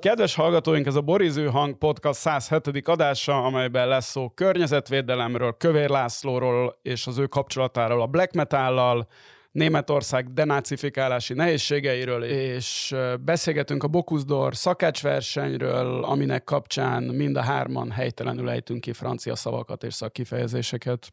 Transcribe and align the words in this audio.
Kedves 0.00 0.34
hallgatóink, 0.34 0.86
ez 0.86 0.94
a 0.94 1.00
Boriző 1.00 1.46
Hang 1.46 1.78
Podcast 1.78 2.18
107. 2.18 2.88
adása, 2.88 3.44
amelyben 3.44 3.88
lesz 3.88 4.10
szó 4.10 4.28
környezetvédelemről, 4.28 5.56
Kövér 5.58 5.88
Lászlóról 5.88 6.78
és 6.82 7.06
az 7.06 7.18
ő 7.18 7.26
kapcsolatáról 7.26 8.02
a 8.02 8.06
black 8.06 8.32
metallal, 8.32 9.08
Németország 9.52 10.32
denácifikálási 10.32 11.34
nehézségeiről, 11.34 12.24
és 12.24 12.94
beszélgetünk 13.20 13.82
a 13.82 13.88
Bokuszdor 13.88 14.56
szakácsversenyről, 14.56 16.04
aminek 16.04 16.44
kapcsán 16.44 17.02
mind 17.02 17.36
a 17.36 17.42
hárman 17.42 17.90
helytelenül 17.90 18.50
ejtünk 18.50 18.80
ki 18.80 18.92
francia 18.92 19.36
szavakat 19.36 19.84
és 19.84 19.94
szakkifejezéseket. 19.94 21.10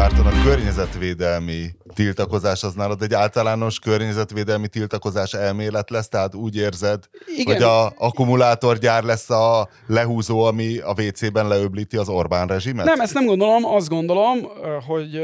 Márton, 0.00 0.26
a 0.26 0.42
környezetvédelmi 0.44 1.66
tiltakozás 1.94 2.62
az 2.62 2.74
nálad 2.74 3.02
egy 3.02 3.14
általános 3.14 3.78
környezetvédelmi 3.78 4.68
tiltakozás 4.68 5.32
elmélet 5.32 5.90
lesz, 5.90 6.08
tehát 6.08 6.34
úgy 6.34 6.56
érzed, 6.56 7.04
Igen. 7.36 7.54
hogy 7.54 7.62
a 7.62 7.92
akkumulátorgyár 7.96 9.02
lesz 9.02 9.30
a 9.30 9.68
lehúzó, 9.86 10.44
ami 10.44 10.78
a 10.78 10.94
WC-ben 11.02 11.48
leöblíti 11.48 11.96
az 11.96 12.08
Orbán 12.08 12.46
rezsimet? 12.46 12.84
Nem, 12.84 13.00
ezt 13.00 13.14
nem 13.14 13.26
gondolom, 13.26 13.64
azt 13.64 13.88
gondolom, 13.88 14.38
hogy 14.86 15.22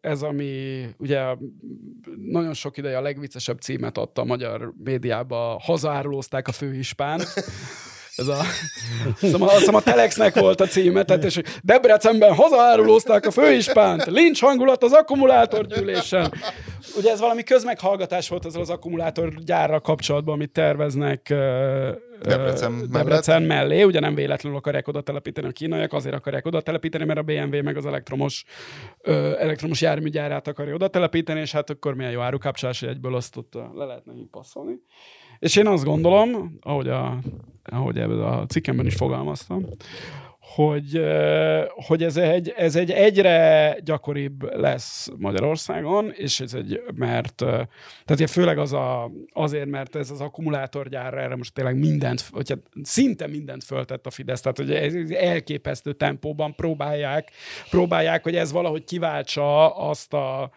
ez, 0.00 0.22
ami 0.22 0.84
ugye 0.98 1.20
nagyon 2.30 2.54
sok 2.54 2.76
ideje 2.76 2.96
a 2.96 3.02
legviccesebb 3.02 3.60
címet 3.60 3.98
adta 3.98 4.22
a 4.22 4.24
magyar 4.24 4.72
médiába, 4.84 5.60
hazaárulózták 5.62 6.48
a 6.48 6.52
főhispánt. 6.52 7.34
Ez 8.16 8.28
a, 8.28 8.36
szóval 9.16 9.48
azt 9.48 9.58
hiszem 9.58 9.74
a 9.74 9.80
Telexnek 9.80 10.34
volt 10.34 10.60
a 10.60 10.66
címe, 10.66 11.02
tehát 11.02 11.24
és 11.24 11.40
Debrecenben 11.62 12.34
hazaárulózták 12.34 13.26
a 13.26 13.30
főispánt, 13.30 14.06
lincs 14.06 14.40
hangulat 14.40 14.82
az 14.82 14.92
akkumulátorgyűlésen. 14.92 16.32
Ugye 16.96 17.10
ez 17.10 17.20
valami 17.20 17.42
közmeghallgatás 17.42 18.28
volt 18.28 18.46
ezzel 18.46 18.60
az 18.60 18.70
akkumulátorgyárral 18.70 19.80
kapcsolatban, 19.80 20.34
amit 20.34 20.52
terveznek 20.52 21.34
Debrecen, 22.22 22.72
mellett. 22.72 22.90
Debrecen 22.90 23.42
mellé, 23.42 23.82
ugye 23.82 24.00
nem 24.00 24.14
véletlenül 24.14 24.58
akarják 24.58 24.88
oda 24.88 25.00
telepíteni 25.00 25.46
a 25.46 25.50
kínaiak, 25.50 25.92
azért 25.92 26.14
akarják 26.14 26.46
oda 26.46 26.60
telepíteni, 26.60 27.04
mert 27.04 27.18
a 27.18 27.22
BMW 27.22 27.62
meg 27.62 27.76
az 27.76 27.86
elektromos, 27.86 28.44
ö, 29.00 29.38
elektromos 29.38 29.80
járműgyárát 29.80 30.48
akarja 30.48 30.74
oda 30.74 30.88
telepíteni, 30.88 31.40
és 31.40 31.52
hát 31.52 31.70
akkor 31.70 31.94
milyen 31.94 32.12
jó 32.12 32.20
árukapcsolás, 32.20 32.80
hogy 32.80 32.88
egyből 32.88 33.14
azt 33.14 33.36
ott 33.36 33.54
le 33.74 33.84
lehetne 33.84 34.12
így 34.12 34.28
passzolni. 34.30 34.74
És 35.38 35.56
én 35.56 35.66
azt 35.66 35.84
gondolom, 35.84 36.58
ahogy, 36.60 36.88
a, 36.88 37.18
ahogy 37.62 37.98
ebben 37.98 38.20
a 38.20 38.46
cikkemben 38.46 38.86
is 38.86 38.94
fogalmaztam, 38.94 39.66
hogy, 40.54 41.02
hogy 41.74 42.02
ez, 42.02 42.16
egy, 42.16 42.52
ez 42.56 42.76
egy 42.76 42.90
egyre 42.90 43.76
gyakoribb 43.84 44.56
lesz 44.56 45.08
Magyarországon, 45.16 46.12
és 46.16 46.40
ez 46.40 46.54
egy, 46.54 46.82
mert, 46.94 47.34
tehát 48.04 48.30
főleg 48.30 48.58
az 48.58 48.72
a, 48.72 49.10
azért, 49.32 49.66
mert 49.68 49.96
ez 49.96 50.10
az 50.10 50.20
akkumulátorgyár 50.20 51.14
erre 51.14 51.36
most 51.36 51.54
tényleg 51.54 51.78
mindent, 51.78 52.20
vagy 52.20 52.58
szinte 52.82 53.26
mindent 53.26 53.64
föltett 53.64 54.06
a 54.06 54.10
Fidesz, 54.10 54.40
tehát 54.40 54.56
hogy 54.56 55.12
elképesztő 55.12 55.92
tempóban 55.92 56.54
próbálják, 56.54 57.30
próbálják, 57.70 58.22
hogy 58.22 58.36
ez 58.36 58.52
valahogy 58.52 58.84
kiváltsa 58.84 59.76
azt 59.76 60.12
a, 60.12 60.50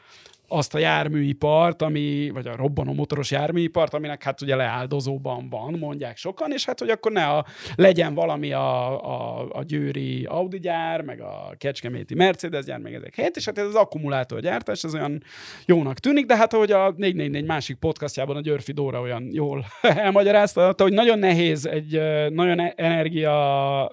azt 0.47 0.75
a 0.75 0.77
járműipart, 0.77 1.81
ami, 1.81 2.29
vagy 2.33 2.47
a 2.47 2.55
robbanó 2.55 2.93
motoros 2.93 3.31
járműipart, 3.31 3.93
aminek 3.93 4.23
hát 4.23 4.41
ugye 4.41 4.55
leáldozóban 4.55 5.49
van, 5.49 5.73
mondják 5.79 6.17
sokan, 6.17 6.51
és 6.51 6.65
hát 6.65 6.79
hogy 6.79 6.89
akkor 6.89 7.11
ne 7.11 7.25
a, 7.25 7.45
legyen 7.75 8.13
valami 8.13 8.51
a, 8.51 9.03
a, 9.03 9.47
a 9.51 9.63
győri 9.63 10.25
Audi 10.25 10.59
gyár, 10.59 11.01
meg 11.01 11.21
a 11.21 11.55
kecskeméti 11.57 12.15
Mercedes 12.15 12.65
gyár, 12.65 12.79
meg 12.79 12.93
ezek 12.93 13.15
helyett, 13.15 13.35
és 13.35 13.45
hát 13.45 13.57
ez 13.57 13.65
az 13.65 13.75
akkumulátorgyártás, 13.75 14.83
ez 14.83 14.93
olyan 14.93 15.23
jónak 15.65 15.99
tűnik, 15.99 16.25
de 16.25 16.35
hát 16.35 16.53
ahogy 16.53 16.71
a 16.71 16.93
444 16.97 17.45
másik 17.45 17.77
podcastjában 17.77 18.35
a 18.35 18.41
Györfi 18.41 18.71
Dóra 18.71 19.01
olyan 19.01 19.29
jól 19.31 19.65
elmagyarázta, 19.81 20.73
hogy 20.77 20.93
nagyon 20.93 21.19
nehéz 21.19 21.65
egy 21.65 22.01
nagyon 22.29 22.59
e-, 22.59 22.73
energia 22.75 23.91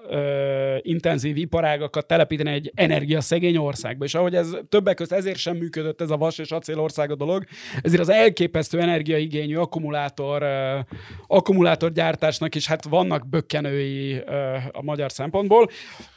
intenzív 0.81 1.37
iparágakat 1.37 2.07
telepíteni 2.07 2.51
egy 2.51 2.71
energiaszegény 2.75 3.57
országba, 3.57 4.05
és 4.05 4.15
ahogy 4.15 4.35
ez 4.35 4.57
többek 4.69 4.95
között 4.95 5.17
ezért 5.17 5.37
sem 5.37 5.57
működött 5.57 6.01
ez 6.01 6.09
a 6.09 6.17
vas 6.17 6.39
és 6.43 6.51
acélország 6.51 7.11
a 7.11 7.15
dolog, 7.15 7.43
ezért 7.81 8.01
az 8.01 8.09
elképesztő 8.09 8.79
energiaigényű 8.79 9.55
akkumulátor, 9.55 10.43
akkumulátorgyártásnak 11.27 12.55
is 12.55 12.67
hát 12.67 12.83
vannak 12.83 13.29
bökkenői 13.29 14.17
a 14.71 14.81
magyar 14.81 15.11
szempontból. 15.11 15.69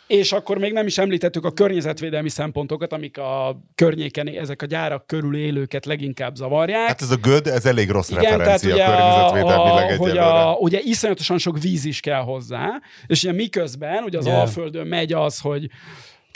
És 0.06 0.32
akkor 0.32 0.58
még 0.58 0.72
nem 0.72 0.86
is 0.86 0.98
említettük 0.98 1.44
a 1.44 1.50
környezetvédelmi 1.50 2.28
szempontokat, 2.28 2.92
amik 2.92 3.18
a 3.18 3.60
környéken, 3.74 4.28
ezek 4.28 4.62
a 4.62 4.66
gyárak 4.66 5.06
körül 5.06 5.36
élőket 5.36 5.86
leginkább 5.86 6.34
zavarják. 6.34 6.86
Hát 6.86 7.02
ez 7.02 7.10
a 7.10 7.16
göd, 7.16 7.46
ez 7.46 7.66
elég 7.66 7.90
rossz 7.90 8.10
Igen, 8.10 8.22
referencia 8.22 8.74
tehát 8.74 8.88
ugye 8.88 8.96
környezetvédelmileg 8.96 9.90
a, 9.90 9.96
hogy 9.96 10.18
a, 10.18 10.56
Ugye 10.60 10.80
iszonyatosan 10.82 11.38
sok 11.38 11.58
víz 11.58 11.84
is 11.84 12.00
kell 12.00 12.20
hozzá, 12.20 12.80
és 13.06 13.22
ugye 13.22 13.32
miközben 13.32 14.02
ugye 14.02 14.18
az 14.18 14.26
yeah. 14.26 14.40
Alföldön 14.40 14.86
megy 14.86 15.12
az, 15.12 15.40
hogy 15.40 15.68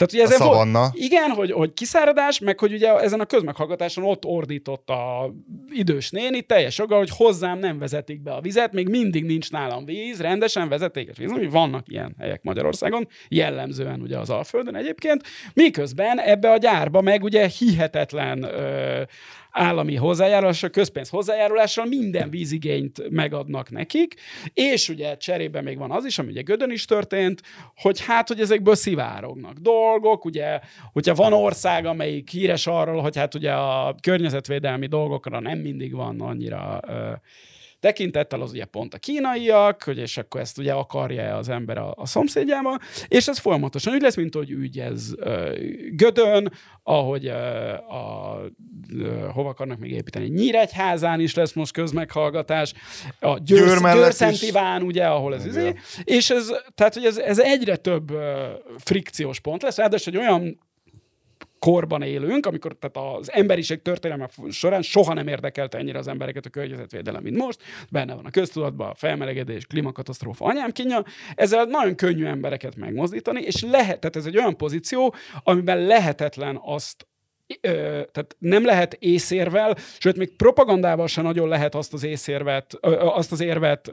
tehát 0.05 0.13
ugye 0.13 0.35
ezen 0.35 0.47
a 0.47 0.51
szavanna. 0.51 0.79
Volt, 0.79 0.95
igen, 0.95 1.29
hogy, 1.29 1.51
hogy 1.51 1.73
kiszáradás, 1.73 2.39
meg 2.39 2.59
hogy 2.59 2.73
ugye 2.73 2.99
ezen 2.99 3.19
a 3.19 3.25
közmeghallgatáson 3.25 4.03
ott 4.03 4.25
ordított 4.25 4.89
a 4.89 5.33
idős 5.69 6.09
néni 6.09 6.41
teljes 6.41 6.77
joga, 6.77 6.97
hogy 6.97 7.09
hozzám 7.09 7.59
nem 7.59 7.79
vezetik 7.79 8.21
be 8.21 8.33
a 8.33 8.41
vizet, 8.41 8.73
még 8.73 8.89
mindig 8.89 9.25
nincs 9.25 9.51
nálam 9.51 9.85
víz, 9.85 10.21
rendesen 10.21 10.69
vezetékes 10.69 11.17
víz, 11.17 11.31
ami 11.31 11.47
vannak 11.47 11.85
ilyen 11.87 12.15
helyek 12.19 12.43
Magyarországon, 12.43 13.07
jellemzően 13.29 14.01
ugye 14.01 14.17
az 14.17 14.29
Alföldön 14.29 14.75
egyébként, 14.75 15.23
miközben 15.53 16.19
ebbe 16.19 16.51
a 16.51 16.57
gyárba 16.57 17.01
meg 17.01 17.23
ugye 17.23 17.47
hihetetlen 17.47 18.43
ö, 18.43 19.01
állami 19.51 19.95
hozzájárulással, 19.95 20.69
közpénz 20.69 21.09
hozzájárulással 21.09 21.85
minden 21.85 22.29
vízigényt 22.29 23.09
megadnak 23.09 23.69
nekik, 23.69 24.15
és 24.53 24.89
ugye 24.89 25.17
cserébe 25.17 25.61
még 25.61 25.77
van 25.77 25.91
az 25.91 26.05
is, 26.05 26.19
ami 26.19 26.29
ugye 26.29 26.41
Gödön 26.41 26.71
is 26.71 26.85
történt, 26.85 27.41
hogy 27.75 28.05
hát, 28.05 28.27
hogy 28.27 28.39
ezekből 28.39 28.75
szivárognak 28.75 29.57
dolgok, 29.57 30.25
ugye, 30.25 30.59
hogyha 30.91 31.15
van 31.15 31.33
ország, 31.33 31.85
amelyik 31.85 32.29
híres 32.29 32.67
arról, 32.67 33.01
hogy 33.01 33.17
hát 33.17 33.35
ugye 33.35 33.51
a 33.51 33.95
környezetvédelmi 34.01 34.87
dolgokra 34.87 35.39
nem 35.39 35.59
mindig 35.59 35.93
van 35.95 36.21
annyira 36.21 36.79
tekintettel, 37.81 38.41
az 38.41 38.51
ugye 38.51 38.65
pont 38.65 38.93
a 38.93 38.97
kínaiak, 38.97 39.83
hogy 39.83 39.97
és 39.97 40.17
akkor 40.17 40.41
ezt 40.41 40.57
ugye 40.57 40.73
akarja 40.73 41.35
az 41.35 41.49
ember 41.49 41.77
a, 41.77 41.93
a 41.95 42.05
szomszédjába, 42.05 42.79
és 43.07 43.27
ez 43.27 43.37
folyamatosan 43.37 43.93
úgy 43.93 44.01
lesz, 44.01 44.15
mint 44.15 44.35
hogy 44.35 44.49
ügy 44.49 44.79
ez 44.79 45.13
uh, 45.17 45.57
Gödön, 45.91 46.51
ahogy 46.83 47.27
uh, 47.27 47.93
a, 47.93 48.37
uh, 48.93 49.25
hova 49.33 49.49
akarnak 49.49 49.79
még 49.79 49.91
építeni, 49.91 50.27
Nyíregyházán 50.27 51.19
is 51.19 51.35
lesz 51.35 51.53
most 51.53 51.73
közmeghallgatás, 51.73 52.73
a 53.19 53.37
Győr, 53.37 53.79
Győr 53.81 54.13
Győr 54.13 54.33
Iván, 54.41 54.81
ugye, 54.81 55.05
ahol 55.05 55.35
ez 55.35 55.45
izé, 55.45 55.73
és 56.03 56.29
ez, 56.29 56.51
tehát, 56.75 56.93
hogy 56.93 57.05
ez, 57.05 57.17
ez 57.17 57.39
egyre 57.39 57.75
több 57.75 58.11
uh, 58.11 58.21
frikciós 58.77 59.39
pont 59.39 59.61
lesz, 59.61 59.77
ráadásul 59.77 60.13
egy 60.13 60.19
olyan 60.19 60.59
korban 61.65 62.01
élünk, 62.01 62.45
amikor 62.45 62.75
tehát 62.79 63.17
az 63.19 63.31
emberiség 63.31 63.81
történelme 63.81 64.29
során 64.49 64.81
soha 64.81 65.13
nem 65.13 65.27
érdekelte 65.27 65.77
ennyire 65.77 65.99
az 65.99 66.07
embereket 66.07 66.45
a 66.45 66.49
környezetvédelem, 66.49 67.23
mint 67.23 67.37
most. 67.37 67.61
Benne 67.89 68.13
van 68.13 68.25
a 68.25 68.29
köztudatban 68.29 68.89
a 68.89 68.95
felmelegedés, 68.95 69.65
klímakatasztrófa, 69.65 70.45
anyám 70.45 70.71
kínja. 70.71 71.03
Ezzel 71.35 71.65
nagyon 71.65 71.95
könnyű 71.95 72.25
embereket 72.25 72.75
megmozdítani, 72.75 73.41
és 73.41 73.61
lehet, 73.61 73.99
tehát 73.99 74.15
ez 74.15 74.25
egy 74.25 74.37
olyan 74.37 74.57
pozíció, 74.57 75.15
amiben 75.43 75.85
lehetetlen 75.85 76.59
azt 76.63 77.05
tehát 78.11 78.35
nem 78.39 78.65
lehet 78.65 78.93
észérvel, 78.99 79.75
sőt, 79.99 80.17
még 80.17 80.35
propagandával 80.35 81.07
sem 81.07 81.23
nagyon 81.23 81.47
lehet 81.47 81.75
azt 81.75 81.93
az 81.93 82.03
észérvet, 82.03 82.73
azt 82.99 83.31
az 83.31 83.41
érvet 83.41 83.91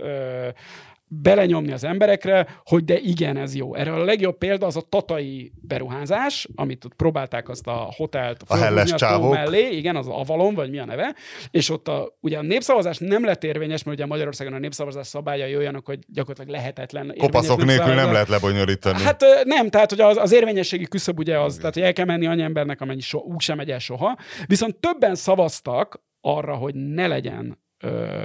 belenyomni 1.08 1.72
az 1.72 1.84
emberekre, 1.84 2.46
hogy 2.64 2.84
de 2.84 2.98
igen, 2.98 3.36
ez 3.36 3.54
jó. 3.54 3.74
Erre 3.74 3.92
a 3.92 4.04
legjobb 4.04 4.38
példa 4.38 4.66
az 4.66 4.76
a 4.76 4.80
tatai 4.80 5.52
beruházás, 5.60 6.48
amit 6.54 6.84
ott 6.84 6.94
próbálták 6.94 7.48
azt 7.48 7.66
a 7.66 7.92
hotelt 7.96 8.42
a 8.46 8.56
helles 8.56 8.94
csávok. 8.94 9.32
mellé, 9.32 9.68
igen, 9.76 9.96
az 9.96 10.06
Avalon, 10.08 10.54
vagy 10.54 10.70
mi 10.70 10.78
a 10.78 10.84
neve, 10.84 11.14
és 11.50 11.70
ott 11.70 11.88
a, 11.88 12.16
ugye 12.20 12.38
a 12.38 12.42
népszavazás 12.42 12.98
nem 12.98 13.24
lett 13.24 13.44
érvényes, 13.44 13.82
mert 13.82 13.96
ugye 13.96 14.06
Magyarországon 14.06 14.52
a 14.52 14.58
népszavazás 14.58 15.06
szabályai 15.06 15.56
olyanok, 15.56 15.86
hogy 15.86 15.98
gyakorlatilag 16.08 16.50
lehetetlen. 16.50 17.14
Kopaszok 17.18 17.64
nélkül 17.64 17.94
nem 17.94 18.12
lehet 18.12 18.28
lebonyolítani. 18.28 19.02
Hát 19.02 19.24
nem, 19.44 19.68
tehát 19.68 19.90
hogy 19.90 20.00
az, 20.00 20.16
az 20.16 20.32
érvényességi 20.32 20.88
küszöb 20.88 21.18
ugye 21.18 21.38
az, 21.38 21.56
tehát 21.56 21.74
hogy 21.74 21.82
el 21.82 21.92
kell 21.92 22.04
menni 22.04 22.26
annyi 22.26 22.42
embernek, 22.42 22.80
amennyi 22.80 23.00
so, 23.00 23.18
úgy 23.18 23.40
sem 23.40 23.56
megy 23.56 23.70
el 23.70 23.78
soha. 23.78 24.18
Viszont 24.46 24.76
többen 24.76 25.14
szavaztak 25.14 26.02
arra, 26.20 26.54
hogy 26.54 26.74
ne 26.74 27.06
legyen 27.06 27.58
ö, 27.78 28.24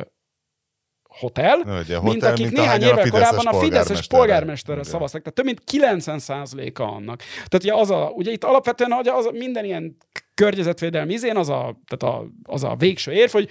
hotel, 1.20 1.60
Ugye, 1.60 1.98
hotel 1.98 2.02
mint 2.02 2.24
akik 2.24 2.46
mint 2.46 2.58
néhány 2.58 2.82
évvel 2.82 3.10
korábban 3.10 3.46
a 3.46 3.60
Fideszes 3.60 4.08
polgármesterre 4.08 4.84
szavaztak. 4.84 5.22
Tehát 5.22 5.36
több 5.36 5.46
mint 5.46 5.62
90%-a 5.72 6.82
annak. 6.82 7.18
Tehát 7.34 7.54
ugye, 7.60 7.74
az 7.74 7.92
a, 7.92 8.12
ugye 8.16 8.32
itt 8.32 8.44
alapvetően 8.44 8.92
hogy 8.92 9.08
az 9.08 9.30
minden 9.34 9.66
ilyen 9.66 9.98
környezetvédelmi 10.34 11.14
izén 11.14 11.38
az 11.38 11.50
a, 11.50 11.80
tehát 11.88 12.16
a, 12.16 12.28
az 12.44 12.64
a 12.64 12.76
végső 12.76 13.12
érv, 13.12 13.32
hogy 13.32 13.50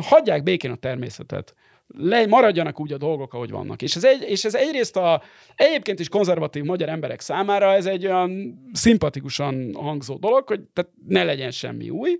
hagyják 0.00 0.42
békén 0.42 0.70
a 0.70 0.76
természetet 0.76 1.54
le, 1.96 2.26
maradjanak 2.26 2.80
úgy 2.80 2.92
a 2.92 2.96
dolgok, 2.96 3.34
ahogy 3.34 3.50
vannak. 3.50 3.82
És 3.82 3.96
ez, 3.96 4.04
egy, 4.04 4.24
és 4.28 4.44
ez 4.44 4.54
egyrészt 4.54 4.96
a 4.96 5.22
egyébként 5.54 6.00
is 6.00 6.08
konzervatív 6.08 6.64
magyar 6.64 6.88
emberek 6.88 7.20
számára 7.20 7.72
ez 7.72 7.86
egy 7.86 8.06
olyan 8.06 8.60
szimpatikusan 8.72 9.74
hangzó 9.74 10.16
dolog, 10.16 10.48
hogy 10.48 10.60
tehát 10.72 10.90
ne 11.06 11.24
legyen 11.24 11.50
semmi 11.50 11.90
új. 11.90 12.16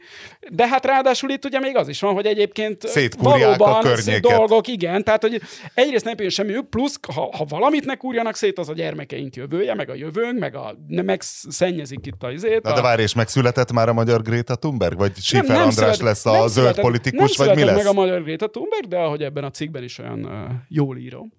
De 0.51 0.69
hát 0.69 0.87
ráadásul 0.87 1.31
itt 1.31 1.45
ugye 1.45 1.59
még 1.59 1.77
az 1.77 1.89
is 1.89 2.01
van, 2.01 2.15
hogy 2.15 2.27
egyébként 2.27 2.91
valóban 3.19 3.85
a 3.85 4.19
dolgok, 4.21 4.67
igen, 4.67 5.05
tehát 5.05 5.23
hogy 5.23 5.41
egyrészt 5.75 6.05
nem 6.05 6.15
jön 6.19 6.29
semmi 6.29 6.53
plusz 6.71 6.99
ha, 7.15 7.31
ha 7.37 7.45
valamit 7.45 7.85
ne 7.85 7.95
kúrjanak 7.95 8.37
szét, 8.37 8.59
az 8.59 8.69
a 8.69 8.73
gyermekeink 8.73 9.37
jövője, 9.37 9.75
meg 9.75 9.91
a 9.91 9.95
jövőnk, 9.95 10.39
meg 10.39 10.55
a 10.55 10.77
ne 10.87 11.03
megszennyezik 11.03 12.07
itt 12.07 12.23
a 12.23 12.31
izét. 12.31 12.63
Na, 12.63 12.75
de 12.75 12.81
várj, 12.81 13.03
és 13.03 13.15
megszületett 13.15 13.73
már 13.73 13.89
a 13.89 13.93
magyar 13.93 14.23
Greta 14.23 14.55
Thunberg? 14.55 14.99
Vagy 14.99 15.17
Schiffer 15.17 15.57
András 15.57 15.75
szület, 15.75 15.99
lesz 15.99 16.27
a 16.27 16.49
zöld 16.49 16.81
politikus, 16.81 17.37
nem 17.37 17.47
vagy 17.47 17.57
mi 17.57 17.65
lesz? 17.65 17.77
meg 17.77 17.87
a 17.87 17.93
magyar 17.93 18.23
Greta 18.23 18.51
Thunberg, 18.51 18.89
de 18.89 18.97
ahogy 18.97 19.23
ebben 19.23 19.45
a 19.45 19.51
cikkben 19.59 19.83
is 19.83 19.99
olyan 19.99 20.25
uh, 20.25 20.33
jól 20.69 20.97
írom. 20.97 21.33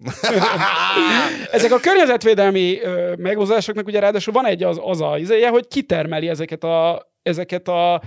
Ezek 1.52 1.72
a 1.72 1.78
környezetvédelmi 1.78 2.78
uh, 2.82 3.16
megmozásoknak 3.16 3.86
ugye 3.86 4.00
ráadásul 4.00 4.32
van 4.32 4.46
egy 4.46 4.62
az, 4.62 4.80
az 4.82 5.00
a 5.00 5.18
izéje, 5.18 5.48
hogy 5.48 5.68
kitermeli 5.68 6.28
ezeket 6.28 6.64
a, 6.64 7.10
ezeket 7.22 7.68
a 7.68 8.02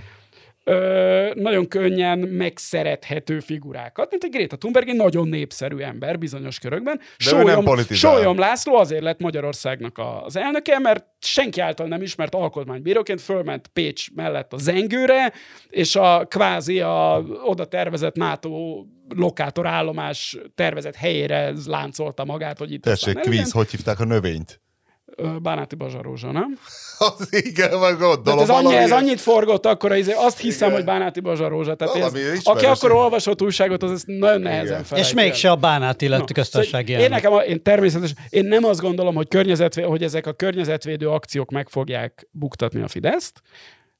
ö, 0.64 1.30
nagyon 1.34 1.68
könnyen 1.68 2.18
megszerethető 2.18 3.40
figurákat, 3.40 4.10
mint 4.10 4.24
egy 4.24 4.30
Greta 4.30 4.56
Thunberg, 4.56 4.88
egy 4.88 4.96
nagyon 4.96 5.28
népszerű 5.28 5.78
ember 5.78 6.18
bizonyos 6.18 6.58
körökben. 6.58 7.00
Sólyom, 7.16 7.64
Sólyom 7.90 8.38
László 8.38 8.74
azért 8.74 9.02
lett 9.02 9.20
Magyarországnak 9.20 10.00
az 10.24 10.36
elnöke, 10.36 10.78
mert 10.78 11.04
senki 11.20 11.60
által 11.60 11.86
nem 11.86 12.02
ismert 12.02 12.34
alkotmánybíróként 12.34 13.20
fölment 13.20 13.68
Pécs 13.68 14.14
mellett 14.14 14.52
a 14.52 14.56
zengőre, 14.56 15.32
és 15.68 15.96
a 15.96 16.26
kvázi 16.28 16.80
a 16.80 17.24
oda 17.44 17.64
tervezett 17.64 18.16
NATO 18.16 18.84
lokátor 19.08 19.66
állomás 19.66 20.38
tervezett 20.54 20.94
helyére 20.94 21.52
láncolta 21.66 22.24
magát, 22.24 22.58
hogy 22.58 22.72
itt 22.72 22.82
Tessék, 22.82 23.18
kvíz, 23.18 23.50
hogy 23.50 23.70
hívták 23.70 24.00
a 24.00 24.04
növényt? 24.04 24.62
Bánáti 25.42 25.74
Bazsarózsa, 25.74 26.32
nem? 26.32 26.58
az 26.98 27.28
igen, 27.30 27.78
meg 27.78 27.98
gondolom. 27.98 28.38
ez, 28.38 28.48
annyi, 28.48 28.74
ez 28.74 28.92
annyit 28.92 29.20
forgott 29.20 29.66
akkor, 29.66 29.92
azt 30.16 30.40
hiszem, 30.40 30.68
igen. 30.68 30.80
hogy 30.80 30.84
Bánáti 30.84 31.20
Bazsarózsa. 31.20 31.74
Tehát 31.74 31.94
ez, 31.94 32.40
aki 32.44 32.64
akkor 32.64 32.92
olvasott 32.92 33.42
újságot, 33.42 33.82
az 33.82 33.90
ezt 33.90 34.06
nagyon 34.06 34.40
nehezen 34.40 34.84
fel. 34.84 34.98
És 34.98 35.12
mégse 35.12 35.50
a 35.50 35.56
Bánáti 35.56 36.08
lett 36.08 36.18
no. 36.18 36.24
köztársasági 36.34 36.92
szóval 36.92 37.04
én, 37.04 37.10
nekem, 37.10 37.32
a, 37.32 37.40
én 37.40 37.62
természetesen, 37.62 38.16
én 38.28 38.44
nem 38.44 38.64
azt 38.64 38.80
gondolom, 38.80 39.14
hogy, 39.14 39.28
hogy 39.84 40.02
ezek 40.02 40.26
a 40.26 40.32
környezetvédő 40.32 41.08
akciók 41.08 41.50
meg 41.50 41.68
fogják 41.68 42.28
buktatni 42.30 42.82
a 42.82 42.88
Fideszt, 42.88 43.40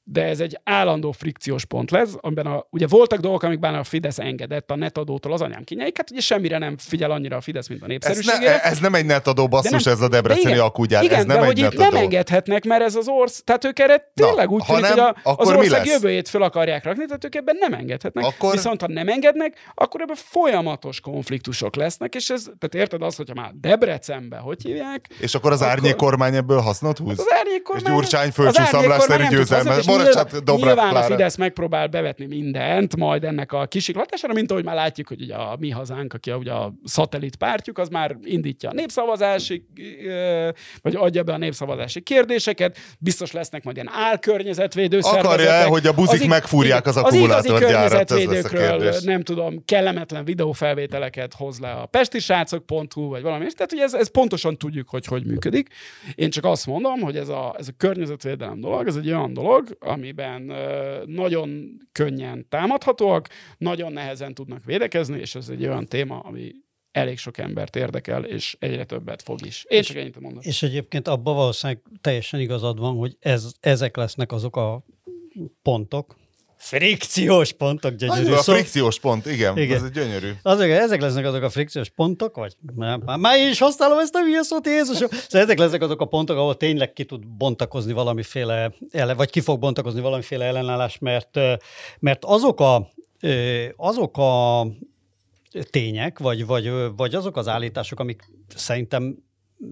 de 0.07 0.23
ez 0.23 0.39
egy 0.39 0.59
állandó 0.63 1.11
frikciós 1.11 1.65
pont 1.65 1.91
lesz, 1.91 2.13
amiben 2.19 2.45
a, 2.45 2.65
ugye 2.69 2.87
voltak 2.87 3.19
dolgok, 3.19 3.43
amikben 3.43 3.75
a 3.75 3.83
Fidesz 3.83 4.19
engedett 4.19 4.71
a 4.71 4.75
netadótól 4.75 5.33
az 5.33 5.41
anyám 5.41 5.63
kínjait, 5.63 5.97
hát 5.97 6.11
ugye 6.11 6.19
semmire 6.19 6.57
nem 6.57 6.77
figyel 6.77 7.11
annyira 7.11 7.37
a 7.37 7.41
Fidesz, 7.41 7.67
mint 7.67 7.83
a 7.83 7.87
népszerűségére. 7.87 8.53
Ez, 8.53 8.61
ne, 8.61 8.69
ez 8.69 8.79
nem 8.79 8.95
egy 8.95 9.05
netadó 9.05 9.47
basszus, 9.47 9.83
nem, 9.83 9.93
ez 9.93 10.01
a 10.01 10.07
debreceni 10.07 10.57
akúgyár, 10.57 11.03
igen, 11.03 11.19
ez 11.19 11.25
nem 11.25 11.39
de 11.39 11.41
egy 11.41 11.47
hogy 11.47 11.61
netadó. 11.61 11.83
nem 11.83 11.95
engedhetnek, 11.95 12.65
mert 12.65 12.83
ez 12.83 12.95
az 12.95 13.07
ország, 13.07 13.43
tehát 13.43 13.65
ők 13.65 13.79
erre 13.79 14.11
tényleg 14.13 14.47
Na, 14.47 14.53
úgy 14.53 14.63
tűnik, 14.65 14.81
nem, 14.81 14.91
hogy 14.91 14.99
a, 15.23 15.35
az 15.35 15.49
ország 15.49 15.85
jövőjét 15.85 16.29
fel 16.29 16.41
akarják 16.41 16.83
rakni, 16.83 17.05
tehát 17.05 17.25
ők 17.25 17.35
ebben 17.35 17.55
nem 17.59 17.73
engedhetnek. 17.73 18.25
Akkor... 18.25 18.51
Viszont 18.51 18.81
ha 18.81 18.87
nem 18.87 19.07
engednek, 19.07 19.53
akkor 19.73 20.01
ebben 20.01 20.15
folyamatos 20.15 20.99
konfliktusok 20.99 21.75
lesznek, 21.75 22.15
és 22.15 22.29
ez, 22.29 22.43
tehát 22.43 22.75
érted 22.75 23.01
azt, 23.01 23.17
hogyha 23.17 23.33
már 23.33 23.51
Debrecenbe, 23.53 24.37
hogy 24.37 24.61
hívják? 24.61 25.07
És 25.19 25.35
akkor 25.35 25.51
az 25.51 25.61
akkor... 25.61 25.71
árnyék 25.71 25.95
kormány 25.95 26.35
ebből 26.35 26.59
hasznot 26.59 26.97
húz? 26.97 27.19
Az 27.19 27.25
árnyék 27.37 27.61
kormány, 27.61 27.83
és 27.85 27.91
Gyurcsány 27.91 28.31
földcsúszamlásszerű 28.31 29.27
győzelme. 29.27 29.75
Nyilván, 29.95 30.55
nyilván 30.55 30.95
a 30.95 31.01
Fidesz 31.01 31.35
megpróbál 31.35 31.87
bevetni 31.87 32.25
mindent, 32.25 32.95
majd 32.95 33.23
ennek 33.23 33.51
a 33.51 33.65
kisiklatására, 33.65 34.33
mint 34.33 34.51
ahogy 34.51 34.63
már 34.63 34.75
látjuk, 34.75 35.07
hogy 35.07 35.21
ugye 35.21 35.35
a 35.35 35.55
mi 35.59 35.69
hazánk, 35.69 36.13
aki 36.13 36.31
a, 36.31 36.35
ugye 36.35 36.51
a 36.51 36.73
szatellit 36.83 37.35
pártjuk, 37.35 37.77
az 37.77 37.87
már 37.87 38.17
indítja 38.23 38.69
a 38.69 38.73
népszavazási, 38.73 39.65
vagy 40.81 40.95
adja 40.95 41.23
be 41.23 41.33
a 41.33 41.37
népszavazási 41.37 42.01
kérdéseket, 42.01 42.77
biztos 42.99 43.31
lesznek 43.31 43.63
majd 43.63 43.75
ilyen 43.75 43.89
álkörnyezetvédő 43.93 44.99
Akarja 45.01 45.49
el, 45.49 45.67
hogy 45.67 45.87
a 45.87 45.93
buzik 45.93 46.21
az, 46.21 46.27
megfúrják 46.27 46.85
az, 46.85 46.97
akkumulátorgyárat, 46.97 48.11
ez 48.11 48.25
lesz 48.25 49.03
nem 49.03 49.21
tudom, 49.21 49.65
kellemetlen 49.65 50.25
videófelvételeket 50.25 51.33
hoz 51.33 51.59
le 51.59 51.71
a 51.71 51.85
pestisrácok.hu, 51.85 53.07
vagy 53.07 53.21
valami, 53.21 53.45
tehát 53.45 53.73
ugye 53.73 53.83
ez, 53.83 53.93
ez 53.93 54.11
pontosan 54.11 54.57
tudjuk, 54.57 54.89
hogy 54.89 55.05
hogy 55.05 55.25
működik. 55.25 55.69
Én 56.15 56.29
csak 56.29 56.45
azt 56.45 56.65
mondom, 56.65 56.99
hogy 56.99 57.17
ez 57.17 57.29
a, 57.29 57.55
ez 57.57 57.67
a 57.67 57.71
környezetvédelem 57.77 58.59
dolog, 58.59 58.87
ez 58.87 58.95
egy 58.95 59.07
olyan 59.07 59.33
dolog, 59.33 59.77
amiben 59.85 60.41
nagyon 61.05 61.77
könnyen 61.91 62.45
támadhatóak, 62.49 63.27
nagyon 63.57 63.93
nehezen 63.93 64.33
tudnak 64.33 64.63
védekezni, 64.65 65.19
és 65.19 65.35
ez 65.35 65.49
egy 65.49 65.65
olyan 65.65 65.85
téma, 65.85 66.19
ami 66.19 66.51
elég 66.91 67.17
sok 67.17 67.37
embert 67.37 67.75
érdekel, 67.75 68.23
és 68.23 68.55
egyre 68.59 68.85
többet 68.85 69.21
fog 69.21 69.45
is. 69.45 69.65
Én 69.67 69.79
és, 69.79 69.87
csak 69.87 69.97
ennyit 69.97 70.19
mondom. 70.19 70.41
És 70.43 70.63
egyébként 70.63 71.07
abban 71.07 71.35
valószínűleg 71.35 71.81
teljesen 72.01 72.39
igazad 72.39 72.79
van, 72.79 72.95
hogy 72.95 73.15
ez, 73.19 73.51
ezek 73.59 73.97
lesznek 73.97 74.31
azok 74.31 74.55
a 74.55 74.83
pontok, 75.61 76.15
Frikciós 76.57 77.51
pontok, 77.51 77.93
gyönyörű. 77.93 78.31
A 78.31 78.37
frikciós 78.37 78.99
pont, 78.99 79.25
igen, 79.25 79.57
igen. 79.57 79.77
ez 79.77 79.83
egy 79.83 79.91
gyönyörű. 79.91 80.31
Azok, 80.41 80.69
ezek 80.69 81.01
lesznek 81.01 81.25
azok 81.25 81.43
a 81.43 81.49
frikciós 81.49 81.89
pontok, 81.89 82.35
vagy 82.35 82.55
már, 82.75 82.99
már 83.17 83.49
is 83.49 83.59
használom 83.59 83.99
ezt 83.99 84.15
a 84.15 84.19
hülye 84.19 84.41
szót, 84.41 84.65
Jézusom. 84.65 85.07
Szóval 85.11 85.41
ezek 85.41 85.57
lesznek 85.57 85.81
azok 85.81 86.01
a 86.01 86.05
pontok, 86.05 86.37
ahol 86.37 86.57
tényleg 86.57 86.93
ki 86.93 87.05
tud 87.05 87.27
bontakozni 87.27 87.93
valamiféle, 87.93 88.73
vagy 89.15 89.29
ki 89.29 89.39
fog 89.39 89.59
bontakozni 89.59 90.01
valamiféle 90.01 90.45
ellenállás, 90.45 90.97
mert, 90.99 91.39
mert 91.99 92.25
azok 92.25 92.59
a, 92.59 92.91
azok 93.75 94.17
a 94.17 94.67
tények, 95.69 96.19
vagy, 96.19 96.45
vagy, 96.45 96.71
vagy 96.95 97.15
azok 97.15 97.37
az 97.37 97.47
állítások, 97.47 97.99
amik 97.99 98.23
szerintem 98.55 99.24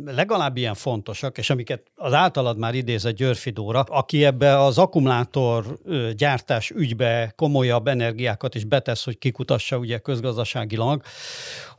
legalább 0.05 0.57
ilyen 0.57 0.73
fontosak, 0.73 1.37
és 1.37 1.49
amiket 1.49 1.81
az 1.95 2.13
általad 2.13 2.57
már 2.57 2.75
idézett 2.75 3.15
Györfidóra, 3.15 3.79
aki 3.79 4.25
ebbe 4.25 4.59
az 4.59 4.77
akkumulátor 4.77 5.79
gyártás 6.15 6.69
ügybe 6.69 7.33
komolyabb 7.35 7.87
energiákat 7.87 8.55
is 8.55 8.63
betesz, 8.63 9.03
hogy 9.03 9.17
kikutassa 9.17 9.77
ugye 9.77 9.97
közgazdaságilag, 9.97 11.01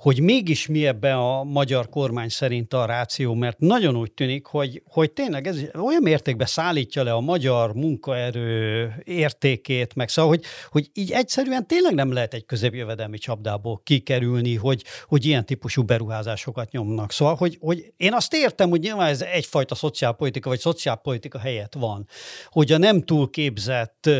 hogy 0.04 0.20
mégis 0.20 0.66
mi 0.66 0.86
ebbe 0.86 1.14
a 1.14 1.44
magyar 1.44 1.88
kormány 1.88 2.28
szerint 2.28 2.74
a 2.74 2.84
ráció, 2.84 3.34
mert 3.34 3.58
nagyon 3.58 3.96
úgy 3.96 4.12
tűnik, 4.12 4.46
hogy, 4.46 4.82
hogy 4.86 5.12
tényleg 5.12 5.46
ez 5.46 5.60
olyan 5.74 6.02
mértékben 6.02 6.46
szállítja 6.46 7.02
le 7.02 7.12
a 7.12 7.20
magyar 7.20 7.74
munkaerő 7.74 8.92
értékét, 9.04 9.94
meg 9.94 10.08
szóval, 10.08 10.30
hogy, 10.30 10.44
hogy 10.70 10.90
így 10.92 11.10
egyszerűen 11.10 11.66
tényleg 11.66 11.94
nem 11.94 12.12
lehet 12.12 12.34
egy 12.34 12.44
középjövedelmi 12.44 13.18
csapdából 13.18 13.80
kikerülni, 13.84 14.54
hogy, 14.54 14.84
hogy 15.06 15.24
ilyen 15.24 15.46
típusú 15.46 15.82
beruházásokat 15.82 16.70
nyomnak. 16.70 17.12
Szóval, 17.12 17.34
hogy, 17.34 17.58
hogy 17.60 17.92
én 17.96 18.12
azt 18.12 18.34
értem, 18.34 18.70
hogy 18.70 18.80
nyilván 18.80 19.08
ez 19.08 19.22
egyfajta 19.22 19.74
szociálpolitika, 19.74 20.48
vagy 20.48 20.60
szociálpolitika 20.60 21.38
helyett 21.38 21.74
van, 21.74 22.08
hogy 22.48 22.72
a 22.72 22.78
nem 22.78 23.02
túl 23.02 23.30
képzett 23.30 24.10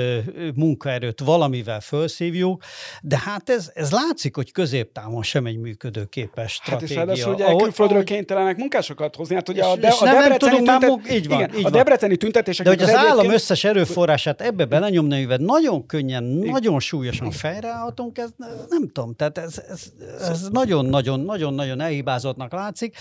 munkaerőt 0.55 1.21
valamivel 1.21 1.81
felszívjuk, 1.81 2.63
de 3.03 3.19
hát 3.19 3.51
ez, 3.51 3.71
ez 3.75 3.91
látszik, 3.91 4.35
hogy 4.35 4.53
középtávon 4.53 5.23
sem 5.23 5.47
egy 5.47 5.57
működőképes 5.75 6.53
stratégia. 6.53 6.79
Hát 6.79 6.89
és 6.89 6.95
ráadásul 6.95 7.35
ugye 7.35 7.45
ahogy, 7.45 7.63
külföldről 7.63 7.99
ahogy... 7.99 8.11
kénytelenek 8.11 8.57
munkásokat 8.57 9.17
hozni. 9.17 9.35
Hát 9.35 9.49
ugye 9.49 9.63
a, 9.65 9.77
de, 9.77 9.89
a, 9.89 10.05
nem, 10.05 10.29
nem 10.29 10.39
tudunk 10.39 10.67
tüntet... 10.67 11.11
így 11.11 11.29
van, 11.29 11.39
igen, 11.39 11.59
így 11.59 11.65
a 11.65 11.71
debreceni 11.71 12.17
tüntetések... 12.17 12.65
De 12.65 12.71
hogy 12.71 12.83
az, 12.83 12.89
az 12.89 12.95
állam 12.95 13.11
egyébként... 13.11 13.33
összes 13.33 13.65
erőforrását 13.65 14.41
ebbe 14.41 14.65
belenyomni, 14.65 15.19
mivel 15.19 15.37
nagyon 15.37 15.87
könnyen, 15.87 16.25
igen. 16.25 16.51
nagyon 16.51 16.81
súlyosan 16.81 17.31
fejreállhatunk, 17.31 18.19
ez 18.19 18.31
nem 18.69 18.91
tudom, 18.93 19.15
tehát 19.15 19.39
ez, 19.39 19.63
ez, 19.69 19.93
ez 20.29 20.49
nagyon-nagyon-nagyon-nagyon 20.49 21.81
elhibázottnak 21.81 22.53
látszik. 22.53 22.97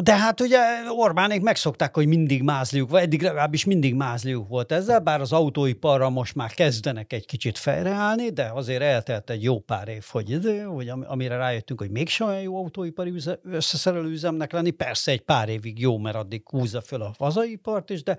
De 0.00 0.16
hát 0.16 0.40
ugye 0.40 0.58
Orbánék 0.88 1.42
megszokták, 1.42 1.94
hogy 1.94 2.06
mindig 2.06 2.42
mázliuk, 2.42 2.90
vagy 2.90 3.02
eddig 3.02 3.22
legalábbis 3.22 3.64
mindig 3.64 3.94
mázliuk 3.94 4.48
volt 4.48 4.72
ezzel, 4.72 5.00
bár 5.00 5.20
az 5.20 5.32
autóiparra 5.32 6.10
most 6.10 6.34
már 6.34 6.50
kezdenek 6.50 7.12
egy 7.12 7.26
kicsit 7.26 7.58
fejreállni, 7.58 8.30
de 8.30 8.50
azért 8.54 8.82
eltelt 8.82 9.30
egy 9.30 9.42
jó 9.42 9.60
pár 9.60 9.88
év, 9.88 10.04
hogy, 10.10 10.40
hogy 10.66 10.92
amire 11.06 11.36
rájöttünk, 11.36 11.80
hogy 11.80 11.90
mégsem 11.90 12.28
olyan 12.28 12.40
jó 12.40 12.56
autóipari 12.56 13.12
összeszerelő 13.42 14.10
üzemnek 14.10 14.52
lenni. 14.52 14.70
Persze 14.70 15.10
egy 15.10 15.20
pár 15.20 15.48
évig 15.48 15.80
jó, 15.80 15.98
mert 15.98 16.16
addig 16.16 16.42
húzza 16.48 16.80
föl 16.80 17.02
a 17.02 17.14
hazaipart 17.18 17.90
is, 17.90 18.02
de, 18.02 18.16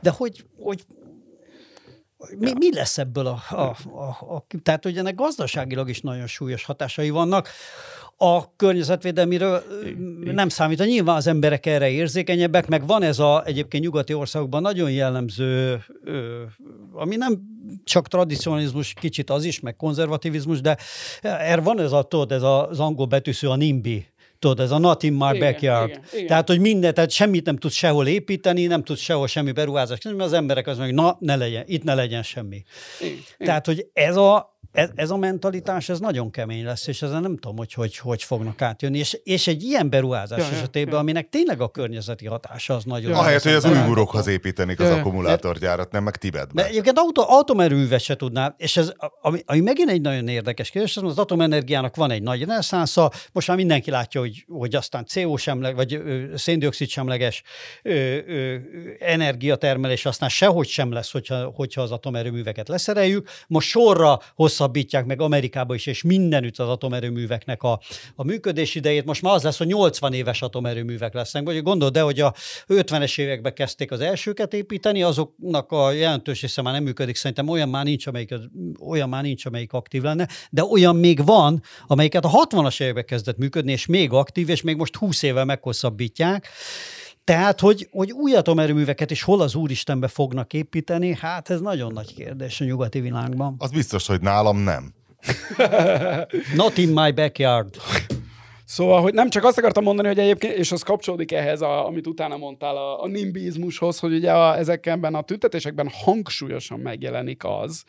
de 0.00 0.10
hogy, 0.10 0.44
hogy 0.58 0.84
mi, 2.38 2.52
mi 2.58 2.74
lesz 2.74 2.98
ebből 2.98 3.26
a, 3.26 3.42
a, 3.50 3.76
a, 3.98 4.34
a... 4.34 4.46
Tehát, 4.62 4.84
hogy 4.84 4.98
ennek 4.98 5.14
gazdaságilag 5.14 5.88
is 5.88 6.00
nagyon 6.00 6.26
súlyos 6.26 6.64
hatásai 6.64 7.10
vannak. 7.10 7.48
A 8.18 8.56
környezetvédelmiről 8.56 9.62
nem 10.24 10.48
számít. 10.48 10.78
Nyilván 10.78 11.16
az 11.16 11.26
emberek 11.26 11.66
erre 11.66 11.90
érzékenyebbek, 11.90 12.68
meg 12.68 12.86
van 12.86 13.02
ez 13.02 13.18
a 13.18 13.42
egyébként 13.46 13.84
nyugati 13.84 14.14
országokban 14.14 14.62
nagyon 14.62 14.90
jellemző, 14.90 15.84
ami 16.92 17.16
nem 17.16 17.40
csak 17.84 18.08
tradicionalizmus, 18.08 18.92
kicsit 18.92 19.30
az 19.30 19.44
is, 19.44 19.60
meg 19.60 19.76
konzervativizmus, 19.76 20.60
de 20.60 20.76
er 21.20 21.62
van 21.62 21.80
ez 21.80 21.92
a, 21.92 22.02
tudod, 22.02 22.32
ez 22.32 22.42
az 22.42 22.80
angol 22.80 23.06
betűsző, 23.06 23.48
a 23.48 23.56
NIMBY, 23.56 24.06
tudod, 24.38 24.60
ez 24.60 24.70
a 24.70 24.78
not 24.78 25.02
in 25.02 25.12
my 25.12 25.34
igen, 25.34 25.38
backyard. 25.38 25.88
Igen, 25.88 26.02
igen. 26.12 26.26
Tehát, 26.26 26.48
hogy 26.48 26.60
minden, 26.60 26.94
tehát 26.94 27.10
semmit 27.10 27.44
nem 27.44 27.56
tud 27.56 27.70
sehol 27.70 28.06
építeni, 28.06 28.66
nem 28.66 28.82
tud 28.82 28.96
sehol 28.96 29.26
semmi 29.26 29.52
beruházást, 29.52 30.04
mert 30.04 30.20
az 30.20 30.32
emberek 30.32 30.66
az 30.66 30.78
mondják, 30.78 30.98
na, 30.98 31.16
ne 31.20 31.36
legyen, 31.36 31.64
itt 31.66 31.82
ne 31.82 31.94
legyen 31.94 32.22
semmi. 32.22 32.62
Igen, 33.00 33.18
tehát, 33.38 33.66
hogy 33.66 33.86
ez 33.92 34.16
a 34.16 34.55
ez, 34.76 34.88
ez 34.94 35.10
a 35.10 35.16
mentalitás, 35.16 35.88
ez 35.88 36.00
nagyon 36.00 36.30
kemény 36.30 36.64
lesz, 36.64 36.86
és 36.86 37.02
ezen 37.02 37.20
nem 37.20 37.36
tudom, 37.36 37.56
hogy 37.56 37.72
hogy, 37.72 37.96
hogy 37.96 38.22
fognak 38.22 38.62
átjönni. 38.62 38.98
És, 38.98 39.18
és 39.24 39.46
egy 39.46 39.62
ilyen 39.62 39.90
beruházás 39.90 40.38
ja, 40.38 40.56
esetében, 40.56 40.94
ja. 40.94 41.00
aminek 41.00 41.28
tényleg 41.28 41.60
a 41.60 41.68
környezeti 41.68 42.26
hatása 42.26 42.74
az 42.74 42.84
nagyon... 42.84 43.10
Ja, 43.10 43.18
ahelyett, 43.18 43.42
hogy 43.42 43.52
az 43.52 43.64
újgurokhoz 43.64 44.26
építenik 44.26 44.80
az 44.80 44.88
ja, 44.88 44.94
akkumulátorgyárat, 44.94 45.92
nem 45.92 46.02
meg 46.02 46.16
Tibetbe. 46.16 46.62
De 46.62 46.68
egyébként 46.68 46.98
autó, 46.98 47.24
atomerővet 47.26 48.00
se 48.00 48.16
tudná, 48.16 48.54
és 48.56 48.76
ez, 48.76 48.92
ami, 49.20 49.42
ami 49.46 49.60
megint 49.60 49.90
egy 49.90 50.00
nagyon 50.00 50.28
érdekes 50.28 50.70
kérdés, 50.70 50.96
az 50.96 51.18
atomenergiának 51.18 51.96
van 51.96 52.10
egy 52.10 52.22
nagy 52.22 52.40
reneszánsza, 52.44 53.10
most 53.32 53.48
már 53.48 53.56
mindenki 53.56 53.90
látja, 53.90 54.20
hogy, 54.20 54.44
hogy 54.48 54.74
aztán 54.74 55.04
CO 55.06 55.36
semleg, 55.36 55.74
vagy 55.74 56.02
széndiokszid 56.34 56.88
semleges 56.88 57.42
ö, 57.82 58.18
ö, 58.26 58.56
energiatermelés 58.98 60.06
aztán 60.06 60.28
sehogy 60.28 60.68
sem 60.68 60.92
lesz, 60.92 61.12
hogyha, 61.12 61.44
hogyha 61.54 61.82
az 61.82 61.90
atomerőműveket 61.90 62.68
leszereljük. 62.68 63.28
Most 63.46 63.68
sorra 63.68 64.20
hosszabbítják 64.66 65.06
meg 65.06 65.20
Amerikába 65.20 65.74
is, 65.74 65.86
és 65.86 66.02
mindenütt 66.02 66.58
az 66.58 66.68
atomerőműveknek 66.68 67.62
a, 67.62 67.80
a 68.14 68.24
működés 68.24 68.74
idejét. 68.74 69.04
Most 69.04 69.22
már 69.22 69.34
az 69.34 69.42
lesz, 69.42 69.58
hogy 69.58 69.66
80 69.66 70.12
éves 70.12 70.42
atomerőművek 70.42 71.14
lesznek. 71.14 71.44
Vagy 71.44 71.62
gondold 71.62 71.92
de 71.92 72.00
hogy 72.00 72.20
a 72.20 72.34
50-es 72.68 73.18
években 73.18 73.54
kezdték 73.54 73.90
az 73.90 74.00
elsőket 74.00 74.54
építeni, 74.54 75.02
azoknak 75.02 75.72
a 75.72 75.90
jelentős 75.92 76.40
része 76.40 76.62
már 76.62 76.72
nem 76.72 76.82
működik. 76.82 77.16
Szerintem 77.16 77.48
olyan 77.48 77.68
már 77.68 77.84
nincs, 77.84 78.06
amelyik, 78.06 78.34
olyan 78.80 79.08
már 79.08 79.22
nincs, 79.22 79.46
amelyik 79.46 79.72
aktív 79.72 80.02
lenne, 80.02 80.28
de 80.50 80.64
olyan 80.64 80.96
még 80.96 81.24
van, 81.24 81.62
amelyiket 81.86 82.24
a 82.24 82.30
60-as 82.30 82.80
években 82.80 83.04
kezdett 83.04 83.36
működni, 83.36 83.72
és 83.72 83.86
még 83.86 84.12
aktív, 84.12 84.48
és 84.48 84.62
még 84.62 84.76
most 84.76 84.96
20 84.96 85.22
éve 85.22 85.44
meghosszabbítják. 85.44 86.48
Tehát, 87.26 87.60
hogy, 87.60 87.88
hogy 87.90 88.12
új 88.12 88.34
atomerőműveket 88.34 89.10
is 89.10 89.22
hol 89.22 89.40
az 89.40 89.54
Úristenbe 89.54 90.08
fognak 90.08 90.52
építeni, 90.52 91.14
hát 91.20 91.50
ez 91.50 91.60
nagyon 91.60 91.92
nagy 91.92 92.14
kérdés 92.14 92.60
a 92.60 92.64
nyugati 92.64 93.00
világban. 93.00 93.54
Az 93.58 93.70
biztos, 93.70 94.06
hogy 94.06 94.20
nálam 94.20 94.58
nem. 94.58 94.94
Not 96.54 96.78
in 96.78 96.88
my 96.88 97.10
backyard. 97.10 97.76
Szóval, 98.66 99.00
hogy 99.00 99.14
nem 99.14 99.30
csak 99.30 99.44
azt 99.44 99.58
akartam 99.58 99.84
mondani, 99.84 100.08
hogy 100.08 100.18
egyébként, 100.18 100.52
és 100.52 100.72
az 100.72 100.82
kapcsolódik 100.82 101.32
ehhez, 101.32 101.60
a, 101.60 101.86
amit 101.86 102.06
utána 102.06 102.36
mondtál, 102.36 102.76
a, 102.76 103.02
a 103.02 103.06
nimbizmushoz, 103.06 103.98
hogy 103.98 104.14
ugye 104.14 104.32
a, 104.32 104.56
ezekben 104.56 105.14
a 105.14 105.22
tüntetésekben 105.22 105.88
hangsúlyosan 106.04 106.78
megjelenik 106.78 107.44
az, 107.44 107.84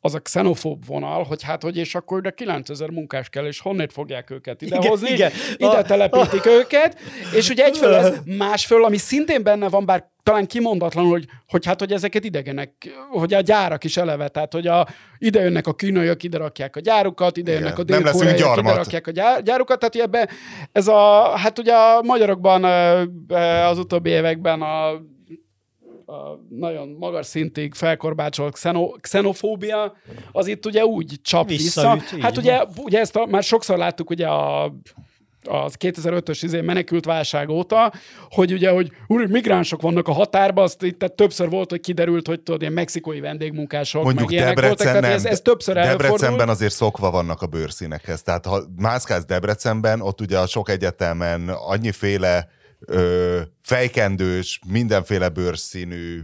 az 0.00 0.14
a 0.14 0.20
xenofób 0.20 0.86
vonal, 0.86 1.22
hogy 1.24 1.42
hát, 1.42 1.62
hogy 1.62 1.76
és 1.76 1.94
akkor 1.94 2.20
de 2.20 2.30
9000 2.30 2.90
munkás 2.90 3.28
kell, 3.28 3.46
és 3.46 3.60
honnét 3.60 3.92
fogják 3.92 4.30
őket 4.30 4.62
idehozni, 4.62 5.10
igen, 5.10 5.32
igen. 5.54 5.70
ide 5.70 5.82
telepítik 5.82 6.46
a... 6.46 6.50
őket, 6.50 7.00
és 7.34 7.48
ugye 7.48 7.64
egyföl 7.64 7.94
ez, 7.94 8.14
másföl, 8.38 8.84
ami 8.84 8.96
szintén 8.96 9.42
benne 9.42 9.68
van, 9.68 9.86
bár 9.86 10.14
talán 10.26 10.46
kimondatlan, 10.46 11.06
hogy, 11.06 11.26
hogy 11.48 11.66
hát, 11.66 11.80
hogy 11.80 11.92
ezeket 11.92 12.24
idegenek, 12.24 12.72
hogy 13.10 13.34
a 13.34 13.40
gyárak 13.40 13.84
is 13.84 13.96
eleve, 13.96 14.28
tehát, 14.28 14.52
hogy 14.52 14.66
a, 14.66 14.86
ide 15.18 15.40
jönnek 15.40 15.66
a 15.66 15.74
kínaiak, 15.74 16.22
ide 16.22 16.38
rakják 16.38 16.76
a 16.76 16.80
gyárukat, 16.80 17.36
ide 17.36 17.52
jönnek 17.52 17.78
a 17.78 17.82
dél 17.82 17.98
ide 17.98 18.74
rakják 18.74 19.06
a 19.06 19.10
gyár, 19.10 19.42
gyárukat, 19.42 19.78
tehát 19.78 20.08
ebbe 20.08 20.28
ez 20.72 20.88
a, 20.88 21.32
hát 21.36 21.58
ugye 21.58 21.74
a 21.74 22.02
magyarokban 22.02 22.64
az 23.70 23.78
utóbbi 23.78 24.10
években 24.10 24.62
a 24.62 25.00
a 26.08 26.38
nagyon 26.48 26.88
magas 26.98 27.26
szintig 27.26 27.74
felkorbácsolt 27.74 28.52
xeno, 28.52 28.88
xenofóbia, 29.00 29.96
az 30.32 30.46
itt 30.46 30.66
ugye 30.66 30.84
úgy 30.84 31.20
csap 31.22 31.48
vissza. 31.48 31.98
Hát 32.20 32.36
ugye, 32.36 32.64
ugye 32.76 32.98
ezt 32.98 33.16
a, 33.16 33.26
már 33.26 33.42
sokszor 33.42 33.78
láttuk 33.78 34.10
ugye 34.10 34.26
a 34.26 34.74
az 35.46 35.74
2005-ös 35.78 36.38
izé 36.42 36.60
menekült 36.60 37.04
válság 37.04 37.48
óta, 37.48 37.92
hogy 38.30 38.52
ugye, 38.52 38.70
hogy 38.70 38.90
úr, 39.06 39.26
migránsok 39.26 39.82
vannak 39.82 40.08
a 40.08 40.12
határban, 40.12 40.64
azt 40.64 40.82
itt 40.82 40.98
tehát 40.98 41.14
többször 41.14 41.48
volt, 41.48 41.70
hogy 41.70 41.80
kiderült, 41.80 42.26
hogy 42.26 42.40
tudod, 42.40 42.60
ilyen 42.60 42.72
mexikói 42.72 43.20
vendégmunkások, 43.20 44.02
Mondjuk 44.02 44.28
meg 44.28 44.36
ilyenek 44.38 44.60
voltak, 44.60 44.86
tehát 44.86 45.04
ez, 45.04 45.24
ez 45.24 45.40
többször 45.40 45.74
Debrecenben 45.74 46.48
azért 46.48 46.72
szokva 46.72 47.10
vannak 47.10 47.42
a 47.42 47.46
bőrszínekhez. 47.46 48.22
Tehát 48.22 48.46
ha 48.46 48.62
mászkálsz 48.76 49.24
Debrecenben, 49.24 50.00
ott 50.00 50.20
ugye 50.20 50.38
a 50.38 50.46
sok 50.46 50.68
egyetemen 50.68 51.48
annyiféle 51.48 52.48
ö, 52.80 53.40
fejkendős, 53.62 54.60
mindenféle 54.66 55.28
bőrszínű 55.28 56.20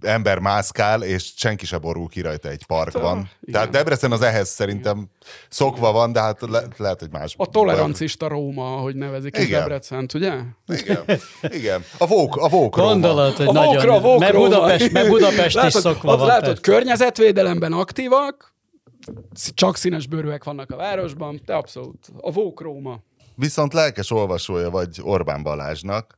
ember 0.00 0.38
mászkál, 0.38 1.02
és 1.02 1.32
senki 1.36 1.66
se 1.66 1.78
borul 1.78 2.08
ki 2.08 2.20
rajta 2.20 2.48
egy 2.48 2.66
parkban. 2.66 3.16
Hát, 3.16 3.32
Tehát 3.52 3.70
Debrecen 3.70 4.12
az 4.12 4.22
ehhez 4.22 4.48
szerintem 4.48 5.10
szokva 5.48 5.92
van, 5.92 6.12
de 6.12 6.20
hát 6.20 6.40
le, 6.40 6.62
lehet, 6.76 7.00
hogy 7.00 7.10
más. 7.10 7.34
A 7.36 7.46
tolerancista 7.46 8.28
Róma, 8.28 8.66
hogy 8.66 8.96
nevezik 8.96 9.36
Igen. 9.36 9.60
Debrecent, 9.60 10.14
ugye? 10.14 10.32
Igen. 10.66 11.02
Igen. 11.40 11.84
A 11.98 12.06
vók, 12.06 12.36
a 12.36 12.48
vók 12.48 12.76
Gondolat, 12.76 13.36
hogy 13.36 13.46
a 13.46 13.52
nagyon... 13.52 13.74
Vókra, 13.74 13.94
a 13.94 14.00
vók 14.00 14.18
mert 14.18 14.36
Budapest, 14.36 14.92
mert 14.92 15.08
Budapest 15.08 15.54
látod, 15.54 15.74
is 15.74 15.80
szokva 15.80 16.16
van. 16.16 16.26
Látod, 16.26 16.60
környezetvédelemben 16.60 17.72
aktívak, 17.72 18.54
csak 19.54 19.76
színes 19.76 20.06
bőrűek 20.06 20.44
vannak 20.44 20.70
a 20.70 20.76
városban, 20.76 21.40
de 21.46 21.54
abszolút. 21.54 22.08
A 22.16 22.32
vók 22.32 22.60
Róma. 22.60 23.00
Viszont 23.34 23.72
lelkes 23.72 24.10
olvasója 24.10 24.70
vagy 24.70 24.98
Orbán 25.02 25.42
Balázsnak, 25.42 26.17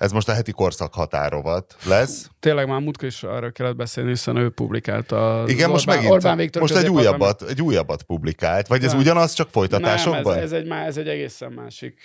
ez 0.00 0.12
most 0.12 0.28
a 0.28 0.32
heti 0.32 0.52
korszak 0.52 0.94
határovat 0.94 1.76
lesz. 1.84 2.30
Tényleg 2.38 2.68
már 2.68 2.80
múltkor 2.80 3.08
is 3.08 3.22
arra 3.22 3.50
kellett 3.50 3.76
beszélni, 3.76 4.10
hiszen 4.10 4.36
ő 4.36 4.50
publikálta. 4.50 5.44
Igen, 5.46 5.56
Orbán, 5.56 5.70
most 5.70 5.86
megint. 5.86 6.10
Orbán 6.12 6.36
Viktor 6.36 6.62
most 6.62 6.74
egy 6.74 6.88
újabbat, 6.88 7.42
egy 7.42 7.62
újabbat 7.62 8.02
publikált. 8.02 8.66
Vagy 8.66 8.84
ez 8.84 8.90
nem. 8.90 9.00
ugyanaz, 9.00 9.32
csak 9.32 9.48
folytatásokban? 9.50 10.34
Nem, 10.34 10.42
ez, 10.42 10.52
ez, 10.52 10.60
egy, 10.60 10.70
ez 10.70 10.96
egy 10.96 11.08
egészen 11.08 11.52
másik. 11.52 12.00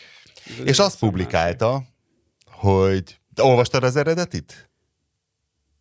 Ez 0.60 0.66
És 0.66 0.80
azt 0.80 1.00
publikálta, 1.00 1.72
másik. 1.72 1.88
hogy... 2.52 3.20
De 3.34 3.44
olvastad 3.44 3.84
az 3.84 3.96
eredetit? 3.96 4.70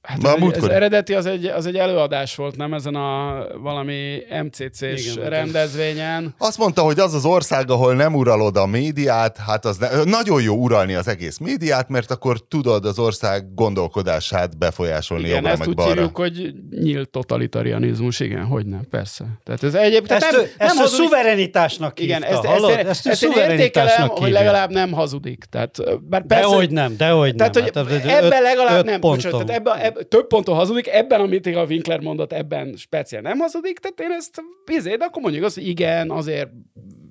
Hát 0.05 0.23
Na, 0.23 0.35
ez, 0.35 0.57
ez 0.57 0.65
eredeti 0.65 1.15
az 1.15 1.27
egy, 1.27 1.45
az 1.47 1.67
egy 1.67 1.77
előadás 1.77 2.37
volt, 2.37 2.57
nem 2.57 2.75
ezen 2.75 2.95
a 2.95 3.47
valami 3.63 4.23
MCC-s 4.43 5.15
Igen, 5.15 5.29
rendezvényen. 5.29 6.35
Azt 6.39 6.59
mondta, 6.59 6.83
hogy 6.83 6.99
az 6.99 7.15
az 7.15 7.25
ország, 7.25 7.71
ahol 7.71 7.95
nem 7.95 8.15
uralod 8.15 8.57
a 8.57 8.67
médiát, 8.67 9.37
hát 9.37 9.65
az 9.65 9.77
ne, 9.77 10.05
nagyon 10.05 10.43
jó 10.43 10.55
uralni 10.55 10.95
az 10.95 11.09
egész 11.09 11.39
médiát, 11.39 11.89
mert 11.89 12.11
akkor 12.11 12.47
tudod 12.49 12.85
az 12.85 12.99
ország 12.99 13.55
gondolkodását 13.55 14.59
befolyásolni 14.59 15.25
igen, 15.25 15.35
jobbra 15.35 15.51
ezt 15.51 15.59
meg 15.59 15.69
úgy 15.69 15.75
balra. 15.75 15.93
hívjuk, 15.93 16.17
hogy 16.17 16.55
nyílt 16.71 17.11
totalitarianizmus, 17.11 18.21
igen, 18.21 18.45
hogy 18.45 18.67
nem, 18.67 18.87
persze. 18.91 19.25
Tehát 19.45 19.63
ez 19.63 19.75
egyébként 19.75 20.23
ezt, 20.23 20.31
nem, 20.31 20.41
ő, 20.41 20.53
nem 20.59 20.69
ezt 20.69 20.79
hazudik. 20.79 21.01
a 21.01 21.03
szuverenitásnak 21.03 22.01
igen, 22.01 22.23
hívta, 22.23 22.55
ezt, 22.55 22.65
ezt, 22.65 22.79
ezt, 22.79 22.89
ezt, 22.89 23.07
ezt 23.07 23.23
én 23.23 23.51
értékelem, 23.51 24.09
hogy 24.09 24.31
legalább 24.31 24.71
nem 24.71 24.93
hazudik. 24.93 25.45
Tehát, 25.51 25.79
bár 26.09 26.27
persze, 26.27 26.49
dehogy 26.49 26.71
nem, 26.71 26.97
dehogy 26.97 27.35
nem. 27.35 27.51
Tehát, 27.53 27.71
hogy 27.73 27.93
hát, 28.03 28.25
ebben 28.25 28.43
legalább 28.43 28.85
nem. 28.85 29.01
Bocsánat, 29.01 29.47
tehát 29.47 29.61
ebben, 29.61 29.94
több 30.09 30.27
ponton 30.27 30.55
hazudik, 30.55 30.89
ebben, 30.89 31.21
amit 31.21 31.47
a 31.47 31.65
Winkler 31.65 32.01
mondott, 32.01 32.33
ebben 32.33 32.75
speciál 32.77 33.23
nem 33.23 33.39
hazudik, 33.39 33.79
tehát 33.79 34.01
én 34.01 34.17
ezt 34.19 34.43
vizé, 34.65 34.95
de 34.95 35.05
akkor 35.05 35.23
mondjuk 35.23 35.45
azt, 35.45 35.55
hogy 35.55 35.69
igen, 35.69 36.11
azért 36.11 36.49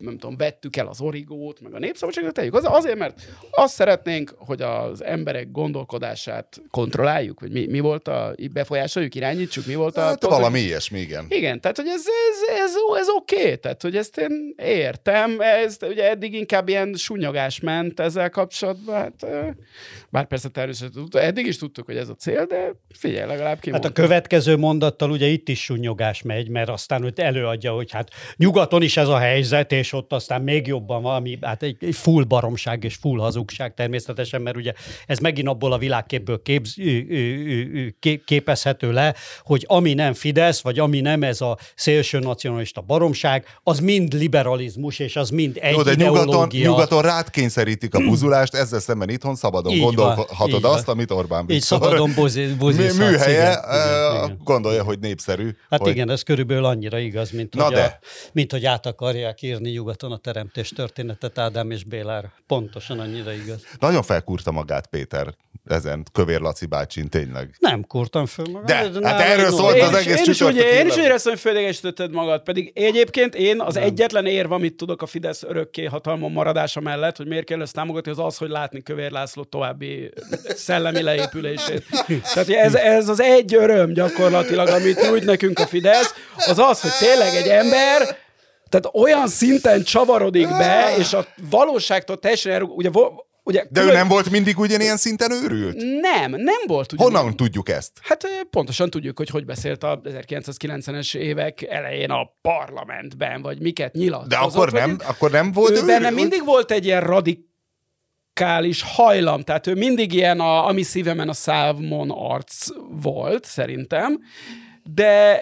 nem 0.04 0.18
tudom, 0.18 0.38
vettük 0.38 0.76
el 0.76 0.88
az 0.88 1.02
origót, 1.02 1.62
meg 1.62 1.74
a 1.74 1.80
népszabadságot 1.80 2.34
tegyük. 2.34 2.54
Az, 2.54 2.64
azért, 2.66 2.98
mert 2.98 3.22
azt 3.52 3.74
szeretnénk, 3.74 4.36
hogy 4.38 4.62
az 4.62 5.04
emberek 5.04 5.52
gondolkodását 5.52 6.62
kontrolláljuk, 6.72 7.40
hogy 7.40 7.52
mi, 7.52 7.66
mi 7.66 7.80
volt 7.80 8.08
a, 8.08 8.36
befolyásoljuk, 8.52 9.16
irányítsuk, 9.16 9.66
mi 9.66 9.76
volt 9.76 9.98
a... 9.98 10.02
Hát, 10.02 10.24
valami 10.24 10.60
ilyesmi, 10.60 11.00
igen. 11.00 11.26
Igen, 11.30 11.62
tehát, 11.62 11.78
hogy 11.78 11.88
ez, 11.88 12.06
ez, 12.32 12.60
ez, 12.60 12.74
ez 13.00 13.08
oké, 13.18 13.42
okay, 13.42 13.58
tehát, 13.58 13.82
hogy 13.82 13.96
ezt 13.96 14.18
én 14.18 14.54
értem, 14.58 15.40
ez 15.40 15.78
ugye 15.82 16.10
eddig 16.10 16.34
inkább 16.34 16.68
ilyen 16.68 16.94
sunyogás 16.94 17.60
ment 17.60 18.00
ezzel 18.00 18.30
kapcsolatban, 18.30 18.96
hát, 18.96 19.26
bár 20.10 20.28
persze 20.28 20.50
természetesen 20.50 21.08
eddig 21.12 21.46
is 21.46 21.58
tudtuk, 21.58 21.86
hogy 21.86 21.98
ez 21.98 22.10
a 22.10 22.16
cél, 22.16 22.46
de 22.46 22.76
figyelj, 22.98 23.28
legalább 23.28 23.60
ki 23.60 23.72
Hát 23.72 23.86
a 23.86 23.92
következő 23.92 24.58
mondattal 24.58 25.12
ugye 25.12 25.28
itt 25.28 25.50
is 25.50 25.64
sunyogás 25.64 26.22
megy, 26.22 26.50
mert 26.50 26.70
aztán 26.70 27.02
hogy 27.02 27.20
előadja, 27.20 27.74
hogy 27.74 27.92
hát 27.92 28.10
nyugaton 28.36 28.82
is 28.82 28.98
ez 28.98 29.08
a 29.08 29.18
helyzet, 29.18 29.72
és 29.72 29.93
ott 29.94 30.14
aztán 30.14 30.42
még 30.42 30.68
jobban 30.68 31.02
valami, 31.02 31.38
hát 31.42 31.64
egy, 31.64 31.78
egy 31.80 31.96
full 31.96 32.24
baromság 32.24 32.84
és 32.84 32.96
full 32.96 33.20
hazugság 33.20 33.74
természetesen, 33.74 34.42
mert 34.42 34.56
ugye 34.56 34.74
ez 35.06 35.20
megint 35.20 35.48
abból 35.48 35.74
a 35.74 35.78
világképből 35.78 36.42
képz, 36.42 36.76
képezhető 38.26 38.92
le, 38.92 39.16
hogy 39.44 39.66
ami 39.68 39.94
nem 39.94 40.14
Fidesz, 40.14 40.62
vagy 40.62 40.80
ami 40.80 41.00
nem 41.00 41.24
ez 41.24 41.42
a 41.42 41.58
szélső 41.76 42.20
nacionalista 42.20 42.82
baromság, 42.82 43.46
az 43.64 43.80
mind 43.80 44.14
liberalizmus, 44.14 45.00
és 45.00 45.16
az 45.16 45.30
mind 45.30 45.58
egy 45.62 45.74
Jó, 45.74 45.82
de 45.82 45.94
nyugaton, 45.96 46.48
nyugaton 46.52 47.02
rád 47.02 47.30
kényszerítik 47.30 47.94
a 47.94 48.00
buzulást, 48.00 48.54
ezzel 48.54 48.80
szemben 48.80 49.10
itthon 49.10 49.36
szabadon 49.36 49.74
így 49.74 49.82
gondolhatod 49.82 50.62
van, 50.62 50.74
azt, 50.74 50.88
amit 50.88 51.12
Orbán 51.12 51.40
Viktor. 51.40 51.56
Így 51.56 51.62
szabadon 51.62 52.14
bozizhatsz. 52.58 52.98
Műhelye 52.98 53.52
igen, 53.52 54.24
igen, 54.24 54.40
gondolja, 54.44 54.84
hogy 54.84 55.00
népszerű. 55.00 55.50
Hát 55.70 55.80
hogy... 55.80 55.92
igen, 55.92 56.10
ez 56.10 56.22
körülbelül 56.22 56.66
annyira 56.66 56.98
igaz, 56.98 57.32
mint, 57.32 57.56
hogy, 57.56 57.74
A, 57.74 58.00
mint 58.32 58.52
hogy 58.52 58.66
át 58.66 58.86
akarják 58.86 59.42
írni 59.42 59.72
nyugaton 59.74 60.12
a 60.12 60.18
teremtés 60.18 60.70
történetet 60.70 61.38
Ádám 61.38 61.72
és 61.72 61.84
Bélára. 61.84 62.34
Pontosan 62.48 63.00
annyira 63.00 63.32
igaz. 63.34 63.66
Nagyon 63.80 64.04
felkúrta 64.04 64.52
magát 64.52 64.88
Péter 64.88 65.34
ezen 65.66 66.06
Kövér 66.12 66.40
Laci 66.40 66.66
bácsin, 66.66 67.10
tényleg. 67.10 67.56
Nem 67.60 67.88
kurtam 67.88 68.26
föl 68.26 68.46
magam. 68.46 68.66
De, 68.66 68.90
de 68.90 69.08
hát 69.08 69.20
erről 69.20 69.52
szólt 69.52 69.82
az 69.82 69.94
egész 69.94 70.20
én 70.20 70.32
is, 70.32 70.42
úgy, 70.42 70.56
én 70.56 70.88
is 70.88 70.96
úgy 70.96 71.04
éreztem, 71.04 71.32
hogy 71.32 71.42
földégesítetted 71.42 72.12
magad, 72.12 72.44
pedig 72.44 72.72
egyébként 72.76 73.36
én 73.36 73.62
az 73.62 73.74
nem. 73.74 73.84
egyetlen 73.84 74.26
érv, 74.26 74.52
amit 74.52 74.76
tudok 74.76 75.02
a 75.02 75.06
Fidesz 75.06 75.44
örökké 75.44 75.86
hatalmon 75.86 76.32
maradása 76.32 76.80
mellett, 76.80 77.18
hogy 77.18 77.28
miért 77.28 77.46
kell 77.46 77.62
ezt 77.62 77.74
támogatni, 77.74 78.12
az 78.12 78.20
az, 78.20 78.38
hogy 78.38 78.50
látni 78.50 78.82
Kövér 78.82 79.12
László 79.12 79.44
további 79.44 80.12
szellemi 80.56 81.02
leépülését. 81.02 81.86
Tehát 82.34 82.50
ez, 82.50 82.76
ez 82.76 83.10
az 83.10 83.22
egy 83.22 83.56
öröm 83.56 83.94
gyakorlatilag, 83.94 84.68
amit 84.68 85.02
nyújt 85.02 85.26
nekünk 85.26 85.60
a 85.60 85.66
Fidesz, 85.66 86.14
az 86.36 86.60
az, 86.60 86.82
hogy 86.82 86.92
tényleg 87.00 87.36
egy 87.36 87.48
ember, 87.48 88.18
tehát 88.80 88.96
olyan 88.96 89.28
szinten 89.28 89.84
csavarodik 89.84 90.48
be, 90.48 90.96
és 90.98 91.14
a 91.14 91.26
valóságtól 91.50 92.20
teljesen 92.20 92.52
el, 92.52 92.62
ugye 92.62 92.90
Ugye, 93.46 93.66
De 93.70 93.80
külön... 93.80 93.96
ő 93.96 93.98
nem 93.98 94.08
volt 94.08 94.30
mindig 94.30 94.60
ugyanilyen 94.60 94.98
szinten 94.98 95.32
őrült? 95.32 95.76
Nem, 96.02 96.32
nem 96.32 96.62
volt 96.66 96.92
ugyanilyen. 96.92 97.22
Honnan 97.22 97.36
tudjuk 97.36 97.70
ezt? 97.70 97.92
Hát 98.02 98.28
pontosan 98.50 98.90
tudjuk, 98.90 99.18
hogy 99.18 99.30
hogy 99.30 99.46
beszélt 99.46 99.84
a 99.84 100.02
1990-es 100.04 101.16
évek 101.16 101.62
elején 101.62 102.10
a 102.10 102.38
parlamentben, 102.42 103.42
vagy 103.42 103.62
miket 103.62 103.94
nyilat. 103.94 104.28
De 104.28 104.38
akkor 104.38 104.72
nem, 104.72 104.98
akkor 105.08 105.32
nem 105.32 105.52
volt 105.52 105.70
ő 105.70 105.74
őrült? 105.74 105.88
Benne 105.88 106.10
mindig 106.10 106.46
volt 106.46 106.72
egy 106.72 106.86
ilyen 106.86 107.02
radikális 107.02 108.82
hajlam, 108.82 109.42
tehát 109.42 109.68
ő 109.68 109.74
mindig 109.74 110.14
ilyen 110.14 110.40
a, 110.40 110.68
ami 110.68 110.82
szívemen 110.82 111.30
a 111.30 111.34
szávmon 111.34 112.12
arc 112.12 112.68
volt, 113.02 113.46
szerintem, 113.46 114.20
de 114.84 115.42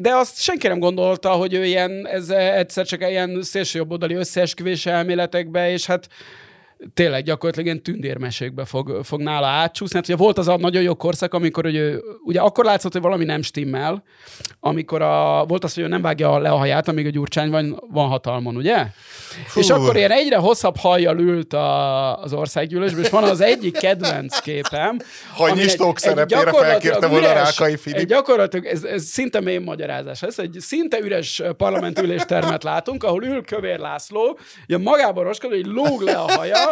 de 0.00 0.14
azt 0.14 0.40
senki 0.40 0.66
nem 0.68 0.78
gondolta, 0.78 1.30
hogy 1.30 1.54
ő 1.54 1.64
ilyen, 1.64 2.06
ez 2.06 2.28
egyszer 2.30 2.86
csak 2.86 3.00
ilyen 3.00 3.42
szélsőjobboldali 3.42 4.14
összeesküvés 4.14 4.86
elméletekbe, 4.86 5.70
és 5.70 5.86
hát 5.86 6.08
tényleg 6.94 7.24
gyakorlatilag 7.24 7.66
ilyen 7.66 7.82
tündérmesékbe 7.82 8.64
fog, 8.64 9.00
fog 9.02 9.20
nála 9.20 9.46
átcsúszni. 9.46 9.96
Hát 9.96 10.08
ugye 10.08 10.16
volt 10.16 10.38
az 10.38 10.48
a 10.48 10.56
nagyon 10.56 10.82
jó 10.82 10.94
korszak, 10.94 11.34
amikor 11.34 11.66
ugye, 11.66 11.94
ugye 12.24 12.40
akkor 12.40 12.64
látszott, 12.64 12.92
hogy 12.92 13.02
valami 13.02 13.24
nem 13.24 13.42
stimmel, 13.42 14.02
amikor 14.60 15.02
a, 15.02 15.44
volt 15.44 15.64
az, 15.64 15.74
hogy 15.74 15.82
ő 15.82 15.86
nem 15.86 16.02
vágja 16.02 16.38
le 16.38 16.48
a 16.50 16.56
haját, 16.56 16.88
amíg 16.88 17.06
a 17.06 17.10
Gyurcsány 17.10 17.50
van, 17.50 17.82
van 17.90 18.08
hatalmon, 18.08 18.56
ugye? 18.56 18.86
Fú. 19.46 19.60
És 19.60 19.70
akkor 19.70 19.96
ilyen 19.96 20.10
egyre 20.10 20.36
hosszabb 20.36 20.76
hajjal 20.76 21.18
ült 21.18 21.52
a, 21.52 22.22
az 22.22 22.32
országgyűlésben, 22.32 23.02
és 23.02 23.10
van 23.10 23.24
az 23.24 23.40
egyik 23.40 23.78
kedvenc 23.78 24.38
képem. 24.38 24.98
Hanyistók 25.32 25.98
szerepére 25.98 26.52
felkérte 26.52 27.06
volna 27.06 27.32
Rákai 27.32 27.76
Filip. 27.76 27.98
Egy 27.98 28.06
gyakorlatilag, 28.06 28.66
ez, 28.66 28.84
ez 28.84 29.04
szinte 29.04 29.40
mély 29.40 29.58
magyarázás. 29.58 30.22
Ez 30.22 30.38
egy 30.38 30.56
szinte 30.60 30.98
üres 30.98 31.42
parlamentüléstermet 31.56 32.62
látunk, 32.62 33.04
ahol 33.04 33.24
ül 33.24 33.44
Kövér 33.44 33.78
László, 33.78 34.38
ilyen 34.66 34.80
magában 34.80 35.24
roskad, 35.24 35.50
hogy 35.50 35.66
lóg 35.66 36.02
le 36.02 36.14
a 36.14 36.32
haja, 36.32 36.71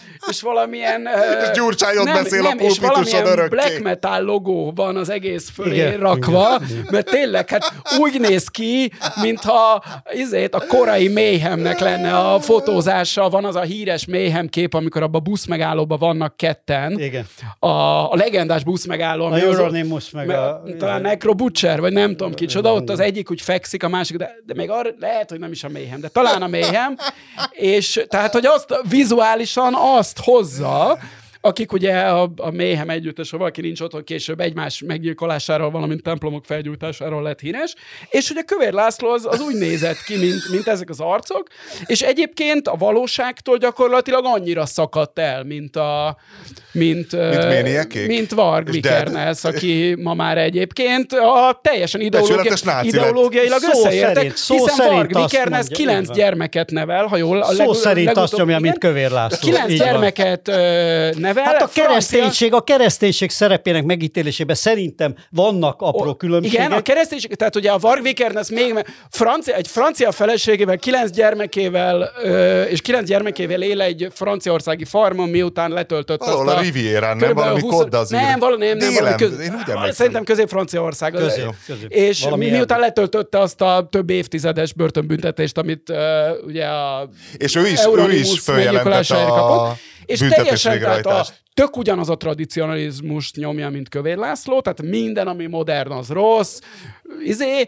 és 0.27 0.41
valamilyen... 0.41 1.07
És 1.41 1.49
Gyurcsányot 1.53 2.03
nem, 2.03 2.23
beszél 2.23 2.41
nem, 2.41 2.57
a 2.59 2.61
és 2.61 2.79
valamilyen 2.79 3.25
örökké. 3.25 3.55
black 3.55 3.79
metal 3.79 4.23
logó 4.23 4.71
van 4.75 4.97
az 4.97 5.09
egész 5.09 5.49
fölé 5.49 5.75
igen, 5.75 5.99
rakva, 5.99 6.59
igen. 6.69 6.87
mert 6.91 7.09
tényleg 7.09 7.49
hát 7.49 7.73
úgy 7.99 8.19
néz 8.19 8.47
ki, 8.47 8.91
mintha 9.21 9.83
izét, 10.13 10.55
a 10.55 10.65
korai 10.67 11.07
méhemnek 11.07 11.79
lenne 11.79 12.17
a 12.17 12.39
fotózása, 12.39 13.29
van 13.29 13.45
az 13.45 13.55
a 13.55 13.61
híres 13.61 14.05
méhem 14.05 14.47
kép, 14.47 14.73
amikor 14.73 15.03
abban 15.03 15.21
a 15.21 15.23
busz 15.29 15.45
megállóban 15.45 15.99
vannak 15.99 16.37
ketten. 16.37 16.99
Igen. 16.99 17.25
A, 17.59 17.67
a 18.11 18.15
legendás 18.15 18.63
busz 18.63 18.85
megálló. 18.85 19.25
A 19.25 19.37
Euronymous 19.37 20.09
meg 20.09 20.29
a... 20.29 20.63
Talán 20.77 21.01
Necro 21.01 21.33
Butcher, 21.33 21.79
vagy 21.79 21.93
nem 21.93 22.09
tudom 22.09 22.33
kicsoda, 22.33 22.73
ott 22.73 22.89
az 22.89 22.99
egyik 22.99 23.31
úgy 23.31 23.41
fekszik, 23.41 23.83
a 23.83 23.89
másik, 23.89 24.17
de, 24.17 24.35
de 24.45 24.53
még 24.53 24.69
arra 24.69 24.89
lehet, 24.99 25.29
hogy 25.29 25.39
nem 25.39 25.51
is 25.51 25.63
a 25.63 25.69
méhem, 25.69 25.99
de 25.99 26.07
talán 26.07 26.41
a 26.41 26.47
méhem, 26.47 26.95
és 27.51 28.05
tehát, 28.09 28.31
hogy 28.31 28.45
azt 28.45 28.81
vizuálisan 28.89 29.61
pontosan 29.61 29.73
azt 30.11 30.25
hozza, 30.25 30.99
akik 31.41 31.71
ugye 31.71 31.99
a, 31.99 32.31
a 32.35 32.49
méhem 32.49 32.89
együttes, 32.89 33.29
ha 33.29 33.37
valaki 33.37 33.61
nincs 33.61 33.81
otthon, 33.81 34.03
később 34.03 34.39
egymás 34.39 34.81
meggyilkolásáról, 34.85 35.71
valamint 35.71 36.03
templomok 36.03 36.45
felgyújtásáról 36.45 37.21
lett 37.21 37.39
híres, 37.39 37.75
és 38.09 38.29
ugye 38.29 38.41
Kövér 38.41 38.73
László 38.73 39.09
az, 39.09 39.25
az 39.25 39.39
úgy 39.39 39.55
nézett 39.55 40.03
ki, 40.03 40.17
mint, 40.17 40.49
mint 40.49 40.67
ezek 40.67 40.89
az 40.89 40.99
arcok, 40.99 41.47
és 41.85 42.01
egyébként 42.01 42.67
a 42.67 42.75
valóságtól 42.75 43.57
gyakorlatilag 43.57 44.25
annyira 44.25 44.65
szakadt 44.65 45.19
el, 45.19 45.43
mint 45.43 45.75
a 45.75 46.17
mint, 46.71 47.11
mint, 47.63 48.07
mint 48.07 48.31
Varg 48.31 48.71
Vikernes, 48.71 49.43
aki 49.43 49.95
ma 49.99 50.13
már 50.13 50.37
egyébként 50.37 51.11
a 51.13 51.59
teljesen 51.63 52.01
ideológia, 52.01 52.53
ideológiailag 52.81 53.59
szó 53.59 53.69
összeértek, 53.69 54.15
szerint, 54.15 54.37
szó 54.37 54.55
hiszen 54.55 54.75
szerint 54.75 54.93
Varg 54.93 55.15
Vikernes 55.15 55.65
kilenc 55.69 56.11
gyermeket 56.11 56.71
nevel, 56.71 57.05
ha 57.05 57.17
jól. 57.17 57.41
A 57.41 57.53
szó 57.53 57.73
szerint 57.73 58.17
azt 58.17 58.35
nyomja, 58.35 58.59
mint 58.59 58.77
Kövér 58.77 59.11
László. 59.11 59.37
Kilenc 59.51 59.73
gyermeket 59.73 60.45
nevel, 60.47 61.13
nevel. 61.17 61.43
Hát 61.43 61.61
a 61.61 61.69
kereszténység, 61.73 62.53
a 62.53 62.61
kereszténység 62.61 63.29
szerepének 63.29 63.83
megítélésében 63.83 64.55
szerintem 64.55 65.15
vannak 65.29 65.81
apró 65.81 66.13
különbségek. 66.13 66.59
Igen, 66.59 66.77
a 66.77 66.81
kereszténység, 66.81 67.35
tehát 67.35 67.55
ugye 67.55 67.71
a 67.71 67.77
Varg 67.77 68.03
Vikernes 68.03 68.49
még 68.49 68.85
francia, 69.09 69.55
egy 69.55 69.67
francia 69.67 70.11
feleségével, 70.11 70.77
kilenc 70.77 71.11
gyermekével 71.11 72.11
és 72.69 72.81
kilenc 72.81 73.07
gyermekével 73.07 73.61
él 73.61 73.81
egy 73.81 74.07
franciaországi 74.13 74.85
farmon, 74.85 75.29
miután 75.29 75.71
letöltött 75.71 76.21
azt 76.21 76.47
a... 76.47 76.60
Rivierán, 76.61 77.17
nem 77.17 77.33
valami 77.33 77.59
20... 77.59 77.75
kod 77.75 77.93
az 77.93 78.09
Nem, 78.09 78.39
valami, 78.39 78.65
nem, 78.65 78.77
nem, 78.77 78.93
valami 78.93 79.15
köz... 79.15 79.39
Én 79.39 79.53
úgy 79.55 79.93
Szerintem 79.93 80.23
közép-franciaország. 80.23 81.11
Közép, 81.11 81.53
közép. 81.65 81.91
És 81.91 82.23
valami 82.23 82.49
miután 82.49 82.77
ilyen. 82.77 82.89
letöltötte 82.89 83.39
azt 83.39 83.61
a 83.61 83.87
több 83.91 84.09
évtizedes 84.09 84.73
börtönbüntetést, 84.73 85.57
amit 85.57 85.89
uh, 85.89 85.97
ugye 86.45 86.65
a 86.65 87.09
És 87.37 87.55
ő 87.55 87.67
is, 87.67 87.79
ő 87.97 88.11
is 88.11 88.39
följelentette 88.39 89.15
a 89.15 89.75
és 90.11 90.19
teljesen 90.19 90.79
tehát 90.79 91.05
a, 91.05 91.25
tök 91.53 91.77
ugyanaz 91.77 92.09
a 92.09 92.15
tradicionalizmust 92.15 93.35
nyomja, 93.35 93.69
mint 93.69 93.89
Kövér 93.89 94.17
László, 94.17 94.61
tehát 94.61 94.81
minden, 94.81 95.27
ami 95.27 95.47
modern, 95.47 95.91
az 95.91 96.09
rossz. 96.09 96.59
Izé, 97.23 97.65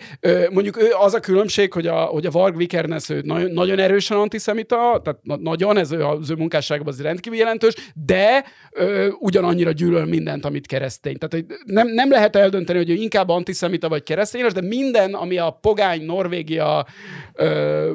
mondjuk 0.52 0.82
ő 0.82 0.89
az 1.00 1.13
a 1.13 1.20
különbség, 1.20 1.74
hogy 1.74 1.88
a, 1.88 1.96
hogy 1.96 2.26
a 2.26 2.32
Varg 2.32 2.58
Vikernes 2.58 3.10
ő 3.10 3.22
nagyon, 3.26 3.52
nagyon 3.52 3.80
erősen 3.80 4.18
antiszemita, 4.18 5.02
tehát 5.04 5.42
nagyon, 5.42 5.78
ez 5.78 5.92
az 5.92 6.30
ő 6.30 6.36
munkásságban 6.36 6.88
az 6.88 7.02
rendkívül 7.02 7.38
jelentős, 7.38 7.74
de 8.06 8.46
ö, 8.72 9.08
ugyanannyira 9.20 9.72
gyűlöl 9.72 10.06
mindent, 10.06 10.46
amit 10.46 10.68
keresztény. 10.68 11.18
Tehát 11.18 11.46
nem, 11.66 11.88
nem 11.88 12.10
lehet 12.10 12.36
eldönteni, 12.36 12.78
hogy 12.78 12.89
ő 12.89 12.94
inkább 12.94 13.30
antiszemita 13.30 13.89
vagy 13.89 14.04
keresztény, 14.04 14.46
de 14.54 14.62
minden, 14.62 15.13
ami 15.13 15.38
a 15.38 15.58
pogány 15.62 16.06
Norvégia 16.06 16.86
ö, 17.34 17.92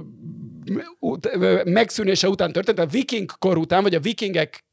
megszűnése 1.65 2.29
után 2.29 2.53
történt, 2.53 2.79
a 2.79 2.87
viking 2.87 3.31
kor 3.39 3.57
után, 3.57 3.83
vagy 3.83 3.95
a 3.95 4.01
vikingek 4.01 4.65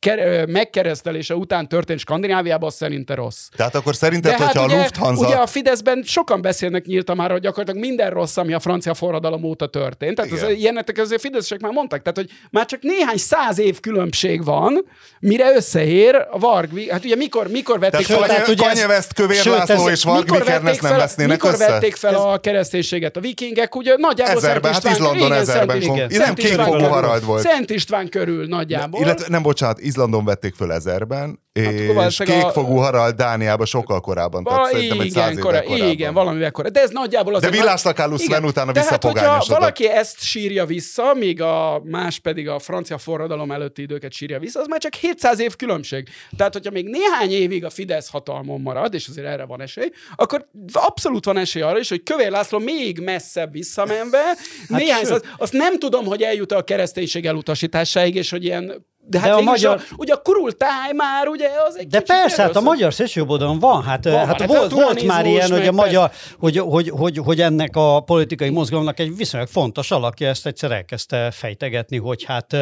megkeresztelése 0.48 1.36
után 1.36 1.68
történt 1.68 2.00
Skandináviában, 2.00 2.68
az 2.68 2.76
szerinte 2.76 3.16
rossz. 3.16 3.48
Tehát 3.56 3.76
akkor 3.76 3.96
szerinted, 3.96 4.32
De 4.32 4.46
hogyha 4.46 4.60
hát 4.60 4.72
a 4.72 4.76
Lufthansa... 4.76 5.26
Ugye 5.26 5.36
a 5.36 5.48
Fideszben 5.48 6.04
sokan 6.06 6.42
beszélnek 6.42 6.86
nyíltan 6.86 7.16
már, 7.16 7.32
hogy 7.32 7.42
gyakorlatilag 7.42 7.88
minden 7.88 8.10
rossz, 8.10 8.38
ami 8.38 8.54
a 8.54 8.60
francia 8.60 8.94
forradalom 8.94 9.44
óta 9.44 9.68
történt. 9.68 10.16
Tehát 10.16 10.32
az, 10.32 10.50
ilyenek 10.50 10.98
azért 10.98 11.22
Fideszesek 11.22 11.60
már 11.60 11.72
mondták, 11.72 12.02
tehát 12.02 12.18
hogy 12.18 12.30
már 12.52 12.66
csak 12.66 12.82
néhány 12.82 13.18
száz 13.18 13.60
év 13.60 13.80
különbség 13.80 14.44
van, 14.44 14.86
mire 15.20 15.56
összeér 15.56 16.28
a 16.32 16.40
Varg, 16.40 16.90
hát 16.90 17.06
ugye 17.06 17.16
mikor, 17.16 17.48
mikor 17.48 17.80
vették 17.80 18.06
tehát, 18.06 18.22
fel... 18.22 18.36
Tehát, 18.36 18.48
ugye 18.48 18.66
Kanye 18.66 18.88
West, 18.88 19.14
Kövér 19.14 19.42
sőt, 19.42 19.58
László 19.58 19.90
és 19.90 20.04
Varg 20.04 20.32
Vikernes 20.32 20.80
nem 20.80 20.98
vesznének 20.98 21.32
Mikor 21.32 21.54
össze? 21.54 21.72
vették 21.72 21.96
fel 21.96 22.14
ez... 22.14 22.20
a 22.20 22.40
kereszténységet 22.40 23.18
a 23.18 23.20
vikingek, 23.20 23.76
ugye 23.76 23.96
nagyjából 23.98 24.36
ezerben, 24.36 24.74
hát 24.74 24.84
Izlandon 24.84 25.34
ezerben. 25.34 25.82
Nem 26.10 26.34
kékfogú 26.34 26.84
Harald 26.84 27.26
volt. 27.26 27.42
Szent 27.42 27.70
István 27.70 28.10
körül 28.10 28.48
nagyjából. 28.48 29.02
Illetve 29.02 29.26
nem, 29.30 29.42
bocsánat, 29.42 29.80
Izlandon 29.80 30.26
vették 30.26 30.56
föl 30.56 30.72
ezerben, 30.72 31.40
hát, 31.64 32.08
és 32.08 32.18
kékfogú 32.18 32.78
a... 32.78 32.82
Harald 32.82 33.16
Dániában 33.16 33.66
sokkal 33.66 34.00
korábban. 34.00 34.44
Val- 34.44 34.70
tehát 34.70 34.84
igen, 34.84 35.02
egy 35.02 35.10
száz 35.10 35.40
kora, 35.40 35.64
igen, 35.64 36.14
valamivel 36.14 36.52
korábban. 36.52 36.82
De 36.82 36.88
ez 36.88 36.92
nagyjából 36.94 37.36
az. 37.36 37.42
De 37.42 37.50
Villászlakálus 37.50 38.22
Sven 38.22 38.46
utána 38.46 38.72
visszapogányosodott. 38.72 39.48
Ha 39.48 39.60
valaki 39.60 39.90
ezt 39.90 40.24
sírja 40.24 40.66
vissza, 40.66 41.14
míg 41.14 41.42
a 41.42 41.82
más 41.84 42.20
pedig 42.20 42.50
a 42.50 42.60
francia 42.60 42.98
forradalom 42.98 43.52
előtti 43.52 43.82
időket 43.82 44.12
sírja 44.12 44.40
vissza, 44.40 44.60
az 44.60 44.68
már 44.68 44.80
csak 44.80 44.94
700 44.94 45.40
év 45.40 45.56
különbség. 45.56 46.10
Tehát, 46.38 46.54
hogyha 46.54 46.72
még 46.72 46.90
néhány 46.90 47.32
évig 47.32 47.66
a 47.66 47.70
Fidesz 47.70 48.10
hatalmon 48.10 48.62
marad, 48.62 48.94
és 48.94 49.08
azért 49.08 49.28
erre 49.28 49.46
van 49.46 49.62
esély, 49.62 49.92
akkor 50.16 50.48
abszolút 50.74 51.26
van 51.26 51.38
esély 51.38 51.62
arra 51.62 51.80
is, 51.80 51.90
hogy 51.90 52.04
Kövér 52.04 52.32
László 52.32 52.60
még 52.60 53.00
messzebb 53.00 53.52
visszamenve, 53.52 54.24
hát 54.70 54.80
néhány 54.80 55.04
száz, 55.04 55.22
azt 55.38 55.54
nem 55.54 55.75
tudom, 55.80 56.06
hogy 56.06 56.22
eljut 56.22 56.52
a 56.52 56.64
kereszténység 56.64 57.26
elutasításáig, 57.26 58.16
és 58.16 58.30
hogy 58.30 58.44
ilyen 58.44 58.86
de 59.08 59.20
hát 59.20 59.30
De 59.30 59.36
a 59.36 59.42
magyar- 59.42 59.80
a, 59.80 59.94
ugye 59.98 60.14
a 60.14 60.22
kurultáj 60.22 60.94
már 60.96 61.28
ugye 61.28 61.50
az 61.68 61.78
egy 61.78 61.88
De 61.88 62.00
persze, 62.00 62.42
hát 62.42 62.56
a 62.56 62.62
magyar 62.62 62.94
szélsőjobbodon 62.94 63.60
van. 63.60 63.84
Hát, 63.84 64.04
Van, 64.04 64.26
hát 64.26 64.40
hát 64.42 64.46
volt, 64.46 64.72
volt 64.72 65.04
már 65.04 65.26
ilyen, 65.26 65.52
hogy 65.52 65.68
a 65.68 65.72
magyar, 65.72 66.12
hogy, 66.40 66.58
hogy, 66.58 66.90
hogy, 66.90 67.18
hogy 67.18 67.42
ennek 67.42 67.76
a 67.76 68.00
politikai 68.00 68.50
mozgalomnak 68.50 69.00
egy 69.00 69.16
viszonylag 69.16 69.50
fontos 69.50 69.92
alakja 69.92 70.28
ezt 70.28 70.46
egyszer 70.46 70.72
elkezdte 70.72 71.32
fejtegetni, 71.32 71.98
hogy 71.98 72.24
hát, 72.24 72.56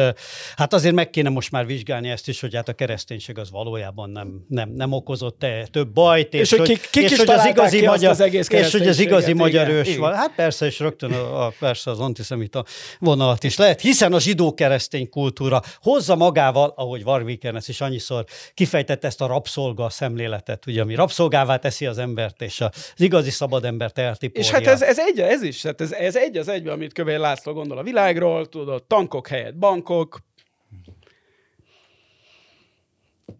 hát 0.56 0.72
azért 0.72 0.94
meg 0.94 1.10
kéne 1.10 1.28
most 1.28 1.50
már 1.50 1.66
vizsgálni 1.66 2.08
ezt 2.08 2.28
is, 2.28 2.40
hogy 2.40 2.54
hát 2.54 2.68
a 2.68 2.72
kereszténység 2.72 3.38
az 3.38 3.50
valójában 3.50 4.10
nem, 4.10 4.44
nem, 4.48 4.68
nem 4.68 4.92
okozott 4.92 5.42
-e 5.42 5.66
több 5.70 5.88
bajt, 5.88 6.34
és, 6.34 6.40
És 6.40 6.58
hogy 6.58 6.68
kik- 6.68 6.90
kik 6.90 7.02
és 7.02 7.10
is 7.10 7.18
hogy 7.18 7.28
az 7.30 7.46
igazi 7.46 7.86
magyar, 7.86 8.10
az 8.10 8.20
egész 8.20 8.48
és 8.48 8.72
hogy 8.72 8.88
az 8.88 8.98
igazi 8.98 9.04
kereszténységet, 9.04 9.36
magyar 9.36 9.66
igen, 9.66 9.78
ős 9.78 9.88
igen. 9.88 10.00
van. 10.00 10.14
Hát 10.14 10.32
persze, 10.36 10.66
és 10.66 10.78
rögtön 10.78 11.12
a, 11.12 11.46
a, 11.46 11.52
persze 11.58 11.90
az 11.90 12.00
antiszemita 12.00 12.64
vonalat 12.98 13.44
is 13.44 13.56
lehet, 13.56 13.80
hiszen 13.80 14.12
a 14.12 14.20
zsidó-keresztény 14.20 15.08
kultúra 15.08 15.62
hozza 15.82 16.16
magával, 16.34 16.72
ahogy 16.76 17.04
Varvikernes 17.04 17.68
is 17.68 17.80
annyiszor 17.80 18.24
kifejtette 18.54 19.06
ezt 19.06 19.20
a 19.20 19.26
rabszolga 19.26 19.90
szemléletet, 19.90 20.66
ugye, 20.66 20.82
ami 20.82 20.94
rabszolgává 20.94 21.56
teszi 21.56 21.86
az 21.86 21.98
embert, 21.98 22.42
és 22.42 22.60
az 22.60 22.70
igazi 22.96 23.30
szabad 23.30 23.64
embert 23.64 23.98
eltiporja. 23.98 24.48
És 24.48 24.50
hát 24.50 24.66
ez, 24.66 24.82
ez 24.82 24.98
egy, 24.98 25.20
ez 25.20 25.42
is, 25.42 25.62
hát 25.62 25.80
ez, 25.80 25.92
ez 25.92 26.16
egy 26.16 26.36
az 26.36 26.48
egyben, 26.48 26.72
amit 26.72 26.92
Kövér 26.92 27.18
László 27.18 27.52
gondol 27.52 27.78
a 27.78 27.82
világról, 27.82 28.46
tudod, 28.46 28.84
tankok 28.84 29.28
helyett 29.28 29.56
bankok. 29.56 30.18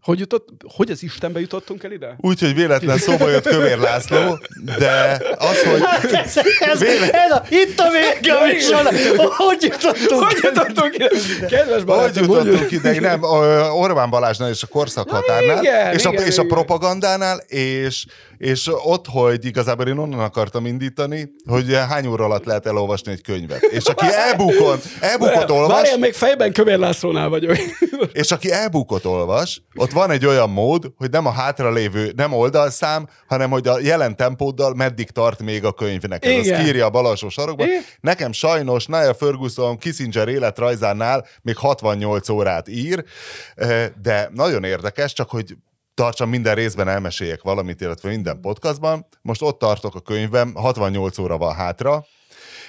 Hogy, 0.05 0.19
jutott, 0.19 0.49
hogy 0.75 0.90
az 0.90 1.03
Istenbe 1.03 1.40
jutottunk 1.40 1.85
el 1.85 1.93
ide? 1.93 2.17
Úgyhogy 2.19 2.55
véletlen 2.55 2.99
szóba 2.99 3.29
jött 3.29 3.49
Kövér 3.49 3.79
László, 3.79 4.38
de 4.79 5.21
az, 5.38 5.62
hogy 5.62 5.83
ez, 6.12 6.37
ez, 6.61 6.79
Véle- 6.81 7.14
ez 7.14 7.31
a, 7.31 7.43
itt 7.49 7.79
a 7.81 7.88
vége 7.90 8.35
a 8.35 8.47
műsornak. 8.47 8.93
Hogy 9.37 9.62
jutottunk? 9.62 10.25
Hogy 10.25 10.38
jutottunk 10.43 10.95
ide? 10.95 11.09
Kedves 11.47 11.75
hogy 11.77 11.85
barátom, 11.85 12.23
jutottunk 12.25 12.71
ide, 12.71 13.01
nem, 13.01 13.23
Orbán 13.73 14.11
Balázsnál 14.11 14.51
és 14.51 14.62
a 14.62 14.67
korszakhatárnál, 14.67 15.62
igen, 15.62 15.93
és, 15.93 16.05
a, 16.05 16.11
igen, 16.12 16.27
és 16.27 16.38
a 16.38 16.45
propagandánál, 16.45 17.38
és, 17.47 18.05
és 18.38 18.70
ott, 18.85 19.07
hogy 19.07 19.44
igazából 19.44 19.87
én 19.87 19.99
onnan 19.99 20.20
akartam 20.20 20.66
indítani, 20.66 21.31
hogy 21.49 21.75
hány 21.88 22.07
óra 22.07 22.25
alatt 22.25 22.44
lehet 22.44 22.66
elolvasni 22.66 23.12
egy 23.12 23.23
könyvet. 23.23 23.62
És 23.62 23.85
aki 23.85 24.07
e-bookon, 24.31 24.79
e-bookot 25.01 25.51
olvas, 25.51 25.77
Várjál, 25.77 25.99
még 25.99 26.12
fejben 26.12 26.53
Kövér 26.53 26.79
Lászlónál 26.79 27.29
vagyok. 27.29 27.57
És 28.12 28.31
aki 28.31 28.53
e-bookot 28.53 29.05
olvas, 29.05 29.62
ott 29.75 29.90
van 29.90 30.11
egy 30.11 30.27
olyan 30.27 30.51
mód, 30.51 30.92
hogy 30.97 31.11
nem 31.11 31.27
a 31.27 31.31
hátralévő, 31.31 32.12
nem 32.16 32.33
oldalszám, 32.33 33.09
hanem 33.27 33.51
hogy 33.51 33.68
a 33.68 33.79
jelen 33.81 34.16
tempóddal 34.16 34.75
meddig 34.75 35.11
tart 35.11 35.42
még 35.42 35.64
a 35.64 35.73
könyvnek. 35.73 36.25
Ez 36.25 36.47
Igen. 36.47 36.61
az 36.61 36.66
írja 36.66 36.87
a 36.87 36.90
bal 36.90 37.07
alsó 37.07 37.29
sarokban. 37.29 37.66
Igen. 37.66 37.83
Nekem 38.01 38.33
sajnos 38.33 38.87
Nia 38.87 39.14
Ferguson 39.14 39.79
Kissinger 39.79 40.29
életrajzánál 40.29 41.27
még 41.42 41.57
68 41.57 42.29
órát 42.29 42.68
ír, 42.68 43.05
eh, 43.55 43.87
de 44.03 44.31
nagyon 44.35 44.64
érdekes, 44.64 45.12
csak 45.12 45.31
hogy 45.31 45.57
tartsam 45.94 46.28
minden 46.28 46.54
részben 46.54 46.88
elmeséljek 46.88 47.42
valamit, 47.42 47.80
illetve 47.80 48.09
minden 48.09 48.40
podcastban. 48.40 49.07
Most 49.22 49.42
ott 49.42 49.59
tartok 49.59 49.94
a 49.94 50.00
könyvem, 50.00 50.54
68 50.54 51.18
óra 51.18 51.38
van 51.38 51.54
hátra, 51.54 52.04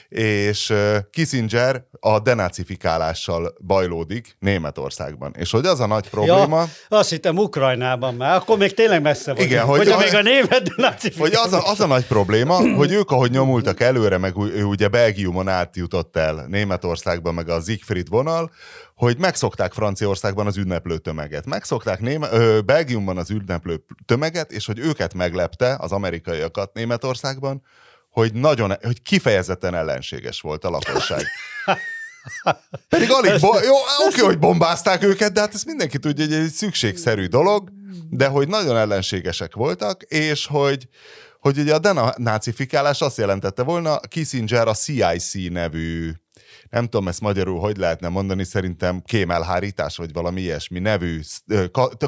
és 0.10 0.74
Kissinger 1.12 1.84
a 2.00 2.20
denacifikálással 2.20 3.54
bajlódik 3.66 4.36
Németországban. 4.40 5.34
És 5.38 5.52
hogy 5.52 5.66
az 5.66 5.80
a 5.80 5.86
nagy 5.86 6.10
probléma, 6.10 6.66
Ja, 6.90 6.98
azt 6.98 7.10
hittem 7.10 7.38
Ukrajnában 7.38 8.16
már, 8.16 8.36
akkor 8.36 8.58
még 8.58 8.74
tényleg 8.74 9.02
messze 9.02 9.32
vagyunk. 9.32 9.50
Igen, 9.52 9.66
hogy 9.66 9.78
hogy, 9.78 9.88
a- 9.88 9.98
még 9.98 10.14
a 10.16 10.22
német 10.22 10.70
hogy 11.18 11.34
az 11.34 11.54
a, 11.54 11.70
az 11.70 11.80
a 11.80 11.86
nagy 11.88 12.06
probléma, 12.06 12.76
hogy 12.76 12.92
ők, 12.92 13.12
ahogy 13.12 13.32
nyomultak 13.32 13.80
előre, 13.80 14.18
meg 14.18 14.34
ő 14.38 14.64
ugye 14.64 14.88
Belgiumon 14.88 15.48
átjutott 15.48 16.16
el 16.18 16.46
Németországba, 16.48 17.32
meg 17.32 17.50
a 17.50 17.62
Siegfried 17.62 18.10
vonal, 18.10 18.52
hogy 18.96 19.18
megszokták 19.18 19.74
Franciaországban 19.74 20.48
az 20.48 20.58
ünneplő 20.58 20.98
tömeget. 20.98 21.46
Megszokták 21.46 22.00
Néme- 22.00 22.32
ö, 22.34 22.60
Belgiumban 22.62 23.18
az 23.18 23.30
ünneplő 23.30 23.84
tömeget, 24.06 24.52
és 24.52 24.66
hogy 24.66 24.80
őket 24.80 25.14
meglepte, 25.14 25.76
az 25.80 25.92
amerikaiakat 25.92 26.74
Németországban, 26.74 27.62
hogy 28.16 28.34
nagyon, 28.34 28.78
hogy 28.82 29.02
kifejezetten 29.02 29.76
ellenséges 29.76 30.42
volt 30.42 30.64
a 30.64 30.70
lakosság. 30.70 31.26
Pedig 32.90 33.12
alig, 33.12 33.40
bo- 33.40 33.64
jó, 33.64 33.74
oké, 34.08 34.22
hogy 34.22 34.40
bombázták 34.40 35.04
őket, 35.04 35.32
de 35.32 35.40
hát 35.40 35.54
ezt 35.54 35.66
mindenki 35.66 36.00
tudja, 36.00 36.26
hogy 36.26 36.34
egy 36.34 36.52
szükségszerű 36.52 37.26
dolog, 37.26 37.70
de 38.10 38.28
hogy 38.28 38.48
nagyon 38.48 38.78
ellenségesek 38.78 39.56
voltak, 39.56 40.04
és 40.04 40.46
hogy, 40.46 40.88
hogy 41.40 41.58
ugye 41.58 41.74
a 41.74 41.80
denacifikálás 41.80 43.02
azt 43.02 43.18
jelentette 43.18 43.64
volna, 43.64 44.00
Kissinger 44.00 44.68
a 44.68 44.74
CIC 44.74 45.34
nevű 45.50 46.12
nem 46.70 46.84
tudom 46.84 47.08
ezt 47.08 47.22
magyarul 47.22 47.60
hogy 47.60 47.78
lehetne 47.78 48.08
mondani, 48.08 48.44
szerintem 48.44 49.02
kémelhárítás, 49.02 49.98
vagy 49.98 50.14
valami 50.14 50.42
ilyesmi 50.42 50.80
nevű 50.80 51.20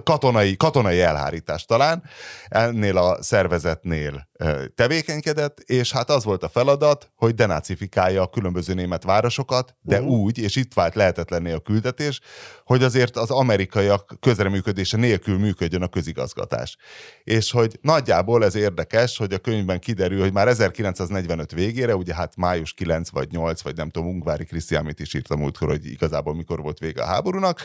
katonai, 0.04 0.56
katonai 0.56 1.02
elhárítás 1.02 1.66
talán, 1.66 2.04
ennél 2.48 2.98
a 2.98 3.24
szervezetnél 3.24 4.28
tevékenykedett, 4.76 5.60
és 5.60 5.92
hát 5.92 6.10
az 6.10 6.24
volt 6.24 6.44
a 6.44 6.50
feladat, 6.50 7.12
hogy 7.16 7.34
denacifikálja 7.34 8.22
a 8.22 8.30
különböző 8.30 8.74
német 8.74 9.04
városokat, 9.04 9.76
de 9.82 10.00
uh-huh. 10.00 10.14
úgy, 10.14 10.38
és 10.38 10.56
itt 10.56 10.74
vált 10.74 10.96
lehetetlenné 10.96 11.52
a 11.52 11.60
küldetés, 11.60 12.20
hogy 12.64 12.84
azért 12.84 13.18
az 13.18 13.32
amerikaiak 13.32 14.18
közreműködése 14.20 14.98
nélkül 14.98 15.38
működjön 15.38 15.82
a 15.82 15.88
közigazgatás. 15.88 16.78
És 17.24 17.52
hogy 17.52 17.80
nagyjából 17.82 18.44
ez 18.44 18.56
érdekes, 18.56 19.18
hogy 19.18 19.34
a 19.34 19.38
könyvben 19.38 19.80
kiderül, 19.80 20.20
hogy 20.20 20.34
már 20.34 20.48
1945 20.48 21.52
végére, 21.52 21.96
ugye 21.96 22.14
hát 22.14 22.36
május 22.36 22.74
9 22.74 23.10
vagy 23.10 23.32
8, 23.32 23.62
vagy 23.62 23.76
nem 23.76 23.90
tudom, 23.90 24.10
Ungvári 24.10 24.46
Krisztián 24.48 24.86
mit 24.86 25.00
is 25.00 25.14
írta 25.14 25.36
múltkor, 25.36 25.68
hogy 25.68 25.86
igazából 25.86 26.36
mikor 26.36 26.62
volt 26.62 26.80
vége 26.80 27.02
a 27.02 27.06
háborúnak. 27.06 27.62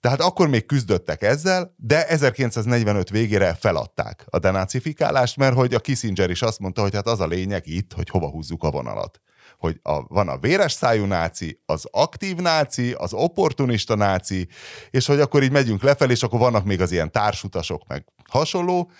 Tehát 0.00 0.20
akkor 0.20 0.48
még 0.48 0.66
küzdöttek 0.66 1.22
ezzel, 1.22 1.74
de 1.76 2.06
1945 2.06 3.10
végére 3.10 3.54
feladták 3.54 4.24
a 4.26 4.38
denacifikálást, 4.38 5.36
mert 5.36 5.54
hogy 5.54 5.74
a 5.74 5.80
Kissinger 5.80 6.30
is 6.30 6.42
azt 6.42 6.58
mondta, 6.58 6.82
hogy 6.82 6.94
hát 6.94 7.06
az 7.06 7.20
a 7.20 7.26
lényeg 7.26 7.66
itt, 7.66 7.92
hogy 7.92 8.08
hova 8.08 8.30
húzzuk 8.30 8.62
a 8.62 8.70
vonalat 8.70 9.20
hogy 9.58 9.80
a, 9.82 10.02
van 10.02 10.28
a 10.28 10.38
véres 10.38 10.72
szájú 10.72 11.04
náci, 11.04 11.62
az 11.66 11.84
aktív 11.90 12.36
náci, 12.36 12.92
az 12.92 13.12
opportunista 13.12 13.94
náci, 13.94 14.48
és 14.90 15.06
hogy 15.06 15.20
akkor 15.20 15.42
így 15.42 15.50
megyünk 15.50 15.82
lefelé, 15.82 16.12
és 16.12 16.22
akkor 16.22 16.38
vannak 16.38 16.64
még 16.64 16.80
az 16.80 16.92
ilyen 16.92 17.12
társutasok, 17.12 17.86
meg 17.86 18.04
hasonló, 18.28 18.90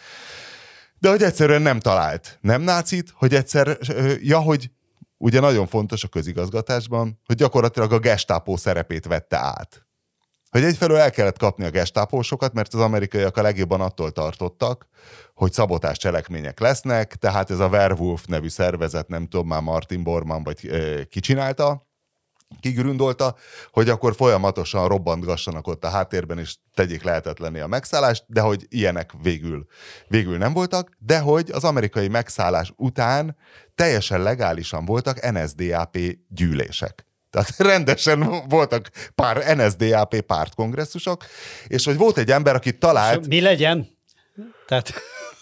de 0.98 1.08
hogy 1.08 1.22
egyszerűen 1.22 1.62
nem 1.62 1.80
talált 1.80 2.38
nem 2.40 2.62
nácit, 2.62 3.12
hogy 3.14 3.34
egyszer, 3.34 3.78
ja, 4.20 4.38
hogy 4.38 4.70
ugye 5.18 5.40
nagyon 5.40 5.66
fontos 5.66 6.04
a 6.04 6.08
közigazgatásban, 6.08 7.20
hogy 7.24 7.36
gyakorlatilag 7.36 7.92
a 7.92 7.98
gestápó 7.98 8.56
szerepét 8.56 9.06
vette 9.06 9.36
át. 9.36 9.86
Hogy 10.50 10.64
egyfelől 10.64 10.96
el 10.96 11.10
kellett 11.10 11.38
kapni 11.38 11.64
a 11.64 11.70
gestápósokat, 11.70 12.52
mert 12.52 12.74
az 12.74 12.80
amerikaiak 12.80 13.36
a 13.36 13.42
legjobban 13.42 13.80
attól 13.80 14.10
tartottak, 14.10 14.86
hogy 15.34 15.52
szabotás 15.52 15.98
cselekmények 15.98 16.60
lesznek, 16.60 17.14
tehát 17.14 17.50
ez 17.50 17.58
a 17.58 17.68
Werewolf 17.68 18.24
nevű 18.24 18.48
szervezet, 18.48 19.08
nem 19.08 19.26
tudom 19.26 19.46
már 19.46 19.62
Martin 19.62 20.02
Bormann 20.02 20.42
vagy 20.42 20.66
ö, 20.66 21.02
ki 21.04 21.20
csinálta, 21.20 21.87
kigründolta, 22.60 23.36
hogy 23.72 23.88
akkor 23.88 24.14
folyamatosan 24.14 24.88
robbantgassanak 24.88 25.66
ott 25.66 25.84
a 25.84 25.88
háttérben, 25.88 26.38
és 26.38 26.56
tegyék 26.74 27.02
lehetetlenné 27.02 27.60
a 27.60 27.66
megszállást, 27.66 28.24
de 28.26 28.40
hogy 28.40 28.66
ilyenek 28.68 29.10
végül, 29.22 29.66
végül 30.08 30.38
nem 30.38 30.52
voltak, 30.52 30.96
de 30.98 31.18
hogy 31.18 31.50
az 31.50 31.64
amerikai 31.64 32.08
megszállás 32.08 32.72
után 32.76 33.36
teljesen 33.74 34.22
legálisan 34.22 34.84
voltak 34.84 35.30
NSDAP 35.30 35.98
gyűlések. 36.28 37.06
Tehát 37.30 37.56
rendesen 37.72 38.48
voltak 38.48 38.90
pár 39.14 39.56
NSDAP 39.56 40.20
pártkongresszusok, 40.20 41.24
és 41.66 41.84
hogy 41.84 41.96
volt 41.96 42.18
egy 42.18 42.30
ember, 42.30 42.54
aki 42.54 42.78
talált, 42.78 43.26
Mi 43.26 43.40
legyen? 43.40 43.96
Tehát 44.66 44.92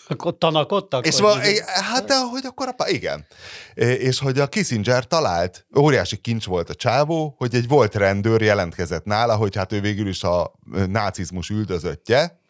akkor 0.08 0.38
tanakodtak? 0.38 1.06
és 1.06 1.20
mi? 1.20 1.26
hát 1.64 2.04
de 2.04 2.18
hogy 2.18 2.44
akkor 2.46 2.68
apa, 2.68 2.88
igen. 2.88 3.26
És 3.74 4.18
hogy 4.18 4.38
a 4.38 4.46
Kissinger 4.46 5.06
talált, 5.06 5.66
óriási 5.78 6.16
kincs 6.16 6.44
volt 6.44 6.70
a 6.70 6.74
csávó, 6.74 7.34
hogy 7.38 7.54
egy 7.54 7.68
volt 7.68 7.94
rendőr 7.94 8.42
jelentkezett 8.42 9.04
nála, 9.04 9.36
hogy 9.36 9.56
hát 9.56 9.72
ő 9.72 9.80
végül 9.80 10.08
is 10.08 10.22
a 10.22 10.52
nácizmus 10.86 11.48
üldözöttje, 11.48 12.40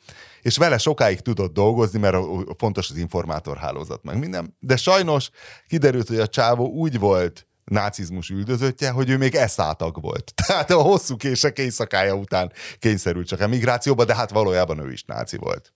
és 0.43 0.57
vele 0.57 0.79
sokáig 0.79 1.21
tudott 1.21 1.53
dolgozni, 1.53 1.99
mert 1.99 2.17
fontos 2.59 2.91
az 2.91 2.97
informátorhálózat, 2.97 4.03
meg 4.03 4.19
minden. 4.19 4.57
De 4.61 4.77
sajnos 4.77 5.31
kiderült, 5.69 6.09
hogy 6.09 6.21
a 6.21 6.27
csávó 6.27 6.69
úgy 6.69 6.99
volt 6.99 7.47
nácizmus 7.65 8.31
üldözöttje, 8.31 8.91
hogy 8.91 9.11
ő 9.11 9.17
még 9.17 9.35
eszátag 9.35 10.01
volt. 10.01 10.33
Tehát 10.47 10.71
a 10.71 10.81
hosszú 10.83 11.17
kések 11.17 11.59
éjszakája 11.59 12.15
után 12.15 12.53
kényszerült 12.79 13.27
csak 13.27 13.41
emigrációba, 13.41 14.05
de 14.05 14.15
hát 14.15 14.31
valójában 14.31 14.79
ő 14.79 14.93
is 14.93 15.05
náci 15.05 15.37
volt. 15.37 15.75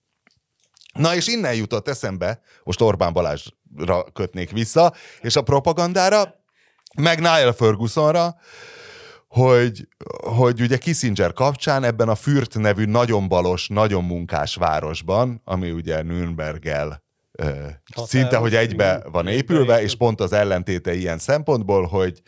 Na 0.93 1.15
és 1.15 1.27
innen 1.27 1.53
jutott 1.53 1.87
eszembe, 1.87 2.41
most 2.63 2.81
Orbán 2.81 3.13
Balázsra 3.13 4.03
kötnék 4.13 4.51
vissza, 4.51 4.93
és 5.21 5.35
a 5.35 5.41
propagandára, 5.41 6.39
meg 6.97 7.19
Niall 7.19 7.53
Fergusonra, 7.53 8.35
hogy, 9.27 9.87
hogy 10.35 10.61
ugye 10.61 10.77
Kissinger 10.77 11.33
kapcsán 11.33 11.83
ebben 11.83 12.09
a 12.09 12.15
Fürt 12.15 12.57
nevű 12.57 12.85
nagyon 12.85 13.27
balos, 13.27 13.67
nagyon 13.67 14.03
munkás 14.03 14.55
városban, 14.55 15.41
ami 15.43 15.71
ugye 15.71 16.01
Nürnberggel 16.01 17.03
ö, 17.31 17.67
szinte, 18.05 18.37
hogy 18.37 18.55
egybe 18.55 19.03
van 19.11 19.27
épülve, 19.27 19.81
és 19.81 19.95
pont 19.95 20.21
az 20.21 20.33
ellentéte 20.33 20.93
ilyen 20.93 21.17
szempontból, 21.17 21.85
hogy 21.85 22.21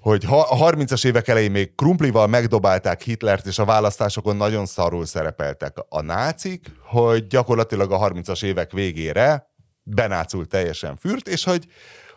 hogy 0.00 0.24
ha 0.24 0.40
a 0.40 0.70
30-as 0.70 1.06
évek 1.06 1.28
elején 1.28 1.50
még 1.50 1.74
krumplival 1.74 2.26
megdobálták 2.26 3.02
Hitlert, 3.02 3.46
és 3.46 3.58
a 3.58 3.64
választásokon 3.64 4.36
nagyon 4.36 4.66
szarul 4.66 5.06
szerepeltek 5.06 5.76
a 5.88 6.00
nácik, 6.00 6.70
hogy 6.82 7.26
gyakorlatilag 7.26 7.92
a 7.92 7.98
30-as 7.98 8.44
évek 8.44 8.72
végére 8.72 9.50
benácult 9.82 10.48
teljesen 10.48 10.96
Fürt, 10.96 11.28
és 11.28 11.44
hogy 11.44 11.66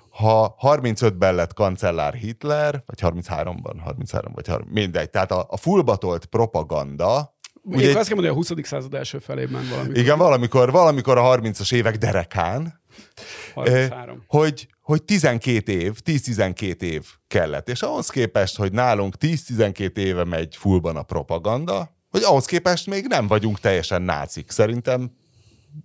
ha 0.09 0.55
35-ben 0.61 1.35
lett 1.35 1.53
kancellár 1.53 2.13
Hitler, 2.13 2.83
vagy 2.85 2.99
33-ban, 3.01 3.75
33 3.83 4.31
vagy 4.33 4.47
30, 4.47 4.73
mindegy, 4.73 5.09
tehát 5.09 5.31
a, 5.31 5.45
a 5.49 5.57
fullbatolt 5.57 6.25
propaganda, 6.25 7.31
Ugye, 7.65 7.97
azt 7.97 8.07
kell 8.07 8.15
mondani, 8.15 8.27
a 8.27 8.33
20. 8.33 8.51
század 8.61 8.93
első 8.93 9.17
felében 9.17 9.67
valamikor. 9.69 9.97
Igen, 9.97 10.17
valamikor, 10.17 10.71
valamikor 10.71 11.17
a 11.17 11.21
30-as 11.21 11.73
évek 11.73 11.97
derekán, 11.97 12.81
33. 13.53 14.15
Eh, 14.15 14.23
hogy, 14.27 14.67
hogy 14.83 15.03
12 15.03 15.71
év, 15.71 15.99
10-12 16.05 16.81
év 16.81 17.05
kellett. 17.27 17.69
És 17.69 17.81
ahhoz 17.81 18.09
képest, 18.09 18.57
hogy 18.57 18.71
nálunk 18.71 19.15
10-12 19.19 19.97
éve 19.97 20.23
megy 20.23 20.55
fullban 20.55 20.95
a 20.95 21.03
propaganda, 21.03 21.95
hogy 22.09 22.23
ahhoz 22.23 22.45
képest 22.45 22.87
még 22.87 23.05
nem 23.07 23.27
vagyunk 23.27 23.59
teljesen 23.59 24.01
nácik. 24.01 24.51
Szerintem 24.51 25.11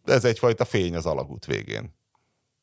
ez 0.04 0.24
egyfajta 0.24 0.64
fény 0.64 0.96
az 0.96 1.06
alagút 1.06 1.46
végén. 1.46 1.94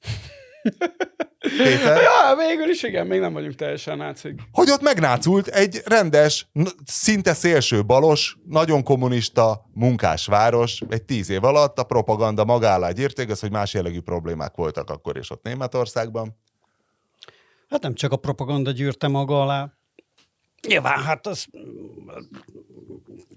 Péter? 1.57 2.01
Ja, 2.01 2.35
végül 2.47 2.69
is 2.69 2.83
igen, 2.83 3.07
még 3.07 3.19
nem 3.19 3.33
vagyunk 3.33 3.55
teljesen 3.55 3.97
nácik. 3.97 4.41
Hogy 4.51 4.69
ott 4.71 4.81
megnácult 4.81 5.47
egy 5.47 5.81
rendes, 5.85 6.47
szinte 6.85 7.33
szélső 7.33 7.85
balos, 7.85 8.37
nagyon 8.45 8.83
kommunista 8.83 9.69
munkásváros 9.73 10.81
egy 10.89 11.03
tíz 11.03 11.29
év 11.29 11.43
alatt 11.43 11.79
a 11.79 11.83
propaganda 11.83 12.45
magálá 12.45 12.91
gyérték, 12.91 13.29
az, 13.29 13.39
hogy 13.39 13.51
más 13.51 13.73
jellegű 13.73 13.99
problémák 13.99 14.55
voltak 14.55 14.89
akkor 14.89 15.17
is 15.17 15.31
ott 15.31 15.43
Németországban. 15.43 16.37
Hát 17.69 17.81
nem 17.81 17.93
csak 17.93 18.11
a 18.11 18.17
propaganda 18.17 18.71
gyűrte 18.71 19.07
maga 19.07 19.41
alá. 19.41 19.74
Nyilván, 20.67 21.03
hát 21.03 21.27
az 21.27 21.45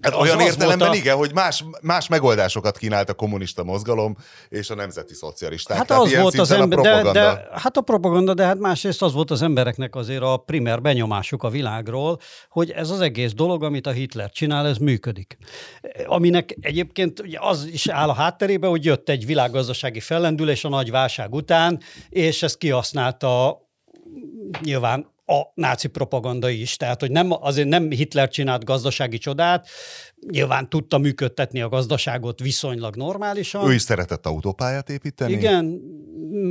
Hát 0.01 0.13
az 0.13 0.21
olyan 0.21 0.39
az 0.39 0.45
értelemben 0.45 0.89
a... 0.89 0.95
igen, 0.95 1.15
hogy 1.15 1.33
más, 1.33 1.63
más 1.81 2.07
megoldásokat 2.07 2.77
kínált 2.77 3.09
a 3.09 3.13
kommunista 3.13 3.63
mozgalom 3.63 4.15
és 4.49 4.69
a 4.69 4.75
nemzeti 4.75 5.13
szocialisták. 5.13 5.77
Hát 5.77 5.87
Tehát 5.87 6.03
az 6.03 6.15
volt 6.15 6.39
az 6.39 6.51
ember, 6.51 6.79
de, 6.79 7.11
de, 7.11 7.47
hát 7.53 7.77
a 7.77 7.81
propaganda, 7.81 8.33
de 8.33 8.45
hát 8.45 8.59
másrészt 8.59 9.01
az 9.01 9.13
volt 9.13 9.31
az 9.31 9.41
embereknek 9.41 9.95
azért 9.95 10.21
a 10.21 10.37
primer 10.37 10.81
benyomásuk 10.81 11.43
a 11.43 11.49
világról, 11.49 12.19
hogy 12.49 12.71
ez 12.71 12.89
az 12.89 13.01
egész 13.01 13.33
dolog, 13.33 13.63
amit 13.63 13.87
a 13.87 13.91
Hitler 13.91 14.29
csinál, 14.29 14.67
ez 14.67 14.77
működik. 14.77 15.37
Aminek 16.05 16.55
egyébként 16.61 17.23
az 17.37 17.65
is 17.65 17.87
áll 17.87 18.09
a 18.09 18.13
hátterébe, 18.13 18.67
hogy 18.67 18.85
jött 18.85 19.09
egy 19.09 19.25
világgazdasági 19.25 19.99
fellendülés 19.99 20.63
a 20.63 20.69
nagy 20.69 20.91
válság 20.91 21.33
után, 21.33 21.79
és 22.09 22.43
ezt 22.43 22.57
kihasználta 22.57 23.57
nyilván 24.61 25.17
a 25.29 25.51
náci 25.53 25.87
propaganda 25.87 26.49
is. 26.49 26.75
Tehát, 26.75 26.99
hogy 26.99 27.11
nem, 27.11 27.31
azért 27.31 27.67
nem 27.67 27.89
Hitler 27.89 28.29
csinált 28.29 28.63
gazdasági 28.63 29.17
csodát, 29.17 29.67
nyilván 30.27 30.69
tudta 30.69 30.97
működtetni 30.97 31.61
a 31.61 31.69
gazdaságot 31.69 32.39
viszonylag 32.39 32.95
normálisan. 32.95 33.69
Ő 33.69 33.73
is 33.73 33.81
szeretett 33.81 34.25
autópályát 34.25 34.89
építeni. 34.89 35.31
Igen, 35.31 35.81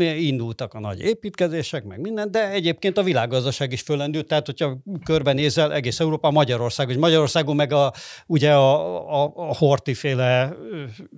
indultak 0.00 0.74
a 0.74 0.81
nagy 0.81 1.00
építkezések, 1.00 1.85
meg 1.85 2.00
minden, 2.00 2.31
de 2.31 2.50
egyébként 2.50 2.98
a 2.98 3.02
világgazdaság 3.02 3.72
is 3.72 3.81
fölendült, 3.81 4.26
tehát 4.26 4.46
hogyha 4.46 4.78
körbenézel 5.04 5.72
egész 5.72 6.00
Európa, 6.00 6.31
Magyarország, 6.31 6.88
és 6.88 6.96
Magyarországon 6.96 7.57
meg 7.57 7.72
a, 7.72 7.92
ugye 8.26 8.52
a, 8.54 9.22
a, 9.22 9.33
a 9.35 9.57
Horti 9.57 9.94
féle, 9.94 10.57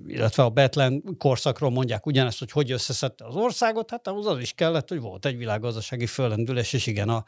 illetve 0.06 0.42
a 0.42 0.48
Betlen 0.48 1.02
korszakról 1.18 1.70
mondják 1.70 2.06
ugyanezt, 2.06 2.38
hogy 2.38 2.50
hogy 2.50 2.72
összeszedte 2.72 3.24
az 3.24 3.36
országot, 3.36 3.90
hát 3.90 4.08
ahhoz 4.08 4.26
az 4.26 4.38
is 4.38 4.52
kellett, 4.52 4.88
hogy 4.88 5.00
volt 5.00 5.26
egy 5.26 5.36
világgazdasági 5.36 6.06
fölendülés, 6.06 6.72
és 6.72 6.86
igen, 6.86 7.08
a 7.08 7.24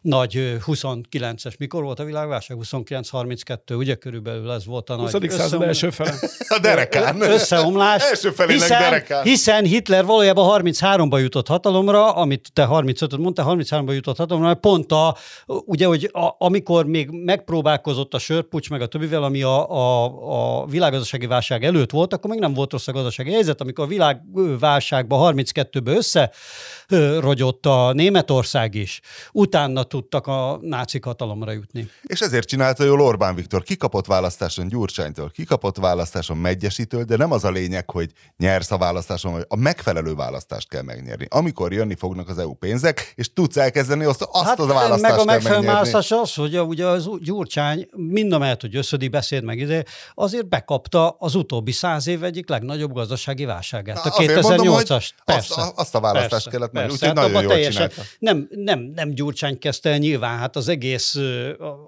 nagy 0.00 0.56
29-es, 0.66 1.58
mikor 1.58 1.82
volt 1.82 1.98
a 1.98 2.04
világválság? 2.04 2.58
29-32, 2.60 3.76
ugye 3.76 3.94
körülbelül 3.94 4.50
ez 4.60 4.66
volt 4.66 4.90
a 4.90 4.96
nagy... 4.96 5.12
20. 5.12 5.32
század 5.32 5.62
első 5.62 5.90
fele. 5.90 6.14
A 6.48 6.58
derekán. 6.58 7.20
Összeomlás. 7.20 8.02
első 8.02 8.30
felének 8.30 8.62
hiszen, 8.62 8.80
derekán. 8.80 9.22
Hiszen 9.22 9.64
Hitler 9.64 10.04
valójában 10.04 10.62
33-ba 10.62 11.18
jutott 11.18 11.46
hatalomra, 11.46 12.10
amit 12.10 12.50
te 12.52 12.66
35-öt 12.70 13.16
mondtál, 13.16 13.46
33-ba 13.48 13.92
jutott 13.92 14.16
hatalomra, 14.16 14.54
pont 14.54 14.92
a, 14.92 15.16
ugye, 15.46 15.86
hogy 15.86 16.10
a, 16.12 16.34
amikor 16.38 16.86
még 16.86 17.10
megpróbálkozott 17.10 18.14
a 18.14 18.18
sörpucs, 18.18 18.70
meg 18.70 18.80
a 18.80 18.86
többivel, 18.86 19.22
ami 19.22 19.42
a, 19.42 19.70
a, 19.70 20.60
a 20.60 20.66
világgazdasági 20.66 21.26
válság 21.26 21.64
előtt 21.64 21.90
volt, 21.90 22.12
akkor 22.12 22.30
még 22.30 22.38
nem 22.38 22.54
volt 22.54 22.72
rossz 22.72 22.88
a 22.88 22.92
gazdasági 22.92 23.32
helyzet, 23.32 23.60
amikor 23.60 23.84
a 23.84 23.88
világválságban 23.88 25.34
32-ben 25.36 25.96
összerogyott 25.96 27.66
a 27.66 27.92
Németország 27.92 28.74
is, 28.74 29.00
utána 29.32 29.82
tudtak 29.82 30.26
a 30.26 30.58
nácik 30.62 31.04
hatalomra 31.04 31.52
jutni. 31.52 31.88
És 32.02 32.20
ezért 32.20 32.48
csinálta 32.48 32.84
jól 32.84 33.00
Orbán 33.00 33.34
Viktor. 33.34 33.62
Kikapott 33.62 34.06
választáson 34.50 34.68
Gyurcsánytól, 34.68 35.30
kikapott 35.30 35.76
választáson 35.76 36.36
Megyesitől, 36.36 37.04
de 37.04 37.16
nem 37.16 37.32
az 37.32 37.44
a 37.44 37.50
lényeg, 37.50 37.90
hogy 37.90 38.10
nyersz 38.36 38.70
a 38.70 38.78
választáson, 38.78 39.32
vagy 39.32 39.44
a 39.48 39.56
megfelelő 39.56 40.14
választást 40.14 40.68
kell 40.68 40.82
megnyerni. 40.82 41.26
Amikor 41.28 41.72
jönni 41.72 41.94
fognak 41.94 42.28
az 42.28 42.38
EU 42.38 42.52
pénzek, 42.54 43.12
és 43.14 43.32
tudsz 43.32 43.56
elkezdeni 43.56 44.04
azt, 44.04 44.22
azt 44.30 44.44
hát, 44.44 44.58
az 44.58 44.68
a 44.68 44.74
választást 44.74 45.12
meg 45.12 45.18
a 45.18 45.24
megfelelő 45.24 45.66
választás 45.66 46.10
az, 46.10 46.34
hogy 46.34 46.56
a, 46.56 46.62
ugye 46.62 46.86
az 46.86 47.08
Gyurcsány 47.20 47.88
mind 47.96 48.32
a 48.32 48.38
mellett, 48.38 48.60
hogy 48.60 48.76
összödi 48.76 49.08
beszéd 49.08 49.44
meg 49.44 49.58
ide, 49.58 49.84
azért 50.14 50.48
bekapta 50.48 51.16
az 51.18 51.34
utóbbi 51.34 51.72
száz 51.72 52.06
év 52.06 52.24
egyik 52.24 52.48
legnagyobb 52.48 52.92
gazdasági 52.92 53.44
válságát. 53.44 54.04
Na, 54.04 54.10
a 54.10 54.20
2008-as. 54.20 55.08
Persze. 55.24 55.60
Azt, 55.60 55.72
azt 55.76 55.94
a 55.94 56.00
választást 56.00 56.30
persze, 56.30 56.50
kellett 56.50 56.72
meg, 56.72 56.90
úgyhogy 56.90 57.08
hát 57.08 57.14
nagyon 57.14 57.42
jól 57.42 57.52
teljesen, 57.52 57.90
nem, 58.18 58.48
nem, 58.50 58.92
nem 58.94 59.10
Gyurcsány 59.10 59.58
kezdte 59.58 59.90
el 59.90 59.98
nyilván, 59.98 60.38
hát 60.38 60.56
az 60.56 60.68
egész, 60.68 61.16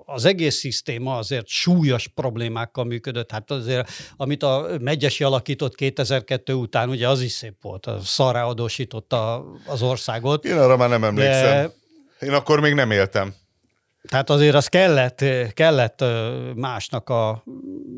az 0.05 0.25
egész 0.25 0.57
szisztéma 0.57 1.17
azért 1.17 1.47
súlyos 1.47 2.09
problémákkal 2.53 2.85
működött. 2.85 3.31
Hát 3.31 3.51
azért, 3.51 3.91
amit 4.17 4.43
a 4.43 4.69
Megyesi 4.81 5.25
alakított 5.25 5.75
2002 5.75 6.53
után, 6.53 6.89
ugye 6.89 7.09
az 7.09 7.21
is 7.21 7.33
szép 7.33 7.55
volt, 7.63 7.87
a 7.87 8.01
szarrá 8.01 8.45
adósította 8.45 9.45
az 9.67 9.83
országot. 9.83 10.45
Én 10.45 10.59
arra 10.59 10.77
már 10.77 10.89
nem 10.89 11.05
emlékszem. 11.05 11.73
De... 12.19 12.27
Én 12.27 12.33
akkor 12.33 12.61
még 12.61 12.75
nem 12.75 12.91
éltem. 12.91 13.35
Tehát 14.09 14.31
azért 14.31 14.55
az 14.55 14.67
kellett, 14.67 15.25
kellett 15.55 16.05
másnak 16.55 17.09
a 17.09 17.45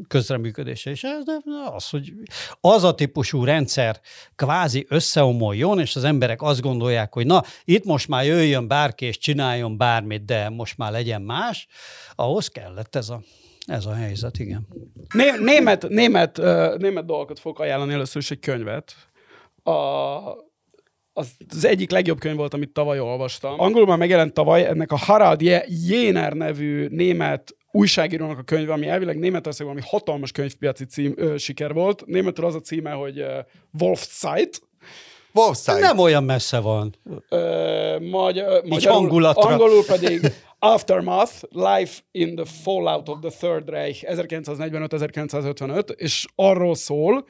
közreműködése, 0.09 0.91
és 0.91 1.03
ez 1.03 1.23
az, 1.75 1.89
hogy 1.89 2.13
az 2.61 2.85
a 2.85 2.95
típusú 2.95 3.45
rendszer 3.45 4.01
kvázi 4.37 4.87
összeomoljon, 4.89 5.81
és 5.81 5.97
az 5.97 6.05
emberek 6.05 6.43
azt 6.43 6.61
gondolják, 6.61 7.15
hogy 7.15 7.27
na, 7.27 7.43
itt 7.65 7.85
most 7.85 8.09
már 8.09 8.25
jöjjön 8.25 8.69
bárki, 8.69 9.05
és 9.05 9.19
csináljon 9.19 9.77
bármit, 9.77 10.25
de 10.25 10.49
most 10.49 10.77
már 10.77 10.93
legyen 10.93 11.23
más, 11.23 11.67
ahhoz 12.15 12.49
kellett 12.49 12.95
ez 12.97 13.09
a 13.09 13.21
ez 13.67 13.87
a 13.87 13.93
helyzet, 13.93 14.39
igen. 14.39 14.67
Né, 15.15 15.31
német, 15.41 15.89
német, 15.89 16.37
német 16.79 17.05
dolgokat 17.05 17.39
fogok 17.39 17.59
ajánlani 17.59 17.93
először 17.93 18.23
is 18.23 18.31
egy 18.31 18.41
könyvet. 18.41 18.95
A, 19.63 19.71
az, 21.13 21.31
az 21.49 21.65
egyik 21.65 21.91
legjobb 21.91 22.19
könyv 22.19 22.37
volt, 22.37 22.55
amit 22.55 22.73
tavaly 22.73 23.01
olvastam. 23.01 23.61
Angolul 23.61 23.87
már 23.87 23.99
megjelent 23.99 24.33
tavaly, 24.33 24.67
ennek 24.67 24.93
a 24.93 24.97
Harald 24.97 25.41
Jéner 25.67 26.33
nevű 26.33 26.87
német 26.91 27.57
újságírónak 27.71 28.39
a 28.39 28.43
könyve, 28.43 28.73
ami 28.73 28.87
elvileg 28.87 29.19
Németországban 29.19 29.77
ami 29.77 29.87
hatalmas 29.87 30.33
könyvpiaci 30.33 30.85
cím, 30.85 31.15
ö, 31.17 31.37
siker 31.37 31.73
volt. 31.73 32.07
Németül 32.07 32.45
az 32.45 32.55
a 32.55 32.61
címe, 32.61 32.91
hogy 32.91 33.21
uh, 33.21 33.29
Wolfszeit. 33.81 34.63
Wolfszeit. 35.33 35.81
Nem 35.81 35.99
olyan 35.99 36.25
messze 36.25 36.59
van. 36.59 36.95
Ö, 37.29 37.99
magy, 38.01 38.45
magyarul, 38.65 39.25
angolul 39.25 39.85
pedig 39.85 40.33
Aftermath, 40.65 41.43
Life 41.51 42.01
in 42.11 42.37
the 42.37 42.45
Fallout 42.63 43.09
of 43.09 43.19
the 43.21 43.31
Third 43.31 43.69
Reich 43.69 44.05
1945-1955, 44.07 45.91
és 45.91 46.27
arról 46.35 46.75
szól, 46.75 47.27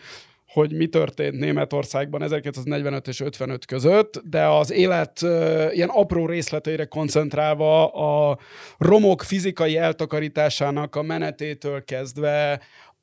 hogy 0.47 0.73
mi 0.73 0.87
történt 0.87 1.39
Németországban 1.39 2.23
1945 2.23 3.09
és 3.09 3.21
55 3.21 3.65
között, 3.65 4.23
de 4.25 4.47
az 4.47 4.73
élet 4.73 5.23
uh, 5.23 5.31
ilyen 5.73 5.89
apró 5.89 6.27
részleteire 6.27 6.85
koncentrálva 6.85 7.87
a 7.87 8.39
romok 8.79 9.23
fizikai 9.23 9.77
eltakarításának 9.77 10.97
a 10.97 11.03
menetétől 11.03 11.85
kezdve 11.85 12.61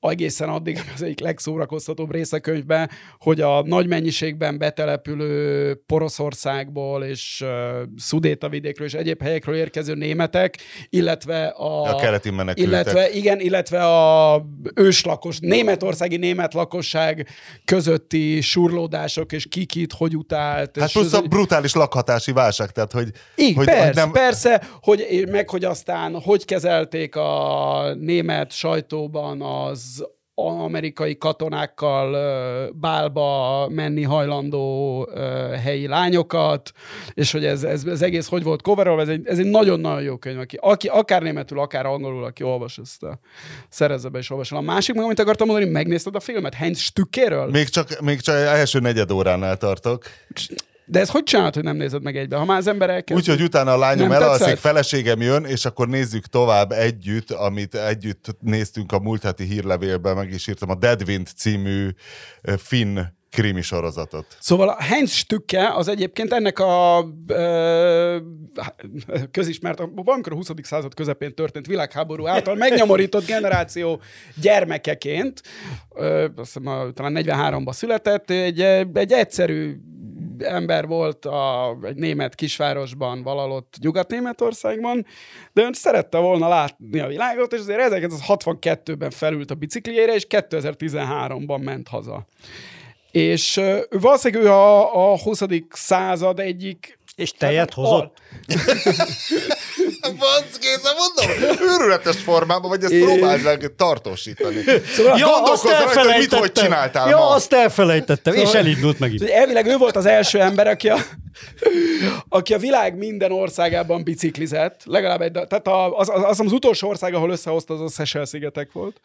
egészen 0.10 0.50
addig 0.50 0.82
az 0.96 1.02
egyik 1.02 1.20
legszórakoztatóbb 1.20 2.12
része 2.12 2.40
könyvben, 2.40 2.90
hogy 3.20 3.42
a 3.42 3.64
nagy 3.64 3.88
mennyiségben 3.88 4.58
betelepülő 4.58 5.74
Poroszországból 5.86 7.04
és 7.04 7.44
uh, 7.44 7.50
Szudéta 7.98 8.50
vidékről 8.50 8.88
és 8.88 8.94
egyéb 8.94 9.22
helyekről 9.22 9.56
érkező 9.56 9.94
németek, 9.94 10.58
illetve 10.90 11.46
a... 11.46 11.82
A 11.82 11.96
keleti 11.96 12.30
menekültek. 12.30 12.72
Illetve, 12.72 13.12
igen, 13.12 13.40
illetve 13.40 13.86
a 13.86 14.46
őslakos, 14.76 15.40
németországi 15.40 16.18
német 16.18 16.54
lakosság 16.54 17.28
közötti 17.66 18.42
surlódások, 18.42 19.32
és 19.32 19.48
kikit 19.50 19.94
hogy 19.94 20.16
utált. 20.16 20.78
Hát 20.80 20.88
és 20.88 20.94
plusz 20.94 21.14
a 21.14 21.22
brutális 21.22 21.74
lakhatási 21.74 22.32
válság, 22.32 22.72
tehát 22.72 22.92
hogy... 22.92 23.12
Igen, 23.36 23.54
hogy 23.56 23.66
persze, 23.66 24.02
nem... 24.02 24.12
persze, 24.12 24.68
hogy, 24.82 25.28
meg 25.32 25.50
hogy 25.50 25.64
aztán 25.64 26.20
hogy 26.20 26.46
kezelték 26.46 27.16
a 27.16 27.94
német 28.00 28.52
sajtóban 28.52 29.42
az 29.42 29.91
amerikai 30.48 31.18
katonákkal 31.18 32.18
bálba 32.74 33.68
menni 33.70 34.04
hajlandó 34.04 35.10
helyi 35.64 35.88
lányokat, 35.88 36.72
és 37.14 37.32
hogy 37.32 37.46
ez, 37.46 37.64
ez, 37.64 37.86
ez 37.86 38.02
egész 38.02 38.28
hogy 38.28 38.44
volt 38.44 38.62
coverolva, 38.62 39.02
ez 39.02 39.08
egy, 39.08 39.28
ez 39.28 39.40
egy 39.40 39.46
nagyon-nagyon 39.46 40.02
jó 40.02 40.18
könyv. 40.18 40.40
Aki, 40.40 40.58
aki 40.62 40.88
akár 40.88 41.22
németül, 41.22 41.60
akár 41.60 41.86
angolul, 41.86 42.24
aki 42.24 42.44
olvas 42.44 42.78
ezt, 42.78 43.04
a, 43.04 43.20
szerezze 43.70 44.10
be 44.10 44.20
és 44.20 44.30
olvasol. 44.30 44.58
A 44.58 44.62
másik, 44.62 44.96
meg 44.96 45.04
amit 45.04 45.20
akartam 45.20 45.48
mondani, 45.48 45.72
megnézted 45.72 46.16
a 46.16 46.20
filmet 46.20 46.54
Heinz 46.54 46.80
Stückéről? 46.80 47.50
Még 47.50 47.70
csak, 47.70 48.00
még 48.02 48.20
csak 48.20 48.36
első 48.36 48.80
negyed 48.80 49.12
óránál 49.12 49.58
tartok. 49.58 50.04
De 50.92 51.00
ez 51.00 51.10
hogy 51.10 51.24
csinálod, 51.24 51.54
hogy 51.54 51.64
nem 51.64 51.76
nézed 51.76 52.04
meg 52.04 52.18
egybe? 52.18 52.36
Ha 52.36 52.46
már 52.46 52.58
az 52.58 52.68
ember 52.68 52.90
elkezd... 52.90 53.20
Úgyhogy 53.20 53.42
utána 53.42 53.74
a 53.74 53.78
lányom 53.78 54.12
elalszik, 54.12 54.58
feleségem 54.58 55.22
jön, 55.22 55.46
és 55.46 55.66
akkor 55.66 55.88
nézzük 55.88 56.26
tovább 56.26 56.72
együtt, 56.72 57.32
amit 57.32 57.76
együtt 57.76 58.36
néztünk 58.40 58.92
a 58.92 59.00
múlt 59.00 59.24
heti 59.24 59.44
hírlevélben, 59.44 60.16
meg 60.16 60.32
is 60.32 60.48
írtam 60.48 60.70
a 60.70 60.76
Deadwind 60.76 61.28
című 61.36 61.90
finn 62.58 63.00
krimi 63.30 63.62
sorozatot. 63.62 64.26
Szóval 64.40 64.70
a 64.70 64.82
Heinz 64.82 65.12
Stücke 65.12 65.74
az 65.74 65.88
egyébként 65.88 66.34
ennek 66.34 66.60
a 66.60 67.06
ö, 67.28 68.18
közismert, 69.32 69.82
valamikor 69.96 70.32
a 70.32 70.36
20. 70.36 70.50
század 70.62 70.94
közepén 70.94 71.36
történt 71.36 71.68
világháború 71.68 72.28
által 72.28 72.56
megnyomorított 72.56 73.26
generáció 73.26 74.02
gyermekeként, 74.42 75.42
ö, 75.96 76.24
azt 76.24 76.54
hiszem, 76.54 76.68
a, 76.68 76.92
talán 76.92 77.18
43-ban 77.18 77.74
született, 77.74 78.30
egy, 78.30 78.62
egy 78.94 79.12
egyszerű 79.12 79.78
ember 80.44 80.88
volt 80.88 81.26
a, 81.26 81.78
egy 81.84 81.96
német 81.96 82.36
kisvárosban, 82.36 83.24
valalott 83.24 83.76
Nyugat-Németországban, 83.82 85.06
de 85.54 85.62
ön 85.62 85.74
szerette 85.74 86.18
volna 86.18 86.48
látni 86.48 87.00
a 87.00 87.08
világot, 87.08 87.54
és 87.54 87.60
azért 87.60 87.80
1962-ben 87.92 89.10
felült 89.10 89.52
a 89.52 89.56
bicikliére, 89.56 90.14
és 90.14 90.26
2013-ban 90.30 91.64
ment 91.64 91.88
haza. 91.88 92.28
És 93.12 93.58
ő 93.58 93.88
valószínűleg 94.00 94.46
ő 94.46 94.50
a, 94.50 95.12
a 95.12 95.20
20. 95.20 95.42
század 95.70 96.40
egyik 96.40 97.00
és 97.16 97.32
tejet 97.32 97.74
hozott? 97.74 98.18
Banckész, 100.02 100.82
mondom, 100.84 101.58
őrületes 101.62 102.16
formában, 102.18 102.70
vagy 102.70 102.84
ezt 102.84 103.00
próbáld 103.00 103.44
meg 103.44 103.72
tartósítani. 103.78 104.64
Szóval 104.96 105.18
ja, 105.18 105.44
azt 105.44 105.64
rajta, 105.64 106.02
hogy 106.04 106.18
mit, 106.18 106.34
hogy 106.34 106.52
csináltál 106.52 107.10
Ja, 107.10 107.18
ma. 107.18 107.30
azt 107.30 107.54
elfelejtettem, 107.54 108.34
szóval, 108.34 108.50
és 108.50 108.56
elindult 108.56 109.00
megint. 109.00 109.30
Elvileg 109.30 109.66
ő 109.66 109.78
volt 109.78 109.96
az 109.96 110.06
első 110.06 110.40
ember, 110.40 110.68
aki 110.68 110.90
a, 110.90 110.98
aki 112.30 112.54
a 112.54 112.58
világ 112.58 112.98
minden 112.98 113.32
országában 113.32 114.04
biciklizett, 114.04 114.82
legalább 114.86 115.22
egy, 115.22 115.32
tehát 115.32 115.68
a, 115.68 115.98
az, 115.98 116.10
az, 116.10 116.24
az, 116.24 116.40
az 116.40 116.52
utolsó 116.52 116.90
ország, 116.90 117.14
ahol 117.14 117.30
összehozta, 117.30 117.74
az 117.74 117.82
a 117.82 117.88
Seychelles-szigetek 117.90 118.72
volt. 118.72 119.02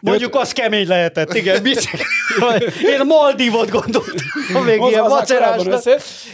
Mondjuk 0.00 0.34
az 0.34 0.52
kemény 0.52 0.86
lehetett, 0.86 1.34
igen, 1.34 1.62
bicikli. 1.72 2.04
Én 2.82 3.06
Maldívot 3.06 3.70
gondoltam, 3.70 4.64
még 4.64 4.80
az, 4.80 4.90
ilyen 4.90 5.04
macerásra. 5.04 5.78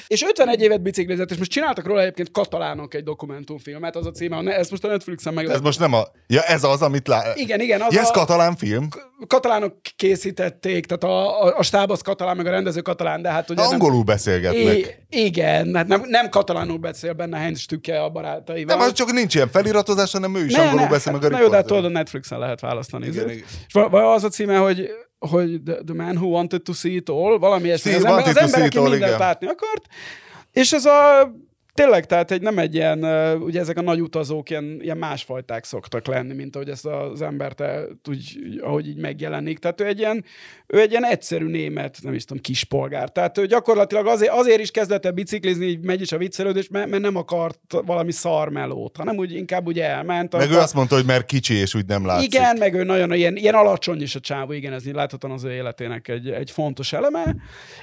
És 0.06 0.22
51 0.22 0.62
évet 0.62 0.82
biciklizett, 0.82 1.30
és 1.30 1.36
most 1.36 1.50
csináltak 1.50 1.86
róla 1.86 2.00
egyébként 2.00 2.30
katalánok 2.30 2.94
egy 2.94 3.04
dokumentumfilmet, 3.04 3.96
az 3.96 4.06
a 4.06 4.10
címe, 4.10 4.56
ez 4.56 4.70
most 4.70 4.84
a 4.84 4.88
Netflixen 4.88 5.34
meg. 5.34 5.48
Ez 5.48 5.60
most 5.60 5.78
nem 5.78 5.92
a, 5.92 6.02
ja 6.26 6.42
ez 6.42 6.64
az, 6.64 6.82
amit 6.82 7.08
lá... 7.08 7.22
Igen, 7.34 7.60
igen. 7.60 7.80
Az 7.80 7.94
ja, 7.94 8.00
ez 8.00 8.08
a... 8.08 8.12
katalán 8.12 8.56
film? 8.56 8.88
Katalánok 9.26 9.76
készítették, 9.96 10.86
tehát 10.86 11.04
a, 11.04 11.44
a, 11.44 11.58
a 11.58 11.62
stáb 11.62 11.90
az 11.90 12.00
katalán, 12.00 12.36
meg 12.36 12.46
a 12.46 12.50
rendező 12.50 12.80
katalán, 12.80 13.22
de 13.22 13.30
hát 13.30 13.50
ugye... 13.50 13.62
Angolul 13.62 13.96
nem... 13.96 14.04
beszélgetnek. 14.04 14.76
É, 14.76 14.96
igen, 15.08 15.35
hát 15.44 15.86
nem, 15.86 16.02
nem 16.06 16.28
katalánul 16.28 16.78
beszél 16.78 17.12
benne 17.12 17.38
Heinz 17.38 17.58
Stücke 17.58 18.02
a 18.02 18.08
barátaival. 18.08 18.76
Nem, 18.76 18.92
csak 18.92 19.12
nincs 19.12 19.34
ilyen 19.34 19.48
feliratozás, 19.48 20.12
hanem 20.12 20.34
ő 20.34 20.44
is 20.44 20.52
ne, 20.52 20.60
angolul 20.60 20.80
ne, 20.80 20.88
beszél, 20.88 21.12
meg 21.12 21.24
a 21.24 21.28
Na 21.28 21.40
jó, 21.40 21.48
de 21.48 21.56
hát 21.56 21.66
tudod, 21.66 21.84
a 21.84 21.88
Netflixen 21.88 22.38
lehet 22.38 22.60
választani. 22.60 23.06
Igen, 23.06 23.30
igen. 23.30 23.44
És 23.66 23.74
az 23.92 24.24
a 24.24 24.28
címe, 24.28 24.56
hogy 24.56 24.90
hogy 25.18 25.62
the, 25.64 25.74
the 25.74 25.94
Man 25.94 26.16
Who 26.16 26.26
Wanted 26.26 26.62
to 26.62 26.72
See 26.72 26.92
It 26.92 27.08
All, 27.08 27.38
valami 27.38 27.70
ezt 27.70 27.86
az 27.86 28.04
ember, 28.04 28.28
az 28.28 28.36
ember, 28.36 28.62
aki 28.62 28.78
mindent 28.78 29.02
igen. 29.02 29.18
látni 29.18 29.46
akart, 29.46 29.82
és 30.52 30.72
ez 30.72 30.84
a 30.84 31.30
tényleg, 31.76 32.06
tehát 32.06 32.30
egy, 32.30 32.42
nem 32.42 32.58
egy 32.58 32.74
ilyen, 32.74 33.04
ugye 33.40 33.60
ezek 33.60 33.78
a 33.78 33.82
nagy 33.82 34.00
utazók 34.00 34.50
ilyen, 34.50 34.78
ilyen 34.80 34.96
másfajták 34.96 35.64
szoktak 35.64 36.06
lenni, 36.06 36.34
mint 36.34 36.56
ahogy 36.56 36.68
ezt 36.68 36.86
az 36.86 37.22
embert, 37.22 37.62
úgy, 38.08 38.38
ahogy 38.62 38.88
így 38.88 38.96
megjelenik. 38.96 39.58
Tehát 39.58 39.80
ő 39.80 39.86
egy 39.86 39.98
ilyen, 39.98 40.24
ő 40.66 40.80
egy 40.80 40.90
ilyen 40.90 41.04
egyszerű 41.04 41.46
német, 41.46 41.98
nem 42.02 42.14
is 42.14 42.24
tudom, 42.24 42.42
kispolgár. 42.42 43.10
Tehát 43.10 43.38
ő 43.38 43.46
gyakorlatilag 43.46 44.06
azért, 44.06 44.32
azért 44.32 44.60
is 44.60 44.70
kezdett 44.70 45.04
el 45.04 45.12
biciklizni, 45.12 45.66
így 45.66 45.80
megy 45.80 46.00
is 46.00 46.12
a 46.12 46.18
viccelődés, 46.18 46.68
mert, 46.68 46.90
mert 46.90 47.02
nem 47.02 47.16
akart 47.16 47.60
valami 47.86 48.12
szarmelót, 48.12 48.96
hanem 48.96 49.16
úgy 49.16 49.32
inkább 49.32 49.66
úgy 49.66 49.80
elment. 49.80 50.32
Meg 50.32 50.42
akar... 50.42 50.56
ő 50.56 50.60
azt 50.60 50.74
mondta, 50.74 50.94
hogy 50.94 51.04
mert 51.04 51.26
kicsi, 51.26 51.54
és 51.54 51.74
úgy 51.74 51.86
nem 51.86 52.06
látszik. 52.06 52.34
Igen, 52.34 52.56
meg 52.58 52.74
ő 52.74 52.84
nagyon 52.84 53.14
ilyen, 53.14 53.36
ilyen 53.36 53.54
alacsony 53.54 54.02
is 54.02 54.14
a 54.14 54.20
csávó, 54.20 54.52
igen, 54.52 54.72
ez 54.72 54.84
láthatóan 54.92 55.34
az 55.34 55.44
ő 55.44 55.52
életének 55.52 56.08
egy, 56.08 56.28
egy 56.28 56.50
fontos 56.50 56.92
eleme, 56.92 57.36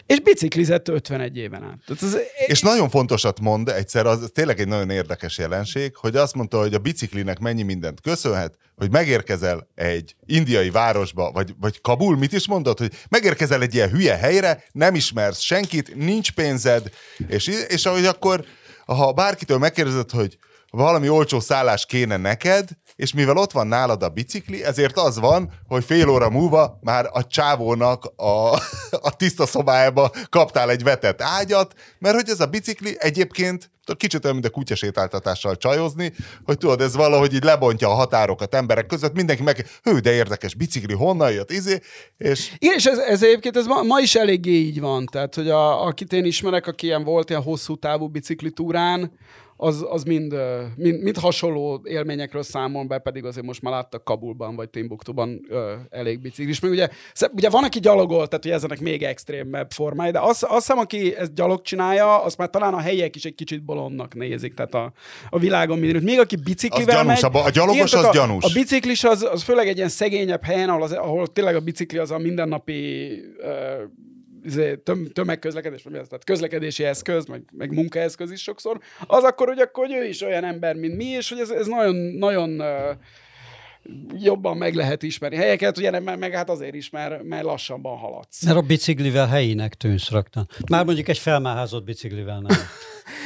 és 0.06 0.20
biciklizett 0.20 0.88
51 0.88 1.38
éven 1.38 1.64
át. 1.64 1.78
Tehát 1.86 2.04
ez, 2.04 2.18
és 2.48 2.62
nagyon 2.62 2.90
fontosat 2.90 3.40
mond, 3.40 3.70
egyszer, 3.84 4.06
az 4.06 4.30
tényleg 4.34 4.60
egy 4.60 4.68
nagyon 4.68 4.90
érdekes 4.90 5.38
jelenség, 5.38 5.96
hogy 5.96 6.16
azt 6.16 6.36
mondta, 6.36 6.60
hogy 6.60 6.74
a 6.74 6.80
biciklinek 6.80 7.40
mennyi 7.40 7.64
mindent 7.64 8.02
köszönhet, 8.02 8.58
hogy 8.76 8.92
megérkezel 8.92 9.68
egy 9.76 10.16
indiai 10.26 10.70
városba, 10.70 11.32
vagy, 11.32 11.56
vagy 11.60 11.82
Kabul, 11.82 12.18
mit 12.18 12.34
is 12.34 12.48
mondott, 12.48 12.78
hogy 12.78 12.94
megérkezel 13.10 13.62
egy 13.62 13.74
ilyen 13.74 13.90
hülye 13.90 14.16
helyre, 14.18 14.64
nem 14.72 14.96
ismersz 14.96 15.40
senkit, 15.40 15.96
nincs 15.96 16.32
pénzed, 16.32 16.90
és, 17.28 17.48
és 17.68 17.86
ahogy 17.86 18.06
akkor, 18.06 18.46
ha 18.86 19.12
bárkitől 19.12 19.58
megkérdezed, 19.58 20.12
hogy 20.12 20.38
valami 20.78 21.10
olcsó 21.10 21.40
szállás 21.40 21.86
kéne 21.86 22.18
neked, 22.18 22.70
és 22.96 23.14
mivel 23.14 23.38
ott 23.38 23.52
van 23.52 23.68
nálad 23.68 24.04
a 24.04 24.10
bicikli, 24.10 24.64
ezért 24.64 24.98
az 24.98 25.20
van, 25.20 25.52
hogy 25.68 25.84
fél 25.84 26.10
óra 26.10 26.30
múlva 26.30 26.80
már 26.82 27.10
a 27.12 27.28
csávónak 27.28 28.06
a, 28.16 28.54
a 29.08 29.16
tiszta 29.18 29.46
szobájába 29.46 30.12
kaptál 30.30 30.70
egy 30.70 30.84
vetett 30.84 31.22
ágyat, 31.22 31.74
mert 32.00 32.16
hogy 32.16 32.30
ez 32.30 32.40
a 32.40 32.46
bicikli 32.46 32.96
egyébként 33.00 33.72
kicsit 33.98 34.24
olyan, 34.24 34.36
mint 34.36 34.48
a 34.48 34.52
kutyasétáltatással 34.52 35.58
csajozni, 35.58 36.14
hogy 36.46 36.58
tudod, 36.58 36.82
ez 36.82 36.96
valahogy 36.96 37.34
így 37.34 37.44
lebontja 37.44 37.90
a 37.90 37.94
határokat 37.94 38.56
emberek 38.56 38.86
között, 38.86 39.14
mindenki 39.14 39.44
meg, 39.44 39.66
hő, 39.84 40.00
de 40.00 40.12
érdekes, 40.12 40.56
bicikli, 40.56 40.94
honnan 40.94 41.32
jött, 41.32 41.52
izé, 41.52 41.80
és... 42.18 42.52
Igen, 42.58 42.76
és 42.76 42.86
ez, 42.86 42.98
ez 42.98 43.24
egyébként 43.24 43.58
ez 43.58 43.66
ma, 43.66 43.82
ma, 43.82 44.00
is 44.00 44.16
eléggé 44.16 44.52
így 44.52 44.80
van, 44.80 45.06
tehát, 45.06 45.36
hogy 45.36 45.50
a, 45.50 45.86
akit 45.86 46.14
én 46.14 46.26
ismerek, 46.26 46.68
aki 46.68 46.86
ilyen 46.86 47.04
volt 47.04 47.30
ilyen 47.30 47.42
hosszú 47.42 47.76
távú 47.76 48.08
biciklitúrán, 48.08 49.12
az, 49.64 49.86
az 49.90 50.04
mind, 50.04 50.36
mind, 50.76 51.02
mind 51.02 51.18
hasonló 51.18 51.82
élményekről 51.84 52.44
számol 52.44 52.84
be, 52.84 52.98
pedig 52.98 53.26
azért 53.26 53.46
most 53.46 53.62
már 53.62 53.74
láttak 53.74 54.04
Kabulban 54.04 54.56
vagy 54.56 54.70
Timbuktuban 54.70 55.46
ö, 55.50 55.74
elég 55.90 56.20
biciklis. 56.20 56.60
Még 56.60 56.72
ugye, 56.72 56.88
ugye 57.32 57.50
van, 57.50 57.64
aki 57.64 57.80
gyalogol, 57.80 58.28
tehát 58.28 58.44
hogy 58.44 58.52
ezenek 58.52 58.80
még 58.80 59.04
extrémebb 59.04 59.72
formái, 59.72 60.12
de 60.12 60.20
azt, 60.20 60.44
azt 60.44 60.54
hiszem, 60.54 60.78
aki 60.78 61.16
ezt 61.16 61.34
gyalog 61.34 61.62
csinálja, 61.62 62.24
azt 62.24 62.38
már 62.38 62.50
talán 62.50 62.74
a 62.74 62.80
helyek 62.80 63.16
is 63.16 63.24
egy 63.24 63.36
kicsit 63.36 63.64
bolondnak 63.64 64.16
nézik, 64.16 64.54
tehát 64.54 64.74
a, 64.74 64.92
a 65.30 65.40
világon 65.40 65.80
mindenütt. 65.80 66.04
Még 66.04 66.20
aki 66.20 66.36
biciklivel 66.36 66.98
az 66.98 67.04
gyanús, 67.04 67.22
megy, 67.22 67.46
a 67.46 67.50
gyalogos 67.50 67.92
igen, 67.92 68.04
az 68.04 68.10
a, 68.10 68.12
gyanús. 68.14 68.44
A 68.44 68.50
biciklis 68.54 69.04
az, 69.04 69.28
az 69.32 69.44
főleg 69.44 69.68
egy 69.68 69.78
ilyen 69.78 69.90
szegényebb 69.90 70.44
helyen, 70.44 70.70
ahol, 70.70 70.84
az, 70.84 70.92
ahol 70.92 71.28
tényleg 71.28 71.56
a 71.56 71.60
bicikli 71.60 71.98
az 71.98 72.12
a 72.12 72.18
mindennapi 72.18 73.10
ö, 73.38 73.84
töm, 74.84 75.08
tömegközlekedés, 75.14 75.84
vagy 75.84 75.94
ez, 75.94 76.08
tehát 76.08 76.24
közlekedési 76.24 76.84
eszköz, 76.84 77.26
meg, 77.26 77.44
meg 77.52 77.74
munkaeszköz 77.74 78.32
is 78.32 78.42
sokszor, 78.42 78.80
az 79.08 79.24
akkor, 79.24 79.48
hogy 79.48 79.60
akkor 79.60 79.86
hogy 79.86 79.96
ő 79.96 80.08
is 80.08 80.22
olyan 80.22 80.44
ember, 80.44 80.76
mint 80.76 80.96
mi, 80.96 81.06
és 81.06 81.30
hogy 81.30 81.40
ez, 81.40 81.50
ez 81.50 81.68
nagyon, 81.68 81.96
nagyon 81.96 82.60
uh, 82.60 82.68
jobban 84.18 84.58
meg 84.58 84.74
lehet 84.76 85.04
ismerni 85.04 85.36
helyeket, 85.36 85.78
ugye 85.78 85.90
nem, 85.90 86.20
meg 86.20 86.32
hát 86.32 86.50
azért 86.50 86.74
is, 86.74 86.90
mert, 86.90 87.24
mert 87.24 87.44
lassabban 87.44 87.98
haladsz. 87.98 88.44
Mert 88.46 88.58
a 88.58 88.62
biciklivel 88.62 89.28
helyinek 89.28 89.74
tűnsz 89.74 90.10
rögtön. 90.10 90.50
Már 90.70 90.86
mondjuk 90.86 91.08
egy 91.08 91.18
felmáházott 91.18 91.84
biciklivel 91.84 92.40
nem. 92.40 92.58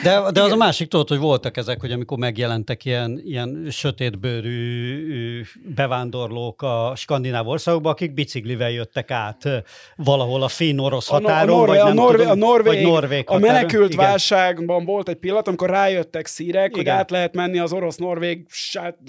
De, 0.03 0.31
de 0.31 0.41
az 0.41 0.51
a 0.51 0.55
másik 0.55 0.87
tudod, 0.87 1.07
hogy 1.07 1.17
voltak 1.17 1.57
ezek, 1.57 1.79
hogy 1.79 1.91
amikor 1.91 2.17
megjelentek 2.17 2.85
ilyen, 2.85 3.21
ilyen 3.23 3.67
sötétbőrű 3.69 5.43
bevándorlók 5.75 6.61
a 6.61 6.93
skandináv 6.95 7.47
országokba, 7.47 7.89
akik 7.89 8.13
biciklivel 8.13 8.71
jöttek 8.71 9.11
át 9.11 9.63
valahol 9.95 10.43
a 10.43 10.47
finn-orosz 10.47 11.07
határon, 11.07 11.49
a, 11.49 11.57
Norvé, 11.57 11.77
vagy 11.77 11.89
a 11.89 11.93
Norvé, 11.93 12.23
tudom, 12.23 12.31
a 12.31 12.45
Norvég, 12.45 12.73
vagy 12.73 12.91
Norvég 12.91 13.23
A 13.27 13.37
menekült 13.37 13.93
igen. 13.93 14.05
válságban 14.05 14.85
volt 14.85 15.09
egy 15.09 15.15
pillanat, 15.15 15.47
amikor 15.47 15.69
rájöttek 15.69 16.25
szírek, 16.25 16.69
igen. 16.69 16.77
hogy 16.77 16.87
át 16.87 17.11
lehet 17.11 17.35
menni 17.35 17.59
az 17.59 17.73
orosz-norvég, 17.73 18.47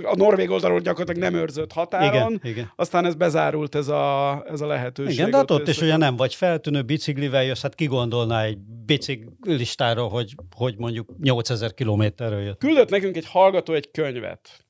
a 0.03 0.17
norvég 0.17 0.51
oldalról 0.51 0.81
gyakorlatilag 0.81 1.31
nem 1.31 1.41
őrzött 1.41 1.73
határon. 1.73 2.33
Igen, 2.33 2.41
igen. 2.43 2.73
Aztán 2.77 3.05
ez 3.05 3.15
bezárult 3.15 3.75
ez 3.75 3.89
a, 3.89 4.45
ez 4.51 4.61
a 4.61 4.67
lehetőség. 4.67 5.15
Igen, 5.15 5.31
de 5.31 5.39
ott, 5.39 5.51
ott 5.51 5.69
is 5.69 5.81
ugye 5.81 5.97
nem 5.97 6.17
vagy 6.17 6.35
feltűnő 6.35 6.83
biciklivel 6.83 7.45
jössz, 7.45 7.63
hát 7.63 7.75
ki 7.75 7.87
gondolná 7.87 8.43
egy 8.43 8.59
biciklistáról, 8.87 10.09
hogy 10.09 10.35
hogy 10.59 10.75
mondjuk 10.77 11.09
8000 11.21 11.75
kilométerről 11.75 12.43
jött. 12.43 12.59
Küldött 12.59 12.91
nekünk 12.91 13.17
egy 13.17 13.27
hallgató 13.27 13.73
egy 13.73 13.91
könyvet. 13.91 14.67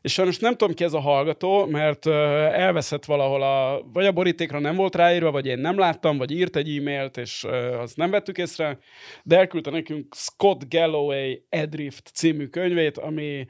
És 0.00 0.12
sajnos 0.12 0.38
nem 0.38 0.56
tudom 0.56 0.74
ki 0.74 0.84
ez 0.84 0.92
a 0.92 1.00
hallgató, 1.00 1.66
mert 1.66 2.06
elveszett 2.06 3.04
valahol 3.04 3.42
a, 3.42 3.82
vagy 3.92 4.06
a 4.06 4.12
borítékra 4.12 4.58
nem 4.58 4.76
volt 4.76 4.94
ráírva, 4.94 5.30
vagy 5.30 5.46
én 5.46 5.58
nem 5.58 5.78
láttam, 5.78 6.18
vagy 6.18 6.30
írt 6.30 6.56
egy 6.56 6.76
e-mailt, 6.76 7.16
és 7.16 7.46
azt 7.78 7.96
nem 7.96 8.10
vettük 8.10 8.38
észre, 8.38 8.78
de 9.22 9.36
elküldte 9.38 9.70
nekünk 9.70 10.14
Scott 10.14 10.74
Galloway 10.74 11.34
Adrift 11.50 12.10
című 12.14 12.46
könyvét, 12.46 12.98
ami 12.98 13.46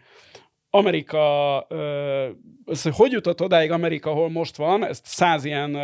Amerika, 0.74 1.66
ez, 2.66 2.82
hogy 2.82 3.12
jutott 3.12 3.40
odáig 3.40 3.70
Amerika, 3.70 4.10
ahol 4.10 4.30
most 4.30 4.56
van, 4.56 4.86
ezt 4.86 5.06
száz 5.06 5.44
ilyen 5.44 5.76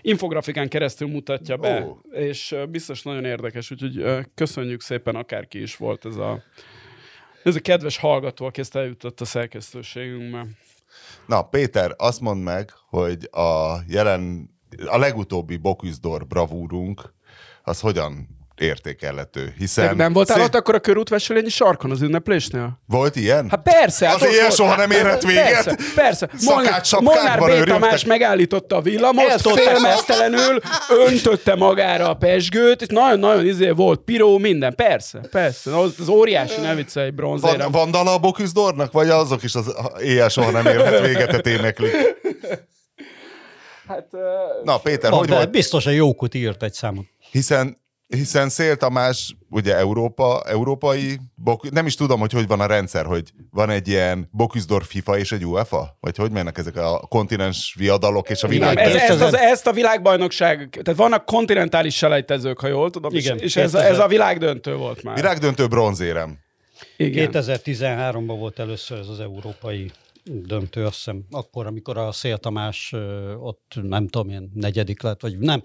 infografikán 0.00 0.68
keresztül 0.68 1.08
mutatja 1.08 1.56
be, 1.56 1.80
oh. 1.80 1.98
és 2.10 2.56
biztos 2.70 3.02
nagyon 3.02 3.24
érdekes, 3.24 3.70
úgyhogy 3.70 4.04
köszönjük 4.34 4.80
szépen, 4.80 5.14
akárki 5.14 5.60
is 5.60 5.76
volt 5.76 6.04
ez 6.04 6.16
a, 6.16 6.42
ez 7.42 7.56
a 7.56 7.60
kedves 7.60 7.98
hallgató, 7.98 8.46
aki 8.46 8.60
ezt 8.60 8.76
eljutott 8.76 9.20
a 9.20 9.24
szerkesztőségünkbe. 9.24 10.46
Na, 11.26 11.42
Péter, 11.42 11.94
azt 11.96 12.20
mondd 12.20 12.40
meg, 12.40 12.70
hogy 12.88 13.28
a 13.30 13.76
jelen, 13.88 14.50
a 14.86 14.98
legutóbbi 14.98 15.56
Boküzdor 15.56 16.26
bravúrunk, 16.26 17.14
az 17.62 17.80
hogyan 17.80 18.37
értékelhető, 18.60 19.54
hiszen... 19.58 19.96
Nem 19.96 20.12
voltál 20.12 20.36
szé... 20.36 20.42
ott 20.42 20.54
akkor 20.54 20.74
a 20.74 20.80
körútvesülényi 20.80 21.48
sarkon 21.48 21.90
az 21.90 22.02
ünneplésnél? 22.02 22.80
Volt 22.86 23.16
ilyen? 23.16 23.48
Hát 23.50 23.62
persze. 23.62 24.06
Hát 24.08 24.22
az 24.22 24.32
ilyen 24.32 24.50
soha 24.50 24.76
nem 24.76 24.90
érhet 24.90 25.22
véget. 25.22 25.64
Persze, 25.64 25.76
persze. 25.94 26.28
Szakát 26.36 27.00
Molnár 27.00 27.38
B. 27.38 27.68
Tamás 27.68 28.04
megállította 28.04 28.76
a 28.76 28.80
villamost, 28.80 29.50
félmeztelenül 29.50 30.60
öntötte 31.06 31.54
magára 31.54 32.08
a 32.08 32.14
pesgőt, 32.14 32.80
és 32.80 32.86
nagyon-nagyon 32.90 33.46
izé 33.46 33.70
volt 33.70 34.00
piró, 34.00 34.38
minden. 34.38 34.74
Persze, 34.74 35.20
persze. 35.30 35.78
Az, 35.78 35.94
az 35.98 36.08
óriási, 36.08 36.60
ne 36.60 36.74
viccelj, 36.74 37.10
bronzéra. 37.10 37.56
Van, 37.56 37.70
van 37.70 37.90
dala 37.90 38.12
a 38.12 38.18
Boküzdornak, 38.18 38.92
vagy 38.92 39.08
azok 39.08 39.42
is 39.42 39.54
az 39.54 39.74
éjjel 40.02 40.28
soha 40.28 40.50
nem 40.50 40.66
érhet 40.66 41.06
véget 41.06 41.46
éneklik? 41.46 41.92
Hát. 43.88 44.06
Na, 44.64 44.78
Péter, 44.78 45.10
hogy 45.10 45.28
volt? 45.28 45.50
Biztosan 45.50 45.92
jókot 45.92 46.34
írt 46.34 46.62
egy 46.62 46.72
számot. 46.72 47.04
Hiszen 47.30 47.76
hiszen 48.08 48.48
Szél 48.48 48.76
Tamás, 48.76 49.36
ugye 49.50 49.76
Európa, 49.76 50.42
európai, 50.46 51.18
bok, 51.34 51.70
nem 51.70 51.86
is 51.86 51.94
tudom, 51.94 52.20
hogy 52.20 52.32
hogy 52.32 52.46
van 52.46 52.60
a 52.60 52.66
rendszer, 52.66 53.04
hogy 53.04 53.32
van 53.50 53.70
egy 53.70 53.88
ilyen 53.88 54.28
Boküzdor 54.32 54.84
FIFA 54.84 55.18
és 55.18 55.32
egy 55.32 55.46
UEFA? 55.46 55.96
Vagy 56.00 56.16
hogy 56.16 56.30
mennek 56.30 56.58
ezek 56.58 56.76
a 56.76 56.98
kontinens 57.08 57.74
viadalok 57.78 58.30
és 58.30 58.42
a 58.42 58.48
világ? 58.48 58.78
Ez, 58.78 58.94
ezt, 58.94 59.20
az, 59.20 59.34
ezt 59.34 59.66
a 59.66 59.72
világbajnokság, 59.72 60.80
tehát 60.82 60.98
vannak 60.98 61.24
kontinentális 61.24 61.96
selejtezők, 61.96 62.60
ha 62.60 62.66
jól 62.66 62.90
tudom, 62.90 63.14
Igen, 63.14 63.36
és, 63.36 63.42
és 63.42 63.56
ez, 63.56 63.74
ez 63.74 63.98
a 63.98 64.06
világdöntő 64.06 64.74
volt 64.74 65.02
már. 65.02 65.14
Világdöntő 65.14 65.66
bronzérem. 65.66 66.38
Igen. 66.96 67.30
2013-ban 67.32 68.36
volt 68.38 68.58
először 68.58 68.98
ez 68.98 69.08
az 69.08 69.20
európai 69.20 69.90
döntő, 70.30 70.84
azt 70.84 70.94
hiszem, 70.94 71.24
akkor, 71.30 71.66
amikor 71.66 71.98
a 71.98 72.12
Szél 72.12 72.38
Tamás 72.38 72.94
ott 73.38 73.72
nem 73.82 74.08
tudom 74.08 74.28
én, 74.28 74.50
negyedik 74.54 75.02
lett, 75.02 75.20
vagy 75.20 75.38
nem, 75.38 75.60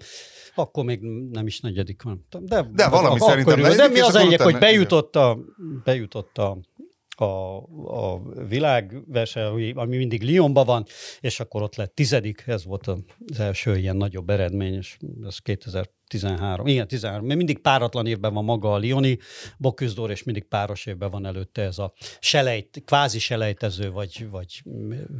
akkor 0.54 0.84
még 0.84 1.00
nem 1.30 1.46
is 1.46 1.60
negyedik 1.60 2.02
van. 2.02 2.26
De, 2.38 2.68
de 2.72 2.88
valami 2.88 3.16
akkor, 3.16 3.28
szerintem 3.28 3.64
akkor, 3.64 3.76
De 3.76 3.88
mi 3.88 4.00
az 4.00 4.14
egyik, 4.14 4.40
hogy 4.40 4.58
bejutott 4.58 5.16
a, 5.16 5.38
bejutott 5.84 6.38
a 6.38 6.58
a, 7.16 7.56
a 8.02 8.22
világverseny, 8.48 9.72
ami 9.74 9.96
mindig 9.96 10.22
Lyonban 10.22 10.66
van, 10.66 10.84
és 11.20 11.40
akkor 11.40 11.62
ott 11.62 11.76
lett 11.76 11.94
tizedik, 11.94 12.42
ez 12.46 12.64
volt 12.64 12.86
az 12.86 13.40
első 13.40 13.76
ilyen 13.76 13.96
nagyobb 13.96 14.30
eredmény, 14.30 14.74
és 14.74 14.96
ez 15.62 15.74
2013, 16.18 16.66
igen, 16.66 16.88
13, 16.88 17.26
mert 17.26 17.36
mindig 17.36 17.58
páratlan 17.58 18.06
évben 18.06 18.34
van 18.34 18.44
maga 18.44 18.72
a 18.72 18.76
Lioni 18.76 19.18
boküzdor, 19.58 20.10
és 20.10 20.22
mindig 20.22 20.44
páros 20.44 20.86
évben 20.86 21.10
van 21.10 21.26
előtte 21.26 21.62
ez 21.62 21.78
a 21.78 21.92
selejt, 22.20 22.82
kvázi 22.84 23.18
selejtező, 23.18 23.90
vagy, 23.90 24.26
vagy 24.30 24.62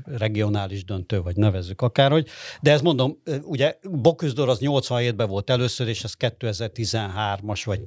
regionális 0.04 0.84
döntő, 0.84 1.22
vagy 1.22 1.36
nevezzük 1.36 1.82
akárhogy. 1.82 2.28
De 2.60 2.72
ez 2.72 2.80
mondom, 2.80 3.22
ugye 3.42 3.78
boküzdor 3.90 4.48
az 4.48 4.58
87-ben 4.60 5.28
volt 5.28 5.50
először, 5.50 5.88
és 5.88 6.04
ez 6.04 6.14
2013-as, 6.18 7.62
vagy 7.64 7.80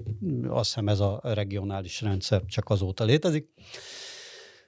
azt 0.47 0.67
hiszem 0.67 0.87
ez 0.87 0.99
a 0.99 1.19
regionális 1.23 2.01
rendszer 2.01 2.41
csak 2.45 2.69
azóta 2.69 3.03
létezik. 3.03 3.49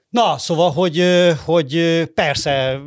Na, 0.09 0.37
szóval, 0.37 0.71
hogy, 0.71 1.03
hogy 1.45 2.03
persze... 2.13 2.81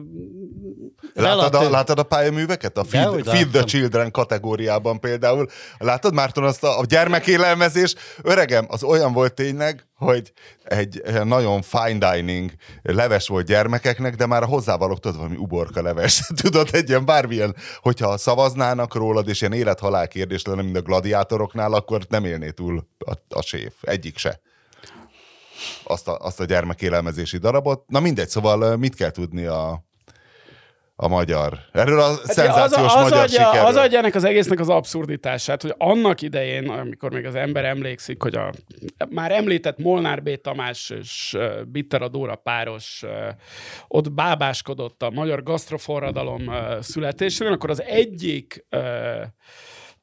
Látod 1.14 1.54
a, 1.54 1.70
látod 1.70 1.98
a 1.98 2.02
pályaműveket? 2.02 2.78
A 2.78 2.84
Feed, 2.84 3.24
Feed 3.24 3.48
the 3.48 3.64
Children 3.64 4.10
kategóriában 4.10 5.00
például. 5.00 5.48
Látod, 5.78 6.14
Márton, 6.14 6.44
azt 6.44 6.64
a, 6.64 6.78
a 6.78 6.84
gyermekélelmezés? 6.84 7.94
Öregem, 8.22 8.66
az 8.68 8.82
olyan 8.82 9.12
volt 9.12 9.34
tényleg, 9.34 9.86
hogy 9.96 10.32
egy 10.64 11.02
nagyon 11.24 11.62
fine 11.62 12.12
dining 12.12 12.50
leves 12.82 13.28
volt 13.28 13.46
gyermekeknek, 13.46 14.14
de 14.14 14.26
már 14.26 14.44
hozzávalók, 14.44 15.00
tudod, 15.00 15.16
valami 15.16 15.36
uborka 15.36 15.82
leves. 15.82 16.20
tudod, 16.42 16.68
egy 16.72 16.88
ilyen 16.88 17.04
bármilyen, 17.04 17.56
hogyha 17.80 18.16
szavaznának 18.16 18.94
rólad, 18.94 19.28
és 19.28 19.40
ilyen 19.40 19.52
élet-halál 19.52 20.08
kérdés 20.08 20.42
lenne, 20.42 20.62
mint 20.62 20.76
a 20.76 20.82
gladiátoroknál, 20.82 21.72
akkor 21.72 22.00
nem 22.08 22.24
élné 22.24 22.50
túl 22.50 22.86
a, 22.98 23.12
a 23.28 23.42
séf. 23.42 23.74
Egyik 23.80 24.18
se 24.18 24.40
azt 25.84 26.08
a, 26.08 26.16
azt 26.20 26.40
a 26.40 26.44
gyermekélelmezési 26.44 27.38
darabot. 27.38 27.84
Na 27.86 28.00
mindegy, 28.00 28.28
szóval 28.28 28.76
mit 28.76 28.94
kell 28.94 29.10
tudni 29.10 29.44
a, 29.44 29.84
a 30.96 31.08
magyar. 31.08 31.58
Erről 31.72 32.00
a 32.00 32.08
hát 32.08 32.24
szenzációs 32.24 32.92
az, 32.92 32.94
az 32.94 33.02
magyar 33.02 33.22
adja, 33.22 33.44
sikerről. 33.44 33.66
Az 33.66 33.76
adja 33.76 33.98
ennek 33.98 34.14
az 34.14 34.24
egésznek 34.24 34.60
az 34.60 34.68
abszurditását, 34.68 35.62
hogy 35.62 35.74
annak 35.78 36.20
idején, 36.20 36.68
amikor 36.68 37.12
még 37.12 37.26
az 37.26 37.34
ember 37.34 37.64
emlékszik, 37.64 38.22
hogy 38.22 38.34
a 38.34 38.52
már 39.08 39.32
említett 39.32 39.78
Molnár 39.78 40.22
B. 40.22 40.40
Tamás 40.40 40.90
és 40.90 41.36
Bitter 41.66 42.10
Dóra 42.10 42.34
páros 42.34 43.04
ott 43.88 44.12
bábáskodott 44.12 45.02
a 45.02 45.10
magyar 45.10 45.42
gasztroforradalom 45.42 46.46
uh, 46.46 46.80
születésén, 46.80 47.46
akkor 47.46 47.70
az 47.70 47.82
egyik 47.82 48.66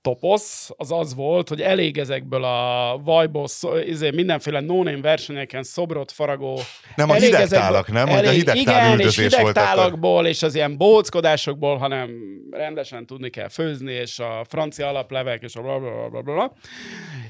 toposz, 0.09 0.69
az 0.77 0.91
az 0.91 1.15
volt, 1.15 1.49
hogy 1.49 1.61
elég 1.61 1.97
ezekből 1.97 2.43
a 2.43 3.01
vajból, 3.03 3.47
izé, 3.85 4.11
mindenféle 4.11 4.59
no 4.59 4.83
versenyeken 5.01 5.63
szobrot 5.63 6.11
faragó. 6.11 6.59
Nem 6.95 7.09
a 7.09 7.13
hidegtálak, 7.13 7.91
nem? 7.91 8.07
Elég, 8.07 8.27
a 8.27 8.31
hidegtál 8.31 8.95
igen, 8.95 9.07
és 9.07 9.19
hidegtálakból, 9.19 10.25
és 10.25 10.43
az 10.43 10.55
ilyen 10.55 10.77
bóckodásokból, 10.77 11.77
hanem 11.77 12.09
rendesen 12.51 13.05
tudni 13.05 13.29
kell 13.29 13.49
főzni, 13.49 13.91
és 13.91 14.19
a 14.19 14.45
francia 14.47 14.87
alaplevek, 14.87 15.41
és 15.41 15.55
a 15.55 15.61
blablabla. 15.61 16.53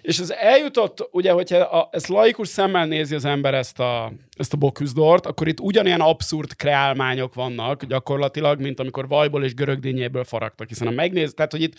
És 0.02 0.20
ez 0.20 0.30
eljutott, 0.30 1.08
ugye, 1.12 1.32
hogyha 1.32 1.58
a, 1.58 1.90
ezt 1.92 2.08
laikus 2.08 2.48
szemmel 2.48 2.86
nézi 2.86 3.16
az 3.16 3.26
ember 3.26 3.54
ezt 3.54 3.80
a, 3.80 4.12
ezt 4.40 4.54
a 4.54 4.58
boküzdort, 4.58 5.26
akkor 5.26 5.48
itt 5.48 5.60
ugyanilyen 5.60 6.02
abszurd 6.02 6.56
kreálmányok 6.56 7.34
vannak 7.34 7.86
gyakorlatilag, 7.86 8.62
mint 8.62 8.80
amikor 8.80 9.08
vajból 9.08 9.44
és 9.44 9.54
görögdényéből 9.54 10.24
faragtak, 10.24 10.68
hiszen 10.68 10.88
a 10.88 10.92
megnéz, 10.92 11.34
tehát 11.34 11.52
hogy 11.52 11.62
itt, 11.62 11.74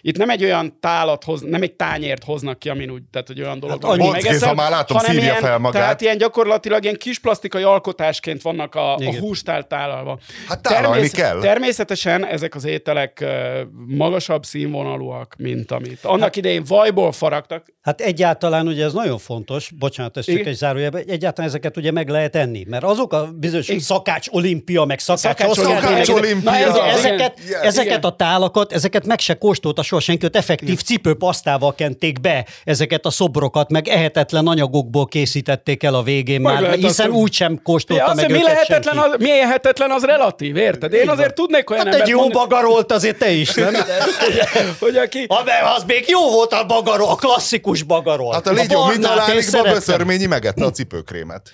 itt 0.00 0.16
nem 0.16 0.30
egy 0.30 0.44
olyan 0.44 0.76
tálat 0.80 1.24
hoz, 1.24 1.40
nem 1.40 1.62
egy 1.62 1.72
tányért 1.72 2.24
hoznak 2.24 2.58
ki, 2.58 2.68
amin 2.68 2.90
úgy, 2.90 3.02
tehát 3.10 3.26
hogy 3.26 3.40
olyan 3.40 3.58
dolog, 3.58 3.82
hát, 3.82 3.92
amit 3.92 4.12
megeszem, 4.12 4.54
már 4.54 4.70
látom, 4.70 4.96
hanem 4.96 5.16
ilyen, 5.16 5.36
fel 5.36 5.58
magát. 5.58 5.82
Tehát 5.82 6.00
ilyen 6.00 6.18
gyakorlatilag 6.18 6.82
ilyen 6.82 6.96
kis 6.96 7.18
plastikai 7.18 7.62
alkotásként 7.62 8.42
vannak 8.42 8.74
a, 8.74 8.94
a 8.94 9.18
hústál 9.18 9.66
tálalva. 9.66 10.18
Hát 10.48 10.62
Természet, 10.62 11.16
kell. 11.16 11.40
Természetesen 11.40 12.26
ezek 12.26 12.54
az 12.54 12.64
ételek 12.64 13.24
magasabb 13.86 14.44
színvonalúak, 14.44 15.34
mint 15.38 15.70
amit 15.70 16.04
annak 16.04 16.20
hát, 16.20 16.36
idején 16.36 16.62
vajból 16.66 17.12
faragtak. 17.12 17.66
Hát 17.82 18.00
egyáltalán 18.00 18.66
ugye 18.66 18.84
ez 18.84 18.92
nagyon 18.92 19.18
fontos, 19.18 19.70
bocsánat, 19.78 20.16
ez 20.16 20.24
csak 20.24 20.34
Igen. 20.34 20.46
egy 20.46 20.54
zárójelben, 20.54 21.04
egyáltalán 21.06 21.50
ezeket 21.50 21.76
ugye 21.76 21.90
meg 21.90 22.03
lehet 22.08 22.36
enni, 22.36 22.64
mert 22.68 22.84
azok 22.84 23.12
a 23.12 23.28
bizonyos 23.34 23.68
Igen. 23.68 23.80
szakács 23.80 24.26
olimpia, 24.30 24.84
meg 24.84 24.98
szakács, 24.98 25.20
szakács, 25.20 25.54
szakács 25.54 26.08
olimpia. 26.08 26.50
Na, 26.50 26.56
ez, 26.56 26.74
ezeket, 26.96 27.38
Igen. 27.46 27.62
ezeket 27.62 28.04
a 28.04 28.10
tálakat, 28.16 28.72
ezeket 28.72 29.06
meg 29.06 29.20
se 29.20 29.34
kóstolta 29.34 29.82
soha 29.82 30.00
senki, 30.00 30.26
ott 30.26 30.36
effektív 30.36 30.82
cipőpasztával 30.82 31.74
kenték 31.74 32.20
be 32.20 32.46
ezeket 32.64 33.06
a 33.06 33.10
szobrokat, 33.10 33.70
meg 33.70 33.88
ehetetlen 33.88 34.46
anyagokból 34.46 35.06
készítették 35.06 35.82
el 35.82 35.94
a 35.94 36.02
végén 36.02 36.40
meg 36.40 36.60
már, 36.60 36.74
hiszen 36.74 37.10
úgy 37.10 37.32
úgysem 37.34 37.60
kóstolta 37.62 38.04
ja, 38.06 38.14
meg 38.14 38.30
mi 38.30 38.42
lehetetlen 38.42 38.98
az, 38.98 39.14
mi 39.18 39.30
ehetetlen 39.30 39.90
az 39.90 40.04
relatív, 40.04 40.56
érted? 40.56 40.92
Én 40.92 41.08
azért 41.08 41.34
tudnék 41.34 41.70
olyan 41.70 41.86
hát 41.86 41.94
egy 41.94 42.08
jó 42.08 42.28
bagarolt 42.28 42.92
azért 42.92 43.18
te 43.18 43.30
is, 43.30 43.54
nem? 43.54 43.74
hogy 44.78 44.96
aki... 45.04 45.26
Ha, 45.28 45.42
az 45.76 45.84
még 45.86 46.04
jó 46.08 46.30
volt 46.30 46.52
a 46.52 46.66
bagarol, 46.66 47.08
a 47.08 47.14
klasszikus 47.14 47.82
bagarol. 47.82 48.32
Hát 48.32 48.46
a 48.46 48.52
légyó 48.52 48.84
mindalánikba 48.84 49.62
Böszörményi 49.62 50.26
megette 50.26 50.64
a 50.64 50.70
cipőkrémet. 50.70 51.50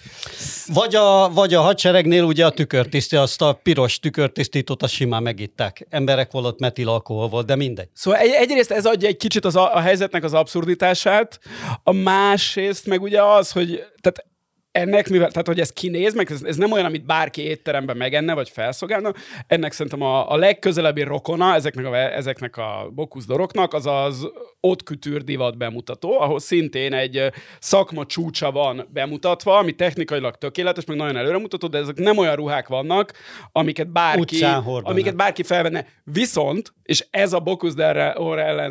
Vagy 0.67 0.95
a, 0.95 1.31
vagy 1.33 1.55
a 1.55 1.61
hadseregnél 1.61 2.23
ugye 2.25 2.47
a 2.47 2.51
tükörtisztí, 2.51 3.17
azt 3.17 3.43
a 3.43 3.53
piros 3.63 3.99
tükörtisztítót 3.99 4.83
azt 4.83 4.93
simán 4.93 5.23
megitták. 5.23 5.87
Emberek 5.91 6.31
volt, 6.31 6.61
metil 6.61 6.89
alkohol 6.89 7.29
volt, 7.29 7.47
de 7.47 7.57
mindegy. 7.57 7.89
Szóval 7.93 8.21
egy, 8.21 8.31
egyrészt 8.31 8.71
ez 8.71 8.87
adja 8.87 9.09
egy 9.09 9.17
kicsit 9.17 9.45
az 9.45 9.57
a, 9.57 9.75
a 9.75 9.81
helyzetnek 9.81 10.25
az 10.25 10.35
abszurditását, 10.35 11.39
a 11.83 11.93
másrészt 11.93 12.87
meg 12.87 13.03
ugye 13.03 13.23
az, 13.23 13.51
hogy 13.51 13.85
tehát 14.01 14.25
ennek, 14.73 15.09
mivel, 15.09 15.31
tehát 15.31 15.47
hogy 15.47 15.61
ez 15.61 15.73
kinéz, 15.73 16.15
meg 16.15 16.31
ez, 16.31 16.43
ez 16.43 16.57
nem 16.57 16.73
olyan, 16.73 16.87
amit 16.87 17.07
bárki 17.07 17.43
étteremben 17.43 17.97
megenne, 17.97 18.35
vagy 18.35 18.49
felszolgálna, 18.49 19.13
ennek 19.47 19.73
szerintem 19.73 20.03
a, 20.03 20.31
a 20.31 20.37
legközelebbi 20.37 21.03
rokona 21.03 21.55
ezeknek 21.55 21.87
a, 21.87 21.97
ezeknek 21.97 22.57
a 22.57 22.91
bokuszdoroknak 22.95 23.75
az 23.75 23.87
az 23.87 24.29
ott 24.61 24.83
kütűr 24.83 25.25
divat 25.25 25.57
bemutató, 25.57 26.21
ahol 26.21 26.41
szintén 26.41 26.93
egy 26.93 27.33
szakma 27.59 28.07
csúcsa 28.07 28.51
van 28.51 28.89
bemutatva, 28.93 29.59
ami 29.59 29.73
technikailag 29.73 30.37
tökéletes, 30.37 30.85
meg 30.85 30.97
nagyon 30.97 31.17
előremutató, 31.17 31.67
de 31.67 31.79
ezek 31.79 31.97
nem 31.97 32.19
olyan 32.19 32.37
ruhák 32.37 32.69
vannak, 32.69 33.13
amiket 33.53 33.93
bárki, 33.93 34.45
amiket 34.83 35.17
bárki 35.17 35.43
felvenne. 35.43 35.87
Viszont, 36.05 36.73
és 36.91 37.07
ez 37.11 37.33
a 37.33 37.41
Bocuse 37.41 38.15
ellen 38.37 38.71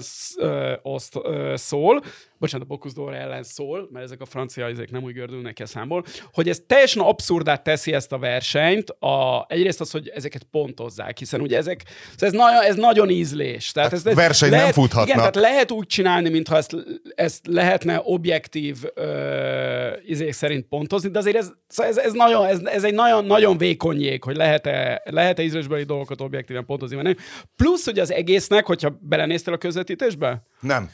szól, 1.56 2.02
bocsánat, 2.40 2.68
a 2.70 2.76
Bocuse 2.76 3.18
ellen 3.18 3.44
szól, 3.44 3.90
mert 3.92 4.06
ezek 4.06 4.22
a 4.22 4.26
francia 4.26 4.70
izék 4.70 4.92
nem 4.92 5.04
úgy 5.04 5.14
gördülnek 5.14 5.54
ki 5.54 5.64
a 5.64 5.66
számból, 5.66 6.04
hogy 6.34 6.50
ez 6.50 6.62
teljesen 6.68 7.02
abszurdát 7.02 7.64
teszi 7.64 7.94
ezt 7.94 8.12
a 8.12 8.18
versenyt, 8.18 8.90
a, 8.90 9.46
egyrészt 9.48 9.82
az, 9.82 9.92
hogy 9.92 10.08
ezeket 10.08 10.44
pontozzák, 10.52 11.18
hiszen 11.18 11.42
ugye 11.42 11.58
ezek, 11.58 11.84
ez, 12.18 12.32
nagyon, 12.32 12.64
ez 12.64 12.76
nagyon 12.76 13.10
ízlés. 13.10 13.72
Tehát 13.72 13.92
hát 13.92 14.06
ez, 14.06 14.16
verseny 14.16 14.50
lehet, 14.50 14.66
nem 14.66 14.74
futhatna. 14.74 15.04
Igen, 15.04 15.18
tehát 15.18 15.36
lehet 15.36 15.72
úgy 15.72 15.88
csinálni, 15.88 16.30
mintha 16.30 16.58
ezt, 16.58 16.76
ezt 17.16 17.48
lehetne 17.48 18.02
objektív 18.04 18.78
ö, 18.94 19.92
izék 20.06 20.34
szerint 20.34 20.66
pontozni, 20.68 21.10
de 21.10 21.20
azért 21.20 21.38
ez, 21.38 21.52
ez, 21.76 21.98
ez, 21.98 22.14
nagyon, 22.14 22.46
ez, 22.46 22.60
ez 22.64 22.84
egy 22.84 22.94
nagyon, 22.94 23.26
nagyon 23.26 23.58
vékony 23.58 24.02
jég, 24.02 24.24
hogy 24.24 24.36
lehet-e, 24.36 25.02
lehet-e 25.06 25.44
ízlésbeli 25.44 25.84
dolgokat 25.84 26.22
objektíven 26.22 26.66
pontozni, 26.66 26.96
vagy 26.96 27.06
nem. 27.06 27.16
Plusz, 27.56 27.86
hogy 27.86 28.00
az 28.00 28.09
egésznek, 28.12 28.66
hogyha 28.66 28.98
belenéztél 29.02 29.54
a 29.54 29.58
közvetítésbe? 29.58 30.42
Nem. 30.60 30.90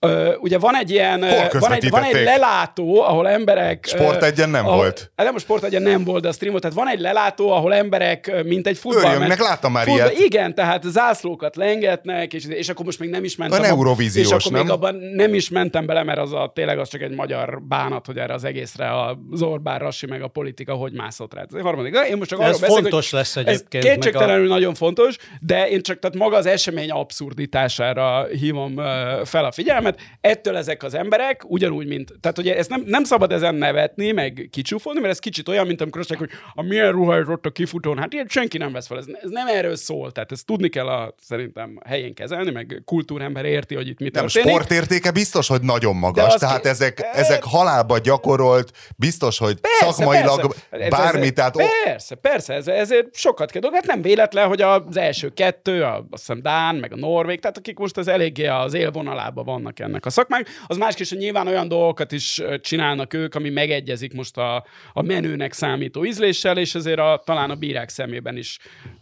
Ö, 0.00 0.34
ugye 0.34 0.58
van 0.58 0.76
egy 0.76 0.90
ilyen, 0.90 1.20
van 1.58 1.72
egy, 1.72 1.90
van 1.90 2.02
egy 2.02 2.24
lelátó, 2.24 3.02
ahol 3.02 3.28
emberek... 3.28 3.86
Sport 3.86 4.22
egyen 4.22 4.48
nem 4.48 4.64
ahol, 4.66 4.76
volt. 4.76 5.12
Hát 5.16 5.26
nem 5.26 5.34
a 5.34 5.38
sport 5.38 5.64
egyen 5.64 5.82
nem 5.82 6.04
volt, 6.04 6.22
de 6.22 6.28
a 6.28 6.32
streamot, 6.32 6.60
tehát 6.60 6.76
van 6.76 6.88
egy 6.88 7.00
lelátó, 7.00 7.50
ahol 7.50 7.74
emberek, 7.74 8.44
mint 8.44 8.66
egy 8.66 8.78
futball... 8.78 9.14
Örjöngnek, 9.14 9.40
láttam 9.40 9.72
már 9.72 9.84
futball, 9.84 10.10
ilyet. 10.10 10.24
Igen, 10.24 10.54
tehát 10.54 10.82
zászlókat 10.82 11.56
lengetnek, 11.56 12.32
és, 12.32 12.44
és 12.44 12.68
akkor 12.68 12.84
most 12.84 12.98
még 12.98 13.10
nem 13.10 13.24
is 13.24 13.36
mentem... 13.36 13.62
A 13.62 13.66
Eurovíziós, 13.66 14.26
És 14.26 14.32
akkor 14.32 14.52
nem? 14.52 14.60
még 14.60 14.70
abban 14.70 14.94
nem 14.94 15.34
is 15.34 15.48
mentem 15.48 15.86
bele, 15.86 16.02
mert 16.02 16.18
az 16.18 16.32
a, 16.32 16.52
tényleg 16.54 16.78
az 16.78 16.88
csak 16.88 17.00
egy 17.00 17.14
magyar 17.14 17.62
bánat, 17.62 18.06
hogy 18.06 18.18
erre 18.18 18.34
az 18.34 18.44
egészre 18.44 18.90
a 18.90 19.18
Zorbár 19.32 19.80
Rassi 19.80 20.06
meg 20.06 20.22
a 20.22 20.28
politika 20.28 20.72
hogy 20.74 20.92
mászott 20.92 21.34
rá. 21.34 21.40
Ez 21.40 21.54
egy 21.54 21.62
harmadik. 21.62 21.98
Én 22.10 22.16
most 22.16 22.30
csak 22.30 22.40
ez 22.40 22.46
arról 22.46 22.60
beszélek, 22.60 22.82
fontos 22.82 23.10
hogy 23.10 23.18
lesz 23.18 23.36
egyébként. 23.36 23.84
Ez 23.84 23.92
kétségtelenül 23.92 24.50
a... 24.50 24.54
nagyon 24.54 24.74
fontos, 24.74 25.16
de 25.40 25.68
én 25.68 25.82
csak 25.82 25.98
tehát 25.98 26.16
maga 26.16 26.36
az 26.36 26.46
esemény 26.46 26.90
abszurditására 26.90 28.24
hívom 28.24 28.76
fel 29.24 29.44
a 29.44 29.52
figyelmet. 29.52 29.85
Ettől 30.20 30.56
ezek 30.56 30.82
az 30.82 30.94
emberek, 30.94 31.42
ugyanúgy, 31.50 31.86
mint... 31.86 32.12
Tehát 32.20 32.38
ugye 32.38 32.56
ezt 32.56 32.68
nem, 32.68 32.82
nem 32.86 33.04
szabad 33.04 33.32
ezen 33.32 33.54
nevetni, 33.54 34.12
meg 34.12 34.48
kicsúfolni, 34.52 35.00
mert 35.00 35.12
ez 35.12 35.18
kicsit 35.18 35.48
olyan, 35.48 35.66
mint 35.66 35.80
amikor 35.80 36.00
azt 36.00 36.08
mondják, 36.08 36.30
hogy 36.30 36.52
a 36.54 36.62
milyen 36.68 37.20
is 37.20 37.28
ott 37.28 37.46
a 37.46 37.50
kifutón. 37.50 37.98
Hát 37.98 38.12
ilyet 38.12 38.30
senki 38.30 38.58
nem 38.58 38.72
vesz 38.72 38.86
fel. 38.86 38.98
Ez, 38.98 39.04
ez 39.22 39.30
nem 39.30 39.46
erről 39.46 39.76
szól. 39.76 40.12
Tehát 40.12 40.32
ezt 40.32 40.46
tudni 40.46 40.68
kell 40.68 40.86
a, 40.86 41.14
szerintem 41.20 41.80
helyén 41.86 42.14
kezelni, 42.14 42.50
meg 42.50 42.82
kultúrember 42.84 43.44
érti, 43.44 43.74
hogy 43.74 43.88
itt 43.88 43.98
mit 43.98 44.14
nem, 44.14 44.22
történik. 44.22 44.48
sportértéke 44.48 45.10
biztos, 45.10 45.48
hogy 45.48 45.62
nagyon 45.62 45.96
magas. 45.96 46.34
Tehát 46.34 46.60
ki... 46.60 46.68
ezek, 46.68 47.00
e... 47.00 47.18
ezek 47.18 47.44
halálba 47.44 47.98
gyakorolt, 47.98 48.72
biztos, 48.96 49.38
hogy 49.38 49.60
persze, 49.60 49.94
szakmailag 49.94 50.54
persze. 50.70 50.88
bármi. 50.88 51.26
Ez, 51.26 51.32
tehát... 51.32 51.56
Persze, 51.84 52.14
persze, 52.14 52.54
ez, 52.54 52.68
ezért 52.68 53.14
sokat 53.14 53.50
kell 53.50 53.60
dolgozni. 53.60 53.86
Hát 53.86 53.94
nem 53.94 54.04
véletlen, 54.04 54.46
hogy 54.48 54.62
az 54.62 54.96
első 54.96 55.28
kettő, 55.28 55.82
a, 55.82 56.06
azt 56.10 56.26
hiszem 56.26 56.42
Dán, 56.42 56.74
meg 56.74 56.92
a 56.92 56.96
Norvég, 56.96 57.40
tehát 57.40 57.58
akik 57.58 57.78
most 57.78 57.96
az 57.96 58.08
eléggé 58.08 58.46
az 58.46 58.74
élvonalában 58.74 59.44
vannak 59.44 59.75
ennek 59.80 60.06
a 60.06 60.10
szakmák, 60.10 60.48
az 60.66 60.76
más 60.76 60.94
is, 60.98 61.08
hogy 61.08 61.18
nyilván 61.18 61.46
olyan 61.46 61.68
dolgokat 61.68 62.12
is 62.12 62.42
csinálnak 62.60 63.14
ők, 63.14 63.34
ami 63.34 63.50
megegyezik 63.50 64.12
most 64.12 64.36
a, 64.36 64.64
a 64.92 65.02
menőnek 65.02 65.52
számító 65.52 66.04
ízléssel, 66.04 66.58
és 66.58 66.74
ezért 66.74 66.98
a, 66.98 67.22
talán 67.24 67.50
a 67.50 67.54
bírák 67.54 67.88
szemében 67.88 68.36
is 68.36 68.58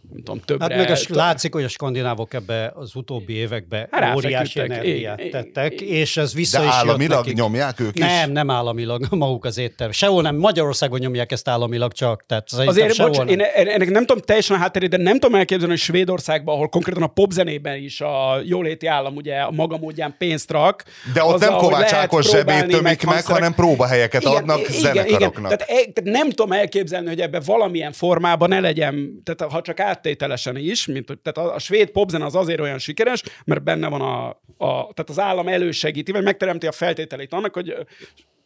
nem 0.09 0.23
tudom, 0.23 0.39
többre. 0.45 0.75
Hát 0.75 0.87
meg 0.87 0.97
a, 0.97 1.15
látszik, 1.15 1.53
hogy 1.53 1.63
a 1.63 1.67
skandinávok 1.67 2.33
ebbe 2.33 2.71
az 2.75 2.95
utóbbi 2.95 3.33
években 3.33 3.87
hát 3.91 4.15
óriási 4.15 4.59
energiát 4.59 5.19
é, 5.19 5.29
tettek, 5.29 5.81
é, 5.81 5.85
és 5.85 6.17
ez 6.17 6.33
vissza 6.33 6.59
de 6.59 6.65
is 6.65 6.71
államilag 6.71 7.27
nyomják 7.27 7.79
ők 7.79 7.97
is? 7.97 8.05
Nem, 8.05 8.31
nem 8.31 8.49
államilag, 8.49 9.07
maguk 9.15 9.45
az 9.45 9.57
étterm. 9.57 9.91
Sehol 9.91 10.21
nem, 10.21 10.35
Magyarországon 10.35 10.99
nyomják 10.99 11.31
ezt 11.31 11.47
államilag 11.47 11.93
csak. 11.93 12.25
Tehát 12.25 12.47
az 12.51 12.67
Azért, 12.67 12.97
bocs, 12.97 13.17
nem. 13.17 13.27
én 13.27 13.41
ennek 13.41 13.89
nem 13.89 14.05
tudom 14.05 14.23
teljesen 14.25 14.55
a 14.55 14.59
hátterét, 14.59 14.89
de 14.89 14.97
nem 14.97 15.19
tudom 15.19 15.35
elképzelni, 15.35 15.73
hogy 15.73 15.81
Svédországban, 15.81 16.55
ahol 16.55 16.69
konkrétan 16.69 17.03
a 17.03 17.07
popzenében 17.07 17.77
is 17.77 18.01
a 18.01 18.41
jóléti 18.43 18.87
állam 18.87 19.15
ugye 19.15 19.35
a 19.35 19.51
maga 19.51 19.77
módján 19.77 20.15
pénzt 20.17 20.51
rak. 20.51 20.83
De 21.13 21.23
ott 21.23 21.39
nem 21.39 21.53
Kovács 21.53 21.93
Ákos 21.93 22.29
zsebét 22.29 22.67
tömik 22.67 22.81
meg, 22.81 23.05
meg, 23.05 23.25
hanem 23.25 23.53
próbahelyeket 23.53 24.21
igen, 24.21 24.35
adnak 24.35 24.59
igen, 24.59 24.71
zenekaroknak. 24.71 25.53
Igen. 25.53 25.57
Tehát, 25.57 25.61
e- 25.61 25.91
tehát 25.93 26.19
nem 26.19 26.29
tudom 26.29 26.51
elképzelni, 26.51 27.07
hogy 27.07 27.21
ebbe 27.21 27.39
valamilyen 27.45 27.91
formában 27.91 28.49
ne 28.49 28.59
legyen, 28.59 29.21
tehát 29.23 29.53
ha 29.53 29.61
csak 29.61 29.79
áttételesen 29.95 30.55
is, 30.55 30.85
mint, 30.85 31.05
tehát 31.21 31.49
a, 31.49 31.55
a 31.55 31.59
svéd 31.59 31.89
popzene 31.89 32.25
az 32.25 32.35
azért 32.35 32.59
olyan 32.59 32.79
sikeres, 32.79 33.23
mert 33.45 33.63
benne 33.63 33.87
van 33.87 34.01
a, 34.01 34.27
a 34.65 34.93
tehát 34.93 35.09
az 35.09 35.19
állam 35.19 35.47
elősegíti, 35.47 36.11
vagy 36.11 36.23
megteremti 36.23 36.67
a 36.67 36.71
feltételeit 36.71 37.33
annak, 37.33 37.53
hogy 37.53 37.75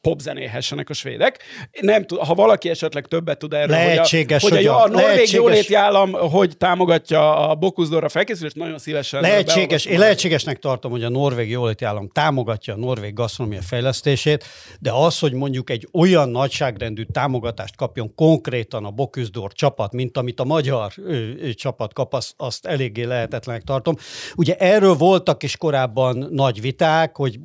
popzenéhessenek 0.02 0.90
a 0.90 0.94
svédek. 0.94 1.44
Nem 1.82 2.06
tud, 2.06 2.18
ha 2.20 2.34
valaki 2.34 2.70
esetleg 2.70 3.06
többet 3.06 3.38
tud 3.38 3.54
erről, 3.54 3.68
lehetséges, 3.68 4.42
hogy 4.42 4.52
a, 4.52 4.56
hogy 4.56 4.66
a, 4.66 4.84
a 4.84 4.88
norvég 4.88 5.32
jóléti 5.32 5.74
állam 5.74 6.12
hogy 6.12 6.58
támogatja 6.58 7.50
a 7.50 7.56
Bokuszdorra 7.56 8.10
felkészülést, 8.10 8.56
nagyon 8.56 8.78
szívesen. 8.78 9.22
Lehetséges, 9.22 9.86
én 9.86 10.00
lehetségesnek 10.00 10.60
tartom, 10.60 10.92
hogy 10.92 11.04
a 11.04 11.10
norvég 11.10 11.50
jóléti 11.50 11.86
állam 11.86 12.10
támogatja 12.10 12.74
a 12.74 12.78
norvég 12.78 13.14
gasztronómia 13.14 13.62
fejlesztését, 13.62 14.46
de 14.80 14.92
az, 14.92 15.20
hogy 15.20 15.34
mondjuk 15.34 15.70
egy 15.70 15.88
olyan 15.94 16.30
nagyságrendű 16.30 17.04
támogatást 17.04 17.76
kapjon 17.76 18.16
konkrétan 18.16 18.86
a 18.86 18.92
Bokuszdor 18.92 19.54
csapat, 19.54 19.94
mint 19.94 20.18
amit 20.18 20.40
a 20.40 20.44
magyar 20.44 20.92
ő, 20.98 21.40
ő, 21.42 21.54
csapat 21.54 21.94
kap, 21.94 22.14
azt, 22.14 22.34
azt 22.38 22.66
eléggé 22.66 23.04
lehetetlenek 23.04 23.62
tartom. 23.62 23.96
Ugye 24.36 24.56
erről 24.56 24.94
voltak 24.94 25.44
is 25.44 25.58
korábban 25.58 26.28
nagy 26.32 26.62
viták, 26.62 27.16
hogy 27.16 27.40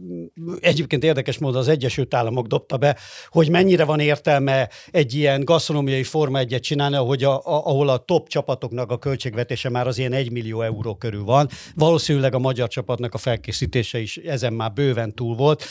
egyébként 0.60 1.04
érdekes 1.04 1.38
módon 1.38 1.60
az 1.60 1.68
Egyesült 1.68 2.14
Államok 2.14 2.43
Államok 2.44 2.46
dobta 2.46 2.76
be, 2.76 2.96
hogy 3.28 3.50
mennyire 3.50 3.84
van 3.84 4.00
értelme 4.00 4.68
egy 4.90 5.14
ilyen 5.14 5.44
gasztronómiai 5.44 6.02
forma 6.02 6.38
egyet 6.38 6.62
csinálni, 6.62 6.96
ahogy 6.96 7.24
a, 7.24 7.36
a, 7.36 7.42
ahol 7.44 7.88
a 7.88 7.96
top 7.96 8.28
csapatoknak 8.28 8.90
a 8.90 8.98
költségvetése 8.98 9.68
már 9.68 9.86
az 9.86 9.98
ilyen 9.98 10.12
1 10.12 10.30
millió 10.30 10.62
euró 10.62 10.94
körül 10.94 11.24
van. 11.24 11.48
Valószínűleg 11.74 12.34
a 12.34 12.38
magyar 12.38 12.68
csapatnak 12.68 13.14
a 13.14 13.18
felkészítése 13.18 13.98
is 13.98 14.16
ezen 14.16 14.52
már 14.52 14.72
bőven 14.72 15.14
túl 15.14 15.36
volt. 15.36 15.64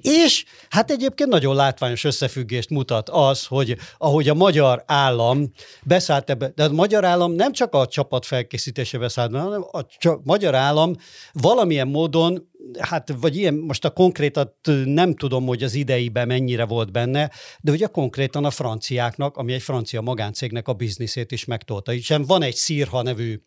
És 0.00 0.44
hát 0.68 0.90
egyébként 0.90 1.30
nagyon 1.30 1.54
látványos 1.54 2.04
összefüggést 2.04 2.70
mutat 2.70 3.08
az, 3.08 3.46
hogy 3.46 3.76
ahogy 3.98 4.28
a 4.28 4.34
magyar 4.34 4.82
állam 4.86 5.50
beszállt 5.84 6.30
ebbe, 6.30 6.52
de 6.54 6.64
a 6.64 6.72
magyar 6.72 7.04
állam 7.04 7.32
nem 7.32 7.52
csak 7.52 7.74
a 7.74 7.86
csapat 7.86 8.26
felkészítésébe 8.26 9.08
szállt, 9.08 9.36
hanem 9.36 9.64
a 9.72 9.84
magyar 10.24 10.54
állam 10.54 10.94
valamilyen 11.32 11.88
módon 11.88 12.48
hát 12.78 13.14
vagy 13.20 13.36
ilyen, 13.36 13.54
most 13.54 13.84
a 13.84 13.90
konkrétat 13.90 14.54
nem 14.84 15.14
tudom, 15.14 15.46
hogy 15.46 15.62
az 15.62 15.74
ideiben 15.74 16.26
mennyire 16.26 16.64
volt 16.64 16.92
benne, 16.92 17.30
de 17.60 17.72
ugye 17.72 17.86
konkrétan 17.86 18.44
a 18.44 18.50
franciáknak, 18.50 19.36
ami 19.36 19.52
egy 19.52 19.62
francia 19.62 20.00
magáncégnek 20.00 20.68
a 20.68 20.72
bizniszét 20.72 21.32
is 21.32 21.44
megtolta. 21.44 21.92
Hiszen 21.92 22.24
van 22.24 22.42
egy 22.42 22.54
Szírha 22.54 23.02
nevű, 23.02 23.40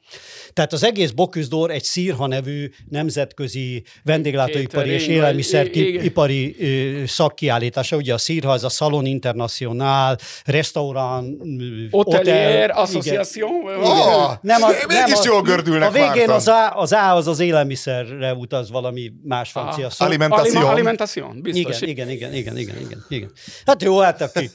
tehát 0.54 0.74
az 0.74 0.84
egész 0.84 1.12
Bocuse 1.12 1.68
egy 1.68 1.84
Szírha 1.84 2.28
nevű 2.28 2.70
nemzetközi 2.90 3.84
vendéglátóipari 4.04 4.90
és 4.90 5.08
élelmiszeripari 5.08 6.56
szakkiállítása. 7.06 7.96
Ugye 7.96 8.14
a 8.14 8.18
Szírha, 8.18 8.52
az 8.52 8.64
a 8.64 8.70
Salon 8.70 9.06
International, 9.06 10.18
Restaurant, 10.46 11.38
Hotelier 11.92 12.72
Association. 12.72 13.52
Oh, 13.84 14.32
nem 14.42 14.64
a, 14.64 14.70
nem 14.88 15.12
a, 15.14 15.22
jól 15.24 15.42
gördülnek 15.42 15.90
A 15.90 15.92
végén 15.92 16.30
az 16.30 16.48
A, 16.48 16.80
az 16.80 16.92
A 16.92 17.16
az 17.16 17.28
az 17.28 17.40
élelmiszerre 17.40 18.34
utaz 18.34 18.72
valami 18.72 19.13
más 19.24 19.52
francia 19.52 19.90
szó. 19.90 20.06
Alimentation. 20.06 20.66
Alimentation, 20.66 21.42
biztos. 21.42 21.82
Igen, 21.82 22.10
igen, 22.10 22.34
igen, 22.34 22.58
igen, 22.58 22.80
igen, 22.80 23.06
igen. 23.10 23.32
Hát 23.66 23.82
jó, 23.82 24.00
hát 24.00 24.22
aki, 24.22 24.50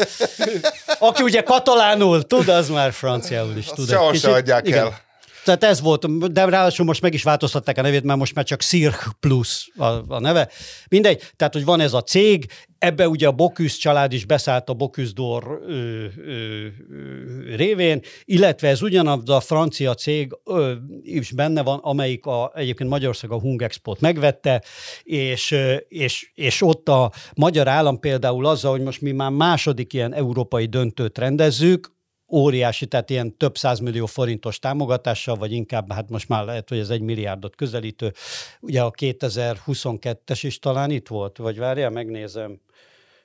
aki 0.99 1.23
ugye 1.23 1.43
katalánul 1.43 2.23
tud, 2.23 2.49
az 2.49 2.69
már 2.69 2.93
franciául 2.93 3.57
is 3.57 3.67
tud. 3.67 3.91
Azt 3.91 4.21
se 4.21 4.33
adják 4.33 4.67
igen. 4.67 4.79
el. 4.85 5.07
Tehát 5.49 5.65
ez 5.65 5.81
volt, 5.81 6.33
de 6.33 6.45
ráadásul 6.45 6.87
most 6.87 7.03
meg 7.03 7.15
is 7.15 7.23
változtatták 7.23 7.79
a 7.79 7.83
nevét, 7.83 8.03
mert 8.03 8.19
most 8.19 8.35
már 8.35 8.45
csak 8.45 8.61
Cirque 8.61 9.07
Plus 9.21 9.71
a, 9.77 9.85
a 9.85 10.21
neve. 10.21 10.49
Mindegy, 10.89 11.23
tehát 11.37 11.55
hogy 11.55 11.65
van 11.65 11.81
ez 11.81 11.93
a 11.93 12.03
cég, 12.03 12.47
ebbe 12.79 13.09
ugye 13.09 13.27
a 13.27 13.33
Boküsz 13.33 13.77
család 13.77 14.13
is 14.13 14.25
beszállt 14.25 14.69
a 14.69 14.75
Boküsz 14.75 15.13
Dor 15.13 15.61
ö, 15.67 15.73
ö, 15.73 16.05
ö, 16.27 17.55
révén, 17.57 18.01
illetve 18.25 18.69
ez 18.69 18.83
ugyanaz 18.83 19.29
a 19.29 19.41
francia 19.41 19.95
cég 19.95 20.39
ö, 20.45 20.73
is 21.03 21.33
benne 21.33 21.63
van, 21.63 21.79
amelyik 21.79 22.27
a, 22.27 22.53
egyébként 22.55 22.91
Magyarország 22.91 23.31
a 23.31 23.41
Hung 23.41 23.63
Export 23.63 24.01
megvette, 24.01 24.63
és, 25.03 25.57
és, 25.89 26.31
és 26.35 26.63
ott 26.63 26.89
a 26.89 27.13
magyar 27.37 27.69
állam 27.69 28.01
például 28.01 28.47
azzal, 28.47 28.71
hogy 28.71 28.83
most 28.83 29.01
mi 29.01 29.13
már 29.13 29.31
második 29.31 29.93
ilyen 29.93 30.15
európai 30.15 30.67
döntőt 30.67 31.19
rendezzük, 31.19 31.97
óriási, 32.31 32.87
tehát 32.87 33.11
ilyen 33.11 33.37
több 33.37 33.55
millió 33.83 34.07
forintos 34.07 34.59
támogatással, 34.59 35.35
vagy 35.35 35.53
inkább, 35.53 35.93
hát 35.93 36.09
most 36.09 36.29
már 36.29 36.45
lehet, 36.45 36.69
hogy 36.69 36.79
ez 36.79 36.91
egy 36.91 37.01
milliárdot 37.01 37.57
közelítő. 37.57 38.13
Ugye 38.61 38.83
a 38.83 38.91
2022-es 38.91 40.39
is 40.43 40.59
talán 40.59 40.91
itt 40.91 41.09
volt, 41.09 41.37
vagy 41.37 41.59
várjál, 41.59 41.91
megnézem. 41.91 42.61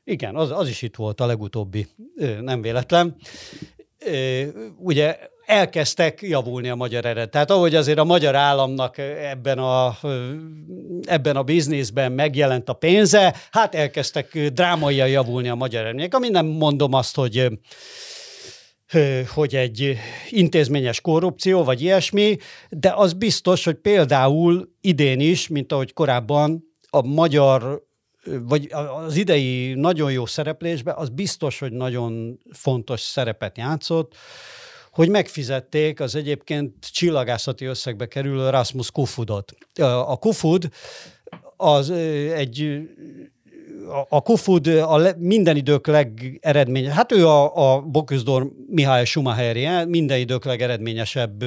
Igen, 0.03 0.35
az, 0.35 0.51
az 0.51 0.67
is 0.67 0.81
itt 0.81 0.95
volt 0.95 1.21
a 1.21 1.25
legutóbbi, 1.25 1.87
nem 2.41 2.61
véletlen. 2.61 3.15
Ugye 4.77 5.17
elkezdtek 5.45 6.21
javulni 6.21 6.69
a 6.69 6.75
magyar 6.75 7.05
ered. 7.05 7.29
Tehát 7.29 7.51
ahogy 7.51 7.75
azért 7.75 7.97
a 7.97 8.03
magyar 8.03 8.35
államnak 8.35 8.97
ebben 8.97 9.57
a, 9.57 9.97
ebben 11.01 11.35
a 11.35 11.43
bizniszben 11.43 12.11
megjelent 12.11 12.69
a 12.69 12.73
pénze, 12.73 13.35
hát 13.51 13.75
elkezdtek 13.75 14.37
drámaian 14.37 15.07
javulni 15.07 15.49
a 15.49 15.55
magyar 15.55 15.81
eredmények, 15.81 16.13
ami 16.13 16.29
nem 16.29 16.45
mondom 16.45 16.93
azt, 16.93 17.15
hogy 17.15 17.47
hogy 19.27 19.55
egy 19.55 19.97
intézményes 20.29 21.01
korrupció, 21.01 21.63
vagy 21.63 21.81
ilyesmi, 21.81 22.37
de 22.69 22.93
az 22.95 23.13
biztos, 23.13 23.63
hogy 23.63 23.75
például 23.75 24.69
idén 24.81 25.19
is, 25.19 25.47
mint 25.47 25.71
ahogy 25.71 25.93
korábban 25.93 26.63
a 26.89 27.07
magyar 27.07 27.83
vagy 28.25 28.69
az 29.05 29.15
idei 29.15 29.73
nagyon 29.73 30.11
jó 30.11 30.25
szereplésben, 30.25 30.95
az 30.95 31.09
biztos, 31.09 31.59
hogy 31.59 31.71
nagyon 31.71 32.39
fontos 32.51 33.01
szerepet 33.01 33.57
játszott, 33.57 34.15
hogy 34.91 35.09
megfizették 35.09 35.99
az 35.99 36.15
egyébként 36.15 36.91
csillagászati 36.91 37.65
összegbe 37.65 38.07
kerülő 38.07 38.49
Rasmus 38.49 38.91
Kufudot. 38.91 39.53
A 39.81 40.17
Kufud 40.17 40.69
az 41.57 41.89
egy 42.33 42.81
a 44.09 44.21
Kufud 44.21 44.67
a 44.67 44.97
le, 44.97 45.15
minden 45.17 45.55
idők 45.55 45.87
legeredményesebb, 45.87 46.95
hát 46.95 47.11
ő 47.11 47.27
a, 47.27 47.73
a 47.75 47.81
Bocuse 47.81 48.43
Mihály 48.67 49.05
Schumacher 49.05 49.85
minden 49.85 50.19
idők 50.19 50.45
legeredményesebb 50.45 51.43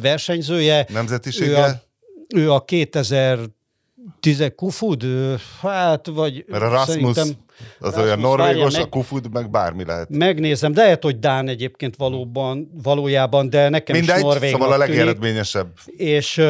versenyzője. 0.00 0.86
Nemzetisége? 0.92 1.50
Ő 1.50 1.62
a, 1.62 1.82
ő 2.34 2.52
a 2.52 2.64
2000 2.64 3.38
Tize 4.20 4.48
Kufud? 4.48 5.04
Hát, 5.60 6.06
vagy 6.06 6.44
Mert 6.48 6.62
a 6.62 6.68
Rasmus 6.68 7.16
az 7.18 7.34
Rasmus, 7.78 8.04
olyan 8.04 8.18
norvégos, 8.18 8.78
a 8.78 8.88
Kufud 8.88 9.32
meg 9.32 9.50
bármi 9.50 9.84
lehet. 9.84 10.08
Megnézem, 10.08 10.72
de 10.72 10.82
lehet, 10.82 11.02
hogy 11.02 11.18
Dán 11.18 11.48
egyébként 11.48 11.96
valóban, 11.96 12.70
valójában, 12.82 13.50
de 13.50 13.68
nekem 13.68 13.96
Mindegy, 13.96 14.16
is 14.16 14.22
norvég. 14.22 14.50
szóval 14.50 14.72
a 14.72 14.76
legeredményesebb. 14.76 15.68
És 15.86 16.42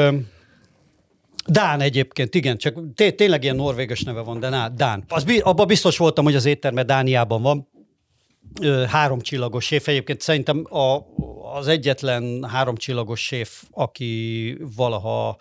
Dán 1.46 1.80
egyébként, 1.80 2.34
igen, 2.34 2.56
csak 2.56 2.94
té- 2.94 3.16
tényleg 3.16 3.42
ilyen 3.42 3.56
norvégos 3.56 4.02
neve 4.02 4.20
van, 4.20 4.40
de 4.40 4.48
ná, 4.48 4.68
Dán. 4.68 5.04
Az, 5.08 5.24
abban 5.40 5.66
biztos 5.66 5.96
voltam, 5.96 6.24
hogy 6.24 6.34
az 6.34 6.44
étterme 6.44 6.82
Dániában 6.82 7.42
van. 7.42 7.68
Három 8.88 9.20
csillagos 9.20 9.64
séf. 9.64 9.88
Egyébként 9.88 10.20
szerintem 10.20 10.64
a, 10.70 10.98
az 11.56 11.68
egyetlen 11.68 12.44
három 12.44 12.76
csillagos 12.76 13.20
séf, 13.24 13.62
aki 13.70 14.56
valaha 14.76 15.38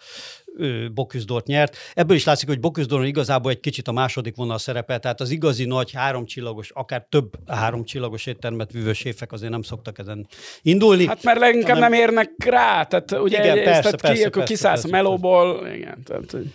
Boküzdort 0.93 1.47
nyert. 1.47 1.77
Ebből 1.93 2.15
is 2.15 2.23
látszik, 2.23 2.47
hogy 2.47 2.59
Boküzdoron 2.59 3.05
igazából 3.05 3.51
egy 3.51 3.59
kicsit 3.59 3.87
a 3.87 3.91
második 3.91 4.35
vonal 4.35 4.57
szerepel, 4.57 4.99
tehát 4.99 5.21
az 5.21 5.29
igazi 5.29 5.65
nagy 5.65 5.91
háromcsillagos, 5.91 6.71
akár 6.73 7.05
több 7.09 7.31
háromcsillagos 7.47 8.25
éttermet 8.25 8.71
vívő 8.71 8.93
séfek 8.93 9.31
azért 9.31 9.51
nem 9.51 9.61
szoktak 9.61 9.99
ezen 9.99 10.27
indulni. 10.61 11.05
Hát 11.05 11.23
mert 11.23 11.39
leginkább 11.39 11.73
hanem... 11.73 11.91
nem 11.91 11.99
érnek 11.99 12.31
rá, 12.45 12.83
tehát 12.83 13.11
ugye 13.11 13.43
igen, 13.43 13.63
persze, 13.63 13.81
tehát 13.81 14.01
persze, 14.01 14.23
ki, 14.23 14.29
persze, 14.29 14.53
kiszállsz 14.53 14.81
persze, 14.81 14.97
a 14.97 15.01
melóból, 15.01 15.67
igen, 15.67 16.03
tehát 16.03 16.31
hogy... 16.31 16.51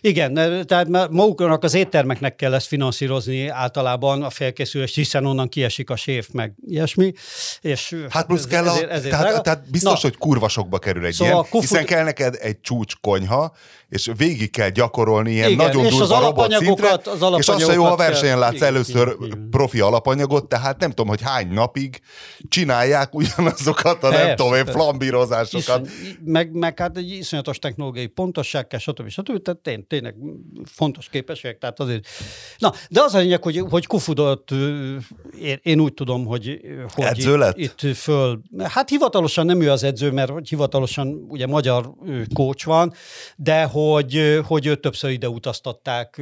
Igen, 0.00 0.34
tehát 0.66 0.88
maguknak 1.10 1.64
az 1.64 1.74
éttermeknek 1.74 2.36
kell 2.36 2.54
ezt 2.54 2.66
finanszírozni 2.66 3.48
általában 3.48 4.22
a 4.22 4.30
felkészülést, 4.30 4.94
hiszen 4.94 5.26
onnan 5.26 5.48
kiesik 5.48 5.90
a 5.90 5.96
séf, 5.96 6.28
meg 6.32 6.52
ilyesmi. 6.66 7.12
És 7.60 7.96
hát 8.08 8.26
plusz 8.26 8.46
kell 8.46 8.68
a, 8.68 8.72
ezért, 8.72 8.90
ezért 8.90 9.18
tehát, 9.18 9.42
tehát 9.42 9.70
biztos, 9.70 10.02
Na, 10.02 10.08
hogy 10.08 10.16
kurva 10.16 10.48
sokba 10.48 10.78
kerül 10.78 11.04
egy 11.04 11.14
szóval 11.14 11.32
ilyen, 11.32 11.44
kufut... 11.44 11.60
hiszen 11.60 11.84
kell 11.84 12.04
neked 12.04 12.38
egy 12.40 12.60
csúcs 12.60 12.94
konyha, 13.00 13.54
és 13.90 14.10
végig 14.16 14.50
kell 14.50 14.68
gyakorolni 14.68 15.30
ilyen 15.30 15.50
Igen, 15.50 15.66
nagyon 15.66 15.88
durva 15.88 16.20
robot 16.20 16.52
szintre, 16.52 16.92
az 16.92 17.24
és 17.38 17.48
az 17.48 17.64
se 17.64 17.72
jó, 17.72 17.84
ha 17.84 17.96
versenyen 17.96 18.38
látsz 18.38 18.54
igen, 18.54 18.66
először 18.68 19.16
igen, 19.20 19.48
profi 19.50 19.80
alapanyagot, 19.80 20.48
tehát 20.48 20.80
nem 20.80 20.88
tudom, 20.90 21.08
hogy 21.08 21.22
hány 21.22 21.48
napig 21.48 22.00
csinálják 22.48 23.14
ugyanazokat 23.14 24.04
a 24.04 24.08
Persze, 24.08 24.26
nem 24.26 24.36
tudom, 24.36 24.66
flambírozásokat. 24.66 25.88
meg, 26.24 26.52
meg 26.52 26.78
hát 26.78 26.96
egy 26.96 27.10
iszonyatos 27.10 27.58
technológiai 27.58 28.06
pontosság 28.06 28.66
kell, 28.66 28.78
stb. 28.78 29.08
stb. 29.08 29.42
Tehát 29.42 29.60
tény, 29.60 29.86
tényleg 29.86 30.14
fontos 30.64 31.08
képességek, 31.08 31.58
tehát 31.58 31.80
azért. 31.80 32.06
Na, 32.58 32.72
de 32.88 33.02
az 33.02 33.14
a 33.14 33.18
lényeg, 33.18 33.42
hogy, 33.42 33.64
hogy 33.70 33.86
Kufudot 33.86 34.50
én, 35.40 35.58
én 35.62 35.80
úgy 35.80 35.94
tudom, 35.94 36.24
hogy, 36.24 36.60
hogy 36.94 37.04
edző 37.04 37.36
lett? 37.36 37.58
Itt, 37.58 37.82
itt 37.82 37.96
föl, 37.96 38.40
hát 38.58 38.88
hivatalosan 38.88 39.46
nem 39.46 39.60
ő 39.60 39.70
az 39.70 39.82
edző, 39.82 40.10
mert 40.10 40.48
hivatalosan 40.48 41.26
ugye 41.28 41.46
magyar 41.46 41.94
kócs 42.34 42.64
van, 42.64 42.92
de 43.36 43.62
hogy 43.62 43.78
hogy, 43.88 44.40
hogy 44.46 44.66
őt 44.66 44.80
többször 44.80 45.10
ide 45.10 45.28
utaztatták, 45.28 46.20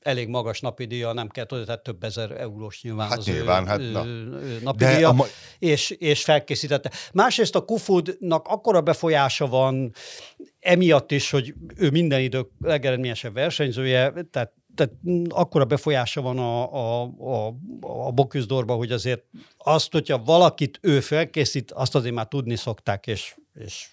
elég 0.00 0.28
magas 0.28 0.60
napi 0.60 0.84
díja, 0.84 1.12
nem 1.12 1.28
kell 1.28 1.44
tudni, 1.44 1.64
tehát 1.64 1.82
több 1.82 2.02
ezer 2.02 2.30
eurós 2.30 2.82
nyilván 2.82 3.08
hát 3.08 3.18
az 3.18 3.26
nyilván, 3.26 3.62
ő, 3.62 3.66
hát, 3.66 3.78
na. 3.78 4.04
napi 4.62 4.84
De 4.84 4.94
díja, 4.94 5.08
a 5.08 5.12
ma... 5.12 5.24
és, 5.58 5.90
és 5.90 6.24
felkészítette. 6.24 6.90
Másrészt 7.12 7.54
a 7.54 7.64
Kufudnak 7.64 8.46
akkora 8.46 8.80
befolyása 8.80 9.46
van, 9.46 9.92
emiatt 10.60 11.12
is, 11.12 11.30
hogy 11.30 11.54
ő 11.76 11.90
minden 11.90 12.20
idők 12.20 12.50
legeredményesebb 12.60 13.34
versenyzője, 13.34 14.12
tehát 14.30 14.52
tehát 14.78 14.92
akkora 15.28 15.64
befolyása 15.64 16.20
van 16.20 16.38
a, 16.38 16.72
a, 16.72 17.02
a, 17.18 17.54
a 18.06 18.10
Boküzdorba, 18.10 18.74
hogy 18.74 18.92
azért 18.92 19.22
azt, 19.56 19.92
hogyha 19.92 20.22
valakit 20.24 20.78
ő 20.82 21.00
felkészít, 21.00 21.72
azt 21.72 21.94
azért 21.94 22.14
már 22.14 22.28
tudni 22.28 22.56
szokták, 22.56 23.06
és 23.06 23.36
és 23.64 23.88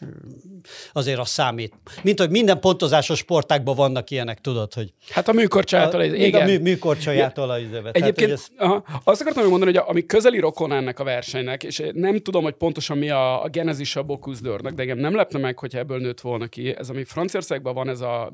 azért 0.93 1.19
az 1.19 1.29
számít. 1.29 1.73
Mint 2.03 2.19
hogy 2.19 2.29
minden 2.29 2.59
pontozásos 2.59 3.17
sportákban 3.17 3.75
vannak 3.75 4.09
ilyenek, 4.09 4.39
tudod, 4.39 4.73
hogy... 4.73 4.93
Hát 5.09 5.27
a 5.27 5.33
műkorcsajától, 5.33 5.99
a, 5.99 6.03
igen. 6.03 6.41
A 6.41 6.45
mű, 6.45 6.59
műkorcsajától 6.59 7.49
az 7.49 7.61
évet. 7.73 7.95
Egyébként 7.95 8.31
ez... 8.31 8.47
aha, 8.57 8.83
azt 9.03 9.21
akartam 9.21 9.47
mondani, 9.47 9.73
hogy 9.73 9.83
ami 9.87 10.05
közeli 10.05 10.39
rokon 10.39 10.71
ennek 10.71 10.99
a 10.99 11.03
versenynek, 11.03 11.63
és 11.63 11.83
nem 11.93 12.19
tudom, 12.19 12.43
hogy 12.43 12.53
pontosan 12.53 12.97
mi 12.97 13.09
a, 13.09 13.43
a 13.43 13.49
genezis 13.49 13.95
a 13.95 14.03
Bocuse 14.03 14.41
de 14.41 14.81
engem 14.81 14.97
nem 14.97 15.15
lepne 15.15 15.39
meg, 15.39 15.59
hogyha 15.59 15.79
ebből 15.79 15.99
nőtt 15.99 16.21
volna 16.21 16.47
ki. 16.47 16.75
Ez, 16.77 16.89
ami 16.89 17.03
Franciaországban 17.03 17.73
van, 17.73 17.89
ez 17.89 18.01
a 18.01 18.31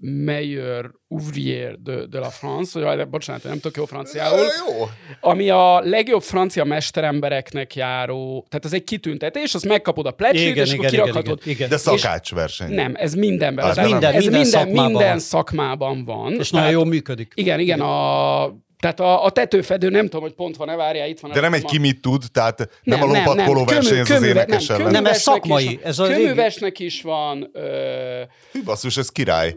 Meilleur 0.00 0.90
Ouvrier 1.12 1.78
de, 1.78 2.06
de 2.06 2.18
la 2.18 2.30
France, 2.30 2.80
vagy 2.80 3.08
bocsánat, 3.08 3.44
nem 3.44 3.54
tudok 3.54 3.76
jó 3.76 3.84
franciául. 3.84 4.38
Jó. 4.38 4.88
Ami 5.20 5.50
a 5.50 5.80
legjobb 5.80 6.22
francia 6.22 6.64
mesterembereknek 6.64 7.74
járó, 7.74 8.46
tehát 8.48 8.64
ez 8.64 8.72
egy 8.72 8.84
kitüntetés, 8.84 9.54
azt 9.54 9.64
megkapod 9.64 10.06
a 10.06 10.10
plecsét, 10.10 10.56
és 10.56 10.72
igen, 10.72 10.78
akkor 10.78 10.90
kirakhatod. 10.90 11.38
Igen, 11.42 11.54
igen. 11.54 11.68
De 11.68 11.76
szakács 11.76 12.32
verseny. 12.32 12.74
Nem, 12.74 12.92
ez 12.96 13.14
mindenben. 13.14 13.68
Ez 13.68 13.76
minden, 13.76 14.14
ez 14.14 14.24
minden, 14.24 14.32
minden, 14.32 14.44
szakmában, 14.44 14.90
minden 14.90 15.08
van. 15.08 15.18
szakmában 15.18 16.04
van. 16.04 16.32
És 16.32 16.50
nagyon 16.50 16.70
jól 16.70 16.86
működik. 16.86 17.32
Igen, 17.34 17.60
igen, 17.60 17.80
a 17.80 18.60
tehát 18.82 19.00
a, 19.00 19.24
a 19.24 19.30
tetőfedő, 19.30 19.88
nem 19.88 20.04
tudom, 20.04 20.20
hogy 20.20 20.32
pont 20.32 20.56
van-e, 20.56 20.76
várjál, 20.76 21.08
itt 21.08 21.20
van. 21.20 21.30
De 21.30 21.40
nem 21.40 21.52
egy 21.52 21.64
ki 21.64 21.78
mit 21.78 22.00
tud, 22.00 22.24
tehát 22.32 22.68
nem, 22.82 22.98
nem 22.98 23.08
a 23.08 23.12
lopatkoló 23.12 23.64
verseny 23.64 23.98
ez 23.98 24.10
az 24.10 24.22
énekes 24.22 24.66
nem, 24.66 24.80
ellen. 24.80 24.92
Nem, 24.92 25.06
ez 25.06 25.20
szakmai. 25.20 25.80
Ez 25.82 25.98
a 25.98 26.06
köművesnek 26.06 26.78
is 26.78 27.02
van. 27.02 27.50
Ö... 27.52 28.22
Hű, 28.52 28.62
basszus, 28.62 28.96
ez 28.96 29.08
király 29.08 29.56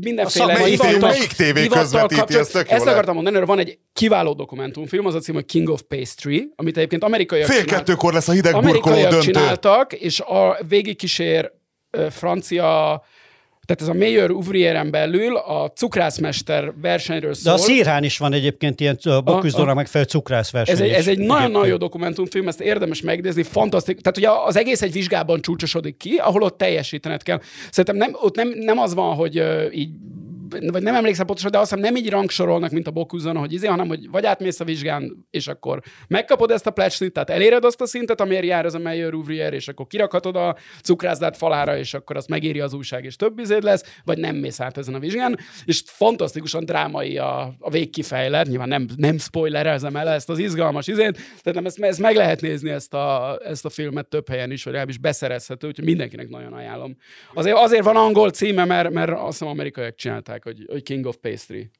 mindenféle 0.00 0.44
a 0.44 0.58
melyik, 0.58 0.82
hivatal, 0.82 1.08
melyik 1.08 1.32
tévé 1.32 1.66
közvetíti, 1.66 2.34
ezt 2.34 2.52
tök 2.52 2.70
Ezt 2.70 2.86
akartam 2.86 3.14
mondani, 3.14 3.36
hogy 3.36 3.46
van 3.46 3.58
egy 3.58 3.78
kiváló 3.92 4.32
dokumentumfilm, 4.32 5.06
az 5.06 5.14
a 5.14 5.18
cím, 5.18 5.34
hogy 5.34 5.44
King 5.44 5.68
of 5.68 5.82
Pastry, 5.88 6.52
amit 6.56 6.76
egyébként 6.76 7.04
amerikaiak 7.04 7.48
Fél 7.48 7.64
kettőkor 7.64 8.12
lesz 8.12 8.28
a 8.28 8.32
hideg 8.32 8.60
burkoló 8.60 9.00
döntő. 9.00 9.18
csináltak, 9.18 9.92
és 9.92 10.20
a 10.20 10.58
végigkísér 10.68 11.52
francia 12.10 13.02
tehát 13.66 13.82
ez 13.82 13.88
a 13.88 13.94
Mayor 13.94 14.30
Ouvrieren 14.30 14.90
belül 14.90 15.36
a 15.36 15.70
cukrászmester 15.70 16.72
versenyről 16.80 17.34
szól. 17.34 17.54
De 17.54 17.62
a 17.62 17.64
Szírhán 17.64 18.04
is 18.04 18.18
van 18.18 18.32
egyébként 18.32 18.80
ilyen 18.80 18.98
Boküzdóra 19.24 19.74
megfelelő 19.74 20.10
cukrászverseny. 20.10 20.74
Ez 20.74 20.80
egy, 20.80 20.90
ez 20.90 21.08
egy 21.08 21.18
nagyon-nagyon 21.18 21.68
jó 21.68 21.76
dokumentumfilm, 21.76 22.48
ezt 22.48 22.60
érdemes 22.60 23.00
megnézni, 23.00 23.42
fantasztikus. 23.42 24.02
Tehát 24.02 24.18
ugye 24.18 24.46
az 24.46 24.56
egész 24.56 24.82
egy 24.82 24.92
vizsgában 24.92 25.40
csúcsosodik 25.40 25.96
ki, 25.96 26.16
ahol 26.16 26.42
ott 26.42 26.58
teljesítened 26.58 27.22
kell. 27.22 27.40
Szerintem 27.70 27.96
nem, 27.96 28.16
ott 28.22 28.36
nem, 28.36 28.48
nem 28.58 28.78
az 28.78 28.94
van, 28.94 29.14
hogy 29.14 29.42
így 29.72 29.90
vagy 30.70 30.82
nem 30.82 30.94
emlékszem 30.94 31.26
pontosan, 31.26 31.50
de 31.50 31.58
azt 31.58 31.68
hiszem 31.74 31.84
nem 31.84 31.96
így 31.96 32.10
rangsorolnak, 32.10 32.70
mint 32.70 32.86
a 32.86 32.90
Bokuzon, 32.90 33.36
hogy 33.36 33.52
izé, 33.52 33.66
hanem 33.66 33.88
hogy 33.88 34.10
vagy 34.10 34.26
átmész 34.26 34.60
a 34.60 34.64
vizsgán, 34.64 35.26
és 35.30 35.48
akkor 35.48 35.80
megkapod 36.08 36.50
ezt 36.50 36.66
a 36.66 36.70
plecsnit, 36.70 37.12
tehát 37.12 37.30
eléred 37.30 37.64
azt 37.64 37.80
a 37.80 37.86
szintet, 37.86 38.20
amiért 38.20 38.44
jár 38.44 38.64
ez 38.64 38.74
a 38.74 38.78
Meyer 38.78 39.14
Ouvrier, 39.14 39.52
és 39.52 39.68
akkor 39.68 39.86
kirakhatod 39.86 40.36
a 40.36 40.56
cukrászdát 40.82 41.36
falára, 41.36 41.78
és 41.78 41.94
akkor 41.94 42.16
azt 42.16 42.28
megéri 42.28 42.60
az 42.60 42.74
újság, 42.74 43.04
és 43.04 43.16
több 43.16 43.38
izéd 43.38 43.62
lesz, 43.62 43.82
vagy 44.04 44.18
nem 44.18 44.36
mész 44.36 44.60
át 44.60 44.78
ezen 44.78 44.94
a 44.94 44.98
vizsgán, 44.98 45.38
és 45.64 45.82
fantasztikusan 45.86 46.64
drámai 46.64 47.18
a, 47.18 47.54
a 47.58 47.70
végkifejlet, 47.70 48.46
nyilván 48.46 48.68
nem, 48.68 48.86
nem 48.96 49.18
spoilerezem 49.18 49.96
el 49.96 50.08
ezt 50.08 50.30
az 50.30 50.38
izgalmas 50.38 50.86
izét, 50.86 51.12
tehát 51.12 51.54
nem, 51.54 51.66
ezt, 51.66 51.80
ezt 51.80 52.00
meg 52.00 52.16
lehet 52.16 52.40
nézni 52.40 52.70
ezt 52.70 52.94
a, 52.94 53.38
ezt 53.44 53.64
a 53.64 53.70
filmet 53.70 54.08
több 54.08 54.28
helyen 54.28 54.50
is, 54.50 54.64
vagy 54.64 54.72
legalábbis 54.72 54.98
beszerezhető, 54.98 55.66
úgyhogy 55.66 55.84
mindenkinek 55.84 56.28
nagyon 56.28 56.52
ajánlom. 56.52 56.96
Azért, 57.34 57.56
azért 57.56 57.84
van 57.84 57.96
angol 57.96 58.30
címe, 58.30 58.64
mert, 58.64 58.90
mert 58.90 59.10
azt 59.10 59.26
hiszem 59.30 59.48
amerikaiak 59.48 59.94
csinálták 59.94 60.43
hogy, 60.44 60.66
hogy 60.68 60.82
King 60.82 61.06
of 61.06 61.16
Pastry. 61.16 61.70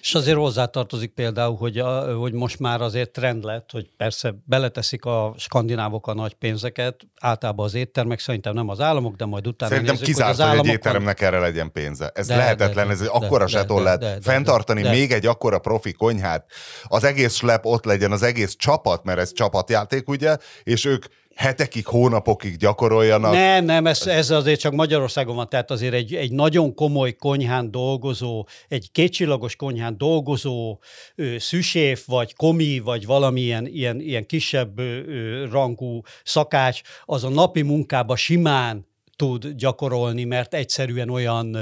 És 0.00 0.14
azért 0.14 0.36
hozzátartozik 0.36 1.10
például, 1.10 1.56
hogy, 1.56 1.78
a, 1.78 2.16
hogy 2.16 2.32
most 2.32 2.58
már 2.58 2.80
azért 2.80 3.10
trend 3.10 3.44
lett, 3.44 3.70
hogy 3.70 3.90
persze 3.96 4.34
beleteszik 4.44 5.04
a 5.04 5.34
skandinávok 5.38 6.06
a 6.06 6.14
nagy 6.14 6.34
pénzeket, 6.34 7.00
általában 7.20 7.64
az 7.66 7.74
éttermek, 7.74 8.18
szerintem 8.18 8.54
nem 8.54 8.68
az 8.68 8.80
államok, 8.80 9.16
de 9.16 9.24
majd 9.24 9.46
utána 9.46 9.70
Szerintem 9.70 9.94
nézzük, 9.94 10.14
kizárt, 10.14 10.36
hogy, 10.36 10.58
hogy 10.58 10.66
egy 10.66 10.72
étteremnek 10.72 11.20
erre 11.20 11.38
legyen 11.38 11.72
pénze. 11.72 12.10
Ez 12.14 12.26
de, 12.26 12.36
lehetetlen, 12.36 12.86
de, 12.86 12.92
ez 12.92 13.00
egy 13.00 13.08
akkora 13.10 13.48
zseton 13.48 13.82
lehet 13.82 14.00
de, 14.00 14.14
de, 14.14 14.20
fenntartani 14.20 14.82
de, 14.82 14.90
még 14.90 15.12
egy 15.12 15.26
akkora 15.26 15.58
profi 15.58 15.92
konyhát. 15.92 16.50
Az 16.84 17.04
egész 17.04 17.34
slep 17.34 17.64
ott 17.64 17.84
legyen, 17.84 18.12
az 18.12 18.22
egész 18.22 18.56
csapat, 18.56 19.04
mert 19.04 19.18
ez 19.18 19.32
csapatjáték, 19.32 20.08
ugye, 20.08 20.36
és 20.62 20.84
ők 20.84 21.04
hetekig, 21.36 21.86
hónapokig 21.86 22.56
gyakoroljanak. 22.56 23.32
Nem, 23.32 23.64
nem, 23.64 23.86
ez, 23.86 24.06
ez 24.06 24.30
azért 24.30 24.60
csak 24.60 24.72
Magyarországon 24.72 25.36
van, 25.36 25.48
tehát 25.48 25.70
azért 25.70 25.94
egy, 25.94 26.14
egy 26.14 26.32
nagyon 26.32 26.74
komoly 26.74 27.12
konyhán 27.12 27.70
dolgozó, 27.70 28.46
egy 28.68 28.90
kétcsillagos 28.92 29.56
konyhán 29.56 29.98
dolgozó 29.98 30.78
ő, 31.14 31.38
szüséf, 31.38 32.06
vagy 32.06 32.34
komi, 32.34 32.78
vagy 32.78 33.06
valamilyen 33.06 33.66
ilyen, 33.66 34.00
ilyen 34.00 34.26
kisebb 34.26 34.78
ő, 34.78 35.48
rangú 35.50 36.00
szakács, 36.24 36.80
az 37.04 37.24
a 37.24 37.28
napi 37.28 37.62
munkába 37.62 38.16
simán 38.16 38.86
tud 39.16 39.48
gyakorolni, 39.48 40.24
mert 40.24 40.54
egyszerűen 40.54 41.10
olyan, 41.10 41.56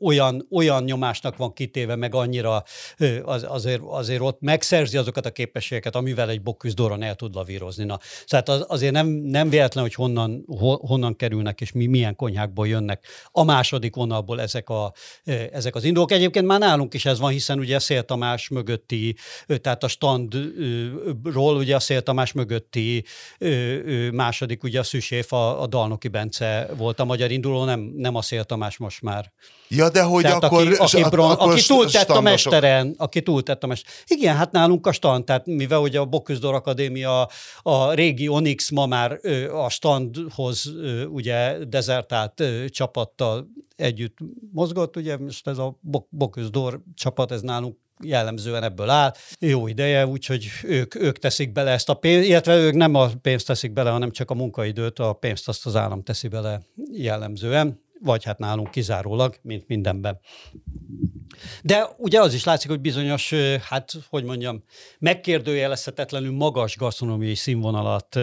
olyan, 0.00 0.46
olyan 0.50 0.84
nyomásnak 0.84 1.36
van 1.36 1.52
kitéve, 1.52 1.96
meg 1.96 2.14
annyira 2.14 2.62
az, 3.22 3.46
azért, 3.48 3.80
azért 3.84 4.20
ott 4.20 4.40
megszerzi 4.40 4.96
azokat 4.96 5.26
a 5.26 5.30
képességeket, 5.30 5.96
amivel 5.96 6.30
egy 6.30 6.42
bokküzdóron 6.42 7.02
el 7.02 7.14
tud 7.14 7.34
lavírozni. 7.34 7.84
Na, 7.84 7.98
tehát 8.26 8.48
az, 8.48 8.64
azért 8.68 8.92
nem, 8.92 9.06
nem 9.06 9.48
véletlen, 9.48 9.84
hogy 9.84 9.94
honnan, 9.94 10.44
ho, 10.46 10.76
honnan 10.76 11.16
kerülnek, 11.16 11.60
és 11.60 11.72
mi 11.72 11.86
milyen 11.86 12.16
konyhákból 12.16 12.68
jönnek 12.68 13.06
a 13.30 13.44
második 13.44 13.94
vonalból 13.94 14.40
ezek, 14.40 14.68
a, 14.68 14.92
ezek 15.52 15.74
az 15.74 15.84
indulók. 15.84 16.12
Egyébként 16.12 16.46
már 16.46 16.58
nálunk 16.58 16.94
is 16.94 17.06
ez 17.06 17.18
van, 17.18 17.30
hiszen 17.30 17.58
ugye 17.58 17.78
Szél 17.78 18.02
Tamás 18.02 18.48
mögötti, 18.48 19.16
tehát 19.46 19.84
a 19.84 19.88
standról 19.88 21.56
ugye 21.56 21.74
a 21.74 21.80
Szél 21.80 22.02
Tamás 22.02 22.32
mögötti 22.32 23.04
második, 24.12 24.62
ugye 24.62 24.78
a 24.78 24.82
Szüséf, 24.82 25.32
a, 25.32 25.62
a 25.62 25.66
Dalnoki 25.66 26.08
Bence 26.08 26.68
volt 26.78 27.00
a 27.00 27.04
magyar 27.04 27.30
induló, 27.30 27.64
nem, 27.64 27.92
nem 27.96 28.14
a 28.14 28.22
Szél 28.22 28.44
Tamás 28.44 28.76
most 28.76 29.02
már. 29.02 29.32
Ja, 29.68 29.90
de 29.90 30.02
hogy 30.02 30.22
tehát 30.22 30.44
akkor... 30.44 30.66
Aki, 30.66 30.76
aki, 30.78 31.10
bron, 31.10 31.30
akkor 31.30 31.52
aki 31.52 31.62
túltett 31.66 32.08
a 32.08 32.20
mesteren, 32.20 32.94
aki 32.98 33.22
túltett 33.22 33.62
a 33.64 33.66
mesteren. 33.66 33.96
Igen, 34.06 34.36
hát 34.36 34.52
nálunk 34.52 34.86
a 34.86 34.92
stand, 34.92 35.24
tehát 35.24 35.46
mivel 35.46 35.80
ugye 35.80 35.98
a 35.98 36.04
Boküzdor 36.04 36.54
Akadémia 36.54 37.28
a 37.62 37.92
régi 37.92 38.28
Onyx 38.28 38.70
ma 38.70 38.86
már 38.86 39.18
a 39.52 39.68
standhoz 39.68 40.72
ugye 41.08 41.64
dezertált 41.64 42.42
csapattal 42.68 43.48
együtt 43.76 44.16
mozgott, 44.52 44.96
ugye 44.96 45.16
most 45.18 45.46
ez 45.48 45.58
a 45.58 45.78
Bok- 45.80 46.08
Boküzdor 46.10 46.80
csapat, 46.94 47.32
ez 47.32 47.40
nálunk 47.40 47.76
jellemzően 48.04 48.62
ebből 48.62 48.88
áll. 48.88 49.14
Jó 49.38 49.66
ideje, 49.66 50.06
úgyhogy 50.06 50.48
ők, 50.62 50.94
ők 50.94 51.18
teszik 51.18 51.52
bele 51.52 51.70
ezt 51.70 51.88
a 51.88 51.94
pénzt, 51.94 52.28
illetve 52.28 52.56
ők 52.56 52.74
nem 52.74 52.94
a 52.94 53.08
pénzt 53.22 53.46
teszik 53.46 53.72
bele, 53.72 53.90
hanem 53.90 54.10
csak 54.10 54.30
a 54.30 54.34
munkaidőt, 54.34 54.98
a 54.98 55.12
pénzt 55.12 55.48
azt 55.48 55.66
az 55.66 55.76
állam 55.76 56.02
teszi 56.02 56.28
bele 56.28 56.62
jellemzően, 56.92 57.80
vagy 58.02 58.24
hát 58.24 58.38
nálunk 58.38 58.70
kizárólag, 58.70 59.34
mint 59.42 59.68
mindenben. 59.68 60.20
De 61.62 61.88
ugye 61.96 62.20
az 62.20 62.34
is 62.34 62.44
látszik, 62.44 62.70
hogy 62.70 62.80
bizonyos, 62.80 63.34
hát 63.62 63.92
hogy 64.08 64.24
mondjam, 64.24 64.64
megkérdőjelezhetetlenül 64.98 66.32
magas 66.32 66.76
gasztronómiai 66.76 67.34
színvonalat 67.34 68.18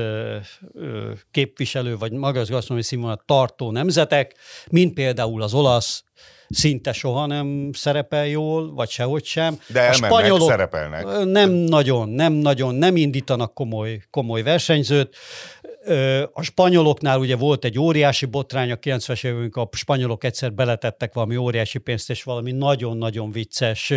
képviselő, 1.31 1.97
vagy 1.97 2.11
magas 2.11 2.49
gasztronómiai 2.49 2.87
színvonalat 2.87 3.23
tartó 3.25 3.71
nemzetek, 3.71 4.35
mint 4.69 4.93
például 4.93 5.41
az 5.41 5.53
olasz, 5.53 6.03
szinte 6.49 6.93
soha 6.93 7.25
nem 7.25 7.69
szerepel 7.73 8.27
jól, 8.27 8.73
vagy 8.73 8.89
sehogy 8.89 9.25
sem. 9.25 9.59
De 9.67 9.81
elmennek, 9.81 10.39
szerepelnek. 10.39 11.05
Ö, 11.05 11.25
Nem 11.25 11.49
nagyon, 11.49 12.09
nem 12.09 12.33
nagyon, 12.33 12.75
nem 12.75 12.95
indítanak 12.95 13.53
komoly, 13.53 14.01
komoly 14.09 14.43
versenyzőt. 14.43 15.15
A 16.33 16.41
spanyoloknál 16.41 17.19
ugye 17.19 17.35
volt 17.35 17.65
egy 17.65 17.79
óriási 17.79 18.25
botrány 18.25 18.71
a 18.71 18.75
90-es 18.75 19.25
évünk, 19.25 19.55
a 19.55 19.69
spanyolok 19.71 20.23
egyszer 20.23 20.53
beletettek 20.53 21.13
valami 21.13 21.37
óriási 21.37 21.77
pénzt, 21.77 22.09
és 22.09 22.23
valami 22.23 22.51
nagyon-nagyon 22.51 23.31
vicces 23.31 23.93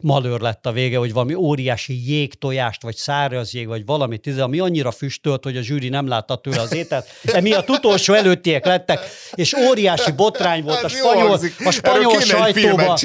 malőr 0.00 0.40
lett 0.40 0.66
a 0.66 0.72
vége, 0.72 0.98
hogy 0.98 1.12
valami 1.12 1.34
óriási 1.34 2.10
jégtojást, 2.10 2.82
vagy 2.82 2.96
száraz 2.96 3.54
jég, 3.54 3.66
vagy 3.66 3.84
valamit, 3.86 4.20
tíze, 4.20 4.42
ami 4.42 4.58
annyira 4.58 4.90
füstölt, 4.90 5.44
hogy 5.44 5.56
a 5.56 5.62
zsűri 5.62 5.88
nem 5.88 6.08
látta 6.08 6.36
tőle 6.36 6.60
az 6.60 6.74
ételt. 6.74 7.06
Emiatt 7.24 7.70
utolsó 7.70 8.14
előttiek 8.14 8.64
lettek, 8.64 9.00
és 9.34 9.54
óriási 9.54 10.12
botrány 10.12 10.62
volt 10.62 10.82
a 10.82 10.88
spanyol, 10.88 11.38
a 11.64 11.70
spanyol 11.70 12.20
sajtóba, 12.20 12.96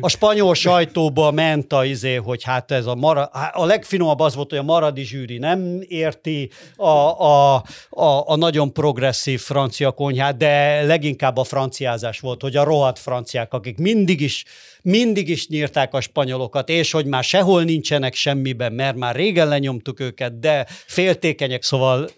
a 0.00 0.08
spanyol 0.08 0.54
sajtóba 0.54 1.30
ment 1.30 1.72
a 1.72 1.84
izé, 1.84 2.14
hogy 2.14 2.42
hát 2.42 2.70
ez 2.70 2.86
a 2.86 2.94
mara, 2.94 3.24
a 3.52 3.64
legfinomabb 3.64 4.20
az 4.20 4.34
volt, 4.34 4.50
hogy 4.50 4.58
a 4.58 4.62
maradi 4.62 5.04
zsűri 5.04 5.38
nem 5.38 5.80
érti 5.88 6.50
a, 6.76 6.88
a, 6.88 7.64
a, 7.90 8.30
a 8.32 8.36
nagyon 8.36 8.72
progresszív 8.72 9.40
francia 9.40 9.90
konyhát, 9.90 10.36
de 10.36 10.82
leginkább 10.82 11.36
a 11.36 11.44
franciázás 11.44 12.20
volt, 12.20 12.42
hogy 12.42 12.56
a 12.56 12.64
rohadt 12.64 12.98
franciák, 12.98 13.52
akik 13.52 13.78
mindig 13.78 14.20
is, 14.20 14.44
mindig 14.82 15.28
is 15.28 15.48
nyírták 15.48 15.94
a 15.94 16.00
spanyolokat, 16.00 16.68
és 16.68 16.90
hogy 16.90 17.06
már 17.06 17.24
sehol 17.24 17.62
nincsenek 17.62 18.14
semmiben, 18.14 18.72
mert 18.72 18.96
már 18.96 19.14
régen 19.14 19.48
lenyomtuk 19.48 20.00
őket, 20.00 20.38
de 20.38 20.66
féltékenyek, 20.68 21.62
szóval, 21.62 22.08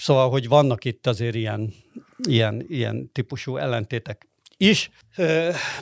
szóval 0.00 0.30
hogy 0.30 0.48
vannak 0.48 0.84
itt 0.84 1.06
azért 1.06 1.34
ilyen, 1.34 1.74
ilyen, 2.28 2.64
ilyen 2.68 3.10
típusú 3.12 3.56
ellentétek 3.56 4.28
is. 4.56 4.90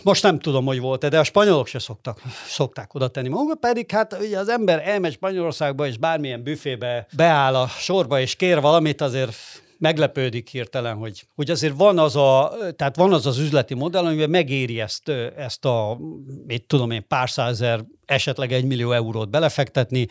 Most 0.03 0.23
nem 0.23 0.39
tudom, 0.39 0.65
hogy 0.65 0.81
volt-e, 0.81 1.09
de 1.09 1.19
a 1.19 1.25
spanyolok 1.25 1.67
se 1.67 1.79
szoktak, 1.79 2.23
szokták 2.47 2.95
oda 2.95 3.09
tenni 3.09 3.29
magukat, 3.29 3.59
pedig 3.59 3.91
hát 3.91 4.17
ugye 4.21 4.39
az 4.39 4.49
ember 4.49 4.89
elmegy 4.89 5.13
Spanyolországba, 5.13 5.87
és 5.87 5.97
bármilyen 5.97 6.43
büfébe 6.43 7.07
beáll 7.17 7.55
a 7.55 7.67
sorba, 7.67 8.21
és 8.21 8.37
kér 8.37 8.61
valamit, 8.61 9.01
azért 9.01 9.35
meglepődik 9.79 10.49
hirtelen, 10.49 10.97
hogy, 10.97 11.27
hogy 11.35 11.51
azért 11.51 11.77
van 11.77 11.99
az 11.99 12.17
a, 12.17 12.53
tehát 12.77 12.97
van 12.97 13.13
az 13.13 13.27
az 13.27 13.39
üzleti 13.39 13.75
modell, 13.75 14.05
amiben 14.05 14.31
megéri 14.31 14.81
ezt, 14.81 15.09
ezt 15.37 15.65
a, 15.65 15.99
mit 16.47 16.67
tudom 16.67 16.91
én, 16.91 17.07
pár 17.09 17.31
százezer, 17.31 17.85
esetleg 18.05 18.53
egy 18.53 18.65
millió 18.65 18.93
eurót 18.93 19.31
belefektetni, 19.31 20.07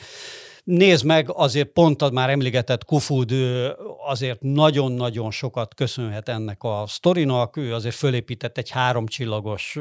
Nézd 0.63 1.05
meg, 1.05 1.29
azért 1.33 1.67
pont 1.67 2.01
a 2.01 2.09
már 2.09 2.29
emlegetett 2.29 2.85
Kufud 2.85 3.31
azért 4.07 4.41
nagyon-nagyon 4.41 5.31
sokat 5.31 5.73
köszönhet 5.73 6.29
ennek 6.29 6.63
a 6.63 6.83
sztorinak. 6.87 7.57
Ő 7.57 7.73
azért 7.73 7.95
fölépített 7.95 8.57
egy 8.57 8.69
háromcsillagos 8.69 9.77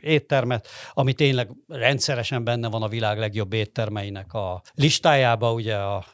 éttermet, 0.00 0.68
ami 0.92 1.12
tényleg 1.12 1.48
rendszeresen 1.68 2.44
benne 2.44 2.68
van 2.68 2.82
a 2.82 2.88
világ 2.88 3.18
legjobb 3.18 3.52
éttermeinek 3.52 4.32
a 4.34 4.62
listájába, 4.74 5.52
ugye 5.52 5.74
a 5.74 6.04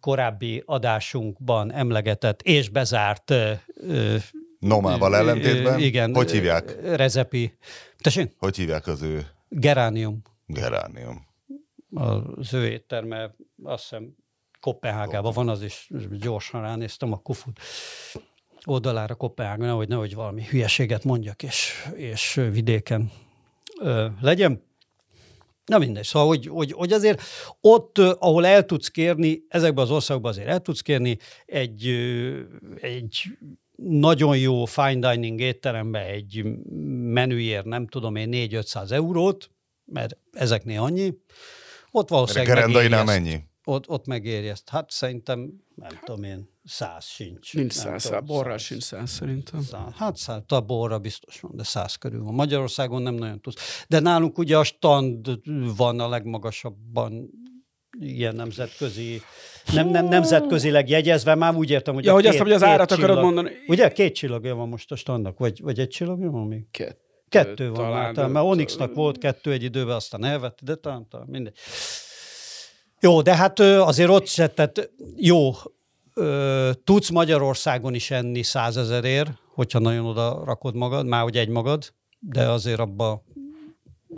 korábbi 0.00 0.62
adásunkban 0.66 1.72
emlegetett 1.72 2.42
és 2.42 2.68
bezárt 2.68 3.34
Nomával 4.58 5.16
ellentétben? 5.16 5.78
igen, 5.78 6.14
Hogy 6.14 6.30
hívják? 6.30 6.76
Rezepi. 6.96 7.56
Tessék? 7.98 8.34
Hogy 8.38 8.56
hívják 8.56 8.86
az 8.86 9.02
ő 9.02 9.26
Geránium 9.48 10.22
geránium? 10.52 11.28
Az 11.94 12.54
ő 12.54 12.66
étterme, 12.66 13.34
azt 13.62 13.82
hiszem 13.82 14.16
Kopenhágában 14.60 15.32
van 15.32 15.48
az 15.48 15.62
is, 15.62 15.90
gyorsan 16.20 16.60
ránéztem 16.60 17.12
a 17.12 17.16
Kufut 17.16 17.60
oldalára 18.64 19.14
Kopenhága, 19.14 19.64
nehogy, 19.64 19.88
nehogy 19.88 20.14
valami 20.14 20.44
hülyeséget 20.44 21.04
mondjak, 21.04 21.42
és, 21.42 21.72
és 21.94 22.34
vidéken 22.34 23.10
ö, 23.80 24.06
legyen. 24.20 24.62
Na 25.64 25.78
mindegy, 25.78 26.04
szóval, 26.04 26.28
hogy, 26.28 26.46
hogy, 26.46 26.72
hogy 26.72 26.92
azért 26.92 27.22
ott, 27.60 27.98
ahol 27.98 28.46
el 28.46 28.64
tudsz 28.64 28.88
kérni, 28.88 29.44
ezekben 29.48 29.84
az 29.84 29.90
országokban 29.90 30.30
azért 30.30 30.48
el 30.48 30.60
tudsz 30.60 30.80
kérni 30.80 31.18
egy, 31.46 31.86
egy 32.80 33.22
nagyon 33.76 34.38
jó 34.38 34.64
fine 34.64 35.12
dining 35.12 35.40
étterembe 35.40 36.06
egy 36.06 36.42
menüért, 37.12 37.64
nem 37.64 37.86
tudom 37.86 38.16
én, 38.16 38.28
4-500 38.32 38.90
eurót, 38.90 39.50
mert 39.84 40.16
ezeknél 40.32 40.80
annyi, 40.80 41.14
ott 41.90 42.08
valószínűleg 42.08 42.54
Gerendainál 42.54 43.04
mennyi? 43.04 43.48
Ott, 43.64 43.88
ott 43.88 44.06
megéri 44.06 44.48
ezt. 44.48 44.68
Hát 44.68 44.90
szerintem, 44.90 45.50
nem 45.74 46.00
tudom 46.04 46.22
én, 46.22 46.48
száz 46.64 47.04
sincs. 47.04 47.54
Nincs 47.54 47.72
száz, 47.72 48.02
tudom, 48.02 48.18
száz, 48.18 48.26
borral 48.26 48.58
száz. 48.58 48.62
sincs 48.66 48.82
száz 48.82 49.10
szerintem. 49.10 49.62
Szá- 49.62 49.96
Hát 49.96 50.16
száz, 50.16 50.42
a 50.48 50.60
borra 50.60 50.98
biztos 50.98 51.40
van, 51.40 51.50
de 51.54 51.62
száz 51.62 51.94
körül 51.94 52.22
van. 52.22 52.34
Magyarországon 52.34 53.02
nem 53.02 53.14
nagyon 53.14 53.40
tudsz. 53.40 53.84
De 53.88 54.00
nálunk 54.00 54.38
ugye 54.38 54.58
a 54.58 54.64
stand 54.64 55.38
van 55.76 56.00
a 56.00 56.08
legmagasabban 56.08 57.30
ilyen 57.98 58.34
nemzetközi, 58.34 59.20
nem, 59.72 59.88
nem 59.88 60.06
nemzetközileg 60.08 60.88
jegyezve, 60.88 61.34
már 61.34 61.54
úgy 61.54 61.70
értem, 61.70 61.94
hogy 61.94 62.04
Ja, 62.04 62.10
a 62.10 62.14
hogy 62.14 62.22
két, 62.22 62.32
azt, 62.32 62.42
hogy 62.42 62.52
az 62.52 62.62
árat 62.62 62.90
akarod 62.90 63.06
csillag- 63.16 63.24
mondani. 63.24 63.50
Ugye 63.66 63.92
két 63.92 64.14
csillagja 64.14 64.54
van 64.54 64.68
most 64.68 64.92
a 64.92 64.96
standnak, 64.96 65.38
vagy, 65.38 65.60
vagy 65.62 65.78
egy 65.78 65.88
csillagja 65.88 66.30
van 66.30 66.46
még? 66.46 66.70
Kettő, 66.70 66.98
Kettő 67.30 67.70
van 67.70 67.74
talán, 67.74 68.14
talán, 68.14 68.30
mert 68.30 68.46
Onyxnak 68.46 68.94
volt 68.94 69.18
kettő 69.18 69.52
egy 69.52 69.62
időben, 69.62 69.94
aztán 69.94 70.24
elvette, 70.24 70.64
de 70.64 70.74
talán, 70.74 71.06
talán 71.08 71.26
mindegy. 71.30 71.56
Jó, 73.00 73.22
de 73.22 73.36
hát 73.36 73.60
azért 73.60 74.10
ott 74.10 74.26
se, 74.26 74.46
tehát 74.46 74.90
jó, 75.16 75.50
tudsz 76.84 77.08
Magyarországon 77.10 77.94
is 77.94 78.10
enni 78.10 78.42
százezerért, 78.42 79.30
hogyha 79.54 79.78
nagyon 79.78 80.06
oda 80.06 80.42
rakod 80.44 80.74
magad, 80.74 81.06
már 81.06 81.22
hogy 81.22 81.36
egy 81.36 81.48
magad, 81.48 81.94
de 82.18 82.48
azért 82.48 82.80
abba 82.80 83.22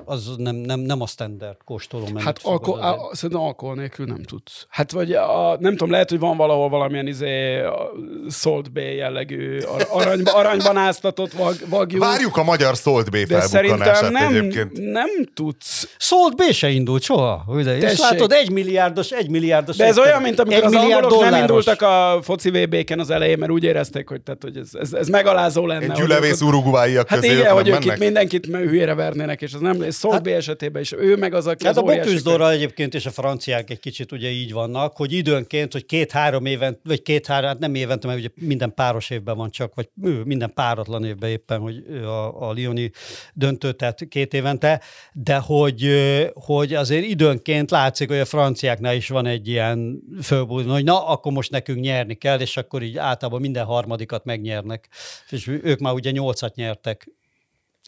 az 0.04 0.30
nem, 0.36 0.54
nem, 0.54 0.80
nem 0.80 1.00
a 1.00 1.06
standard 1.06 1.56
kóstoló 1.64 2.04
menüt 2.04 2.22
Hát 2.22 2.38
fogod 2.38 2.60
alko- 2.68 2.82
á, 2.82 2.94
szerintem 3.12 3.44
alkohol 3.46 3.74
nélkül 3.74 4.06
nem 4.06 4.22
tudsz. 4.22 4.66
Hát 4.68 4.90
vagy 4.92 5.12
a, 5.12 5.56
nem 5.60 5.70
tudom, 5.72 5.90
lehet, 5.90 6.10
hogy 6.10 6.18
van 6.18 6.36
valahol 6.36 6.68
valamilyen 6.68 7.06
izé, 7.06 7.60
a 7.60 7.90
Salt 8.30 8.72
Bay 8.72 8.94
jellegű 8.96 9.58
ar- 9.58 9.88
aranyba, 9.90 10.32
aranyban 10.40 10.76
áztatott 10.76 11.32
vag, 11.32 11.54
vagyú. 11.68 11.98
Várjuk 11.98 12.36
a 12.36 12.42
magyar 12.42 12.76
Salt 12.76 13.10
Bay 13.10 13.24
de 13.24 13.40
szerintem 13.40 14.12
nem, 14.12 14.34
egyébként. 14.34 14.92
nem 14.92 15.08
tudsz. 15.34 15.88
Salt 15.98 16.36
B 16.36 16.42
se 16.42 16.68
indult 16.68 17.02
soha. 17.02 17.44
Ugye? 17.46 17.76
És 17.76 17.98
látod, 17.98 18.32
egy 18.32 18.50
milliárdos, 18.50 19.10
egy 19.10 19.30
milliárdos. 19.30 19.76
De 19.76 19.84
ez 19.84 19.90
étterem. 19.90 20.08
olyan, 20.10 20.22
mint 20.22 20.38
amikor 20.40 20.58
Egy 20.58 20.64
az 20.64 20.74
angolok 20.74 21.00
nem 21.00 21.10
dolláros. 21.10 21.38
indultak 21.38 21.82
a 21.82 22.18
foci 22.22 22.50
VB-ken 22.50 22.98
az 22.98 23.10
elején, 23.10 23.38
mert 23.38 23.52
úgy 23.52 23.64
érezték, 23.64 24.08
hogy, 24.08 24.20
tehát, 24.20 24.42
hogy 24.42 24.56
ez, 24.56 24.68
ez, 24.72 24.92
ez 24.92 25.08
megalázó 25.08 25.66
lenne. 25.66 25.84
Egy 25.84 25.92
gyülevész 25.92 26.40
uruguayiak 26.40 27.08
Hát 27.08 27.18
közé 27.20 27.32
igen, 27.32 27.46
ők 27.46 27.52
hogy 27.52 27.64
nem 27.66 27.74
ők 27.74 27.84
itt 27.84 27.98
mindenkit 27.98 28.46
hülyére 28.46 28.94
vernének, 28.94 29.42
és 29.42 29.52
ez 29.52 29.60
nem, 29.60 29.81
és 29.82 29.94
Szoltbé 29.94 30.30
hát, 30.30 30.38
esetében 30.38 30.82
is 30.82 30.92
ő 30.92 31.16
meg 31.16 31.34
az, 31.34 31.46
aki 31.46 31.64
Hát 31.64 31.76
az 31.76 31.82
a 31.82 31.86
Bocuse 31.86 32.48
egyébként 32.48 32.94
és 32.94 33.06
a 33.06 33.10
franciák 33.10 33.70
egy 33.70 33.80
kicsit 33.80 34.12
ugye 34.12 34.30
így 34.30 34.52
vannak, 34.52 34.96
hogy 34.96 35.12
időnként, 35.12 35.72
hogy 35.72 35.86
két-három 35.86 36.46
éven, 36.46 36.80
vagy 36.84 37.02
két-három, 37.02 37.48
hát 37.48 37.58
nem 37.58 37.74
évente, 37.74 38.06
mert 38.06 38.18
ugye 38.18 38.28
minden 38.34 38.74
páros 38.74 39.10
évben 39.10 39.36
van 39.36 39.50
csak, 39.50 39.74
vagy 39.74 39.88
minden 40.24 40.52
páratlan 40.54 41.04
évben 41.04 41.30
éppen, 41.30 41.60
hogy 41.60 41.84
a, 42.02 42.48
a 42.48 42.52
Lioni 42.52 42.90
döntő, 43.34 43.72
tehát 43.72 44.08
két 44.08 44.34
évente, 44.34 44.80
de 45.12 45.36
hogy, 45.36 45.88
hogy 46.34 46.74
azért 46.74 47.04
időnként 47.04 47.70
látszik, 47.70 48.08
hogy 48.08 48.18
a 48.18 48.24
franciáknál 48.24 48.94
is 48.94 49.08
van 49.08 49.26
egy 49.26 49.48
ilyen 49.48 50.02
fölbúzni, 50.22 50.70
hogy 50.70 50.84
na, 50.84 51.06
akkor 51.06 51.32
most 51.32 51.50
nekünk 51.50 51.80
nyerni 51.80 52.14
kell, 52.14 52.40
és 52.40 52.56
akkor 52.56 52.82
így 52.82 52.96
általában 52.96 53.40
minden 53.40 53.64
harmadikat 53.64 54.24
megnyernek. 54.24 54.88
És 55.30 55.46
ők 55.62 55.78
már 55.78 55.92
ugye 55.92 56.10
nyolcat 56.10 56.54
nyertek 56.54 57.06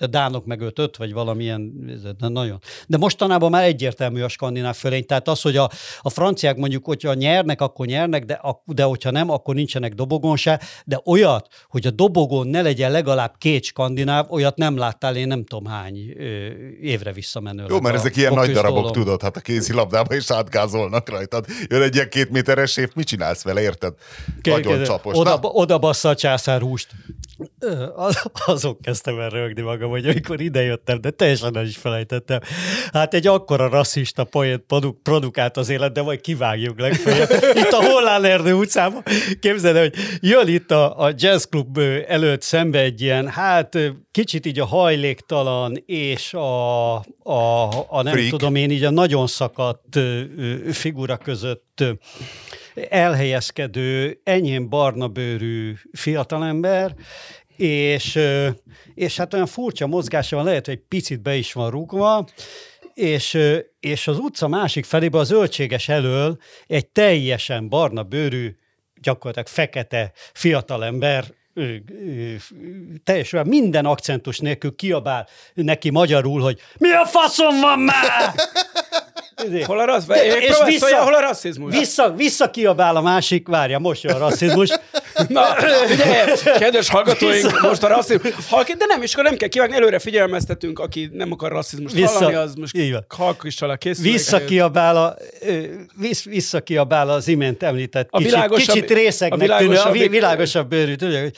a 0.00 0.06
dánok 0.06 0.44
meg 0.46 0.60
ötöt, 0.60 0.96
vagy 0.96 1.12
valamilyen, 1.12 1.72
de 2.18 2.28
nagyon. 2.28 2.60
De 2.86 2.96
mostanában 2.96 3.50
már 3.50 3.64
egyértelmű 3.64 4.22
a 4.22 4.28
skandináv 4.28 4.76
fölény, 4.76 5.06
tehát 5.06 5.28
az, 5.28 5.40
hogy 5.40 5.56
a, 5.56 5.70
a 6.00 6.10
franciák 6.10 6.56
mondjuk, 6.56 6.84
hogyha 6.84 7.14
nyernek, 7.14 7.60
akkor 7.60 7.86
nyernek, 7.86 8.24
de, 8.24 8.40
de 8.64 8.82
hogyha 8.82 9.10
nem, 9.10 9.30
akkor 9.30 9.54
nincsenek 9.54 9.94
dobogon 9.94 10.36
se, 10.36 10.60
de 10.84 11.00
olyat, 11.04 11.46
hogy 11.68 11.86
a 11.86 11.90
dobogon 11.90 12.46
ne 12.46 12.62
legyen 12.62 12.90
legalább 12.90 13.34
két 13.38 13.64
skandináv, 13.64 14.30
olyat 14.30 14.56
nem 14.56 14.76
láttál 14.76 15.16
én 15.16 15.26
nem 15.26 15.44
tudom 15.44 15.66
hány 15.66 15.96
évre 16.80 17.12
visszamenő. 17.12 17.64
Jó, 17.68 17.80
mert 17.80 17.94
ezek 17.94 18.16
ilyen 18.16 18.32
nagy 18.32 18.50
darabok, 18.50 18.90
tudod, 18.90 19.22
hát 19.22 19.36
a 19.36 19.40
kézilabdában 19.40 20.16
is 20.16 20.30
átgázolnak 20.30 21.08
rajtad. 21.08 21.44
Jön 21.66 21.82
egy 21.82 21.94
ilyen 21.94 22.08
két 22.08 22.30
méteres 22.30 22.76
év, 22.76 22.90
mit 22.94 23.06
csinálsz 23.06 23.42
vele, 23.42 23.60
érted? 23.60 23.94
Nagyon 24.42 24.82
csapos. 24.82 25.18
Oda, 25.18 25.38
oda 25.42 25.78
bassza 25.78 26.08
a 26.08 26.14
császár 26.14 26.60
húst. 26.60 26.88
Az, 27.94 28.22
azok 28.46 28.80
kezdtem 28.80 29.18
el 29.20 29.28
rögni 29.28 29.62
magam 29.62 29.90
hogy 29.90 30.06
amikor 30.06 30.40
idejöttem, 30.40 31.00
de 31.00 31.10
teljesen 31.10 31.56
el 31.56 31.64
is 31.66 31.76
felejtettem. 31.76 32.40
Hát 32.92 33.14
egy 33.14 33.26
akkora 33.26 33.68
rasszista 33.68 34.24
poént 34.24 34.60
produ- 34.60 35.02
produkált 35.02 35.56
az 35.56 35.68
élet, 35.68 35.92
de 35.92 36.02
majd 36.02 36.20
kivágjuk 36.20 36.80
legfeljebb. 36.80 37.30
Itt 37.54 37.72
a 37.72 37.84
Hollán 37.84 38.24
Erdő 38.24 38.52
utcában. 38.52 39.02
Képzeld, 39.40 39.78
hogy 39.78 39.94
jön 40.20 40.48
itt 40.48 40.70
a, 40.70 41.00
a 41.00 41.12
jazz 41.16 41.44
klub 41.44 41.78
előtt 42.06 42.42
szembe 42.42 42.78
egy 42.78 43.00
ilyen, 43.00 43.28
hát 43.28 43.78
kicsit 44.10 44.46
így 44.46 44.60
a 44.60 44.64
hajléktalan 44.66 45.82
és 45.86 46.34
a, 46.34 46.94
a, 47.22 47.68
a 47.88 48.02
nem 48.02 48.12
Freak. 48.12 48.30
tudom 48.30 48.54
én, 48.54 48.70
így 48.70 48.84
a 48.84 48.90
nagyon 48.90 49.26
szakadt 49.26 49.98
figura 50.72 51.16
között 51.16 51.84
elhelyezkedő, 52.88 54.20
enyhén 54.24 54.68
barna 54.68 55.08
bőrű 55.08 55.74
fiatalember, 55.92 56.94
és, 57.56 58.18
és 58.94 59.16
hát 59.16 59.34
olyan 59.34 59.46
furcsa 59.46 59.86
mozgása 59.86 60.36
van, 60.36 60.44
lehet, 60.44 60.66
hogy 60.66 60.74
egy 60.74 60.84
picit 60.88 61.22
be 61.22 61.36
is 61.36 61.52
van 61.52 61.70
rúgva, 61.70 62.26
és, 62.94 63.38
és 63.80 64.06
az 64.06 64.18
utca 64.18 64.48
másik 64.48 64.84
felében 64.84 65.20
az 65.20 65.26
zöldséges 65.26 65.88
elől 65.88 66.38
egy 66.66 66.86
teljesen 66.86 67.68
barna 67.68 68.02
bőrű, 68.02 68.56
gyakorlatilag 69.00 69.48
fekete 69.48 70.12
fiatalember 70.32 71.24
teljesen 73.04 73.46
minden 73.46 73.84
akcentus 73.84 74.38
nélkül 74.38 74.74
kiabál 74.74 75.28
neki 75.54 75.90
magyarul, 75.90 76.40
hogy 76.40 76.60
mi 76.78 76.90
a 76.90 77.06
faszom 77.06 77.60
van 77.60 77.78
már? 77.78 78.34
Hol 79.64 79.80
a 79.80 79.84
rassz... 79.84 80.04
És 80.40 80.56
vissza, 80.64 81.02
hol 81.02 81.14
a 81.14 81.20
rasszizmus? 81.20 81.78
Vissza, 81.78 82.10
vissza 82.10 82.50
kiabál 82.50 82.96
a 82.96 83.00
másik, 83.00 83.48
várja, 83.48 83.78
most 83.78 84.02
jön 84.02 84.14
a 84.14 84.18
rasszizmus. 84.18 84.68
Na, 85.28 85.42
figyelj, 85.86 86.32
kedves 86.58 86.88
hallgatóink, 86.88 87.60
most 87.60 87.82
a 87.82 87.88
rasszizmus. 87.88 88.34
De 88.78 88.84
nem, 88.86 89.02
és 89.02 89.12
akkor 89.12 89.24
nem 89.24 89.36
kell 89.36 89.48
kivágni, 89.48 89.76
előre 89.76 89.98
figyelmeztetünk, 89.98 90.78
aki 90.78 91.10
nem 91.12 91.32
akar 91.32 91.52
rasszizmust 91.52 91.94
vissza, 91.94 92.12
hallani, 92.12 92.34
az 92.34 92.54
most 92.54 92.76
halkissal 93.08 93.70
a 93.70 93.76
készül. 93.76 94.04
Vissza 94.04 94.44
kiabál, 94.44 94.96
a, 94.96 95.16
vissz, 95.96 96.24
vissza 96.24 96.60
kiabál 96.60 97.10
az 97.10 97.28
imént 97.28 97.62
említett 97.62 98.08
a 98.10 98.18
kicsit, 98.18 98.54
kicsit 98.54 98.90
részegnek 98.90 99.50
a 99.50 99.56
tűnő, 99.56 99.76
a 99.76 99.90
világosabb 99.90 100.68
bőrű, 100.68 100.94
tudja, 100.94 101.20
hogy 101.20 101.36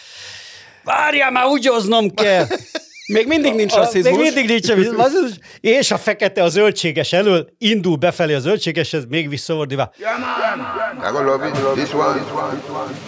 várjál 0.84 1.30
már, 1.30 1.44
úgyoznom 1.46 2.14
kell. 2.14 2.46
Még 3.06 3.26
mindig 3.26 3.54
nincs 3.54 3.74
rasszizmus. 3.74 4.12
Még 4.12 4.22
mindig 4.22 4.46
nincs 4.48 4.66
rasszizmus. 4.66 5.38
És 5.60 5.90
a 5.90 5.98
fekete 5.98 6.42
a 6.42 6.48
zöldséges 6.48 7.12
elől 7.12 7.48
indul 7.58 7.96
befelé 7.96 8.34
a 8.34 8.40
zöldségeshez, 8.40 9.04
még 9.08 9.28
visszavordulva. 9.28 9.92
Yeah, 9.98 10.18
man. 11.12 11.24
Love 11.24 11.48
it. 11.48 11.54
This 11.74 11.92
one. 11.92 13.05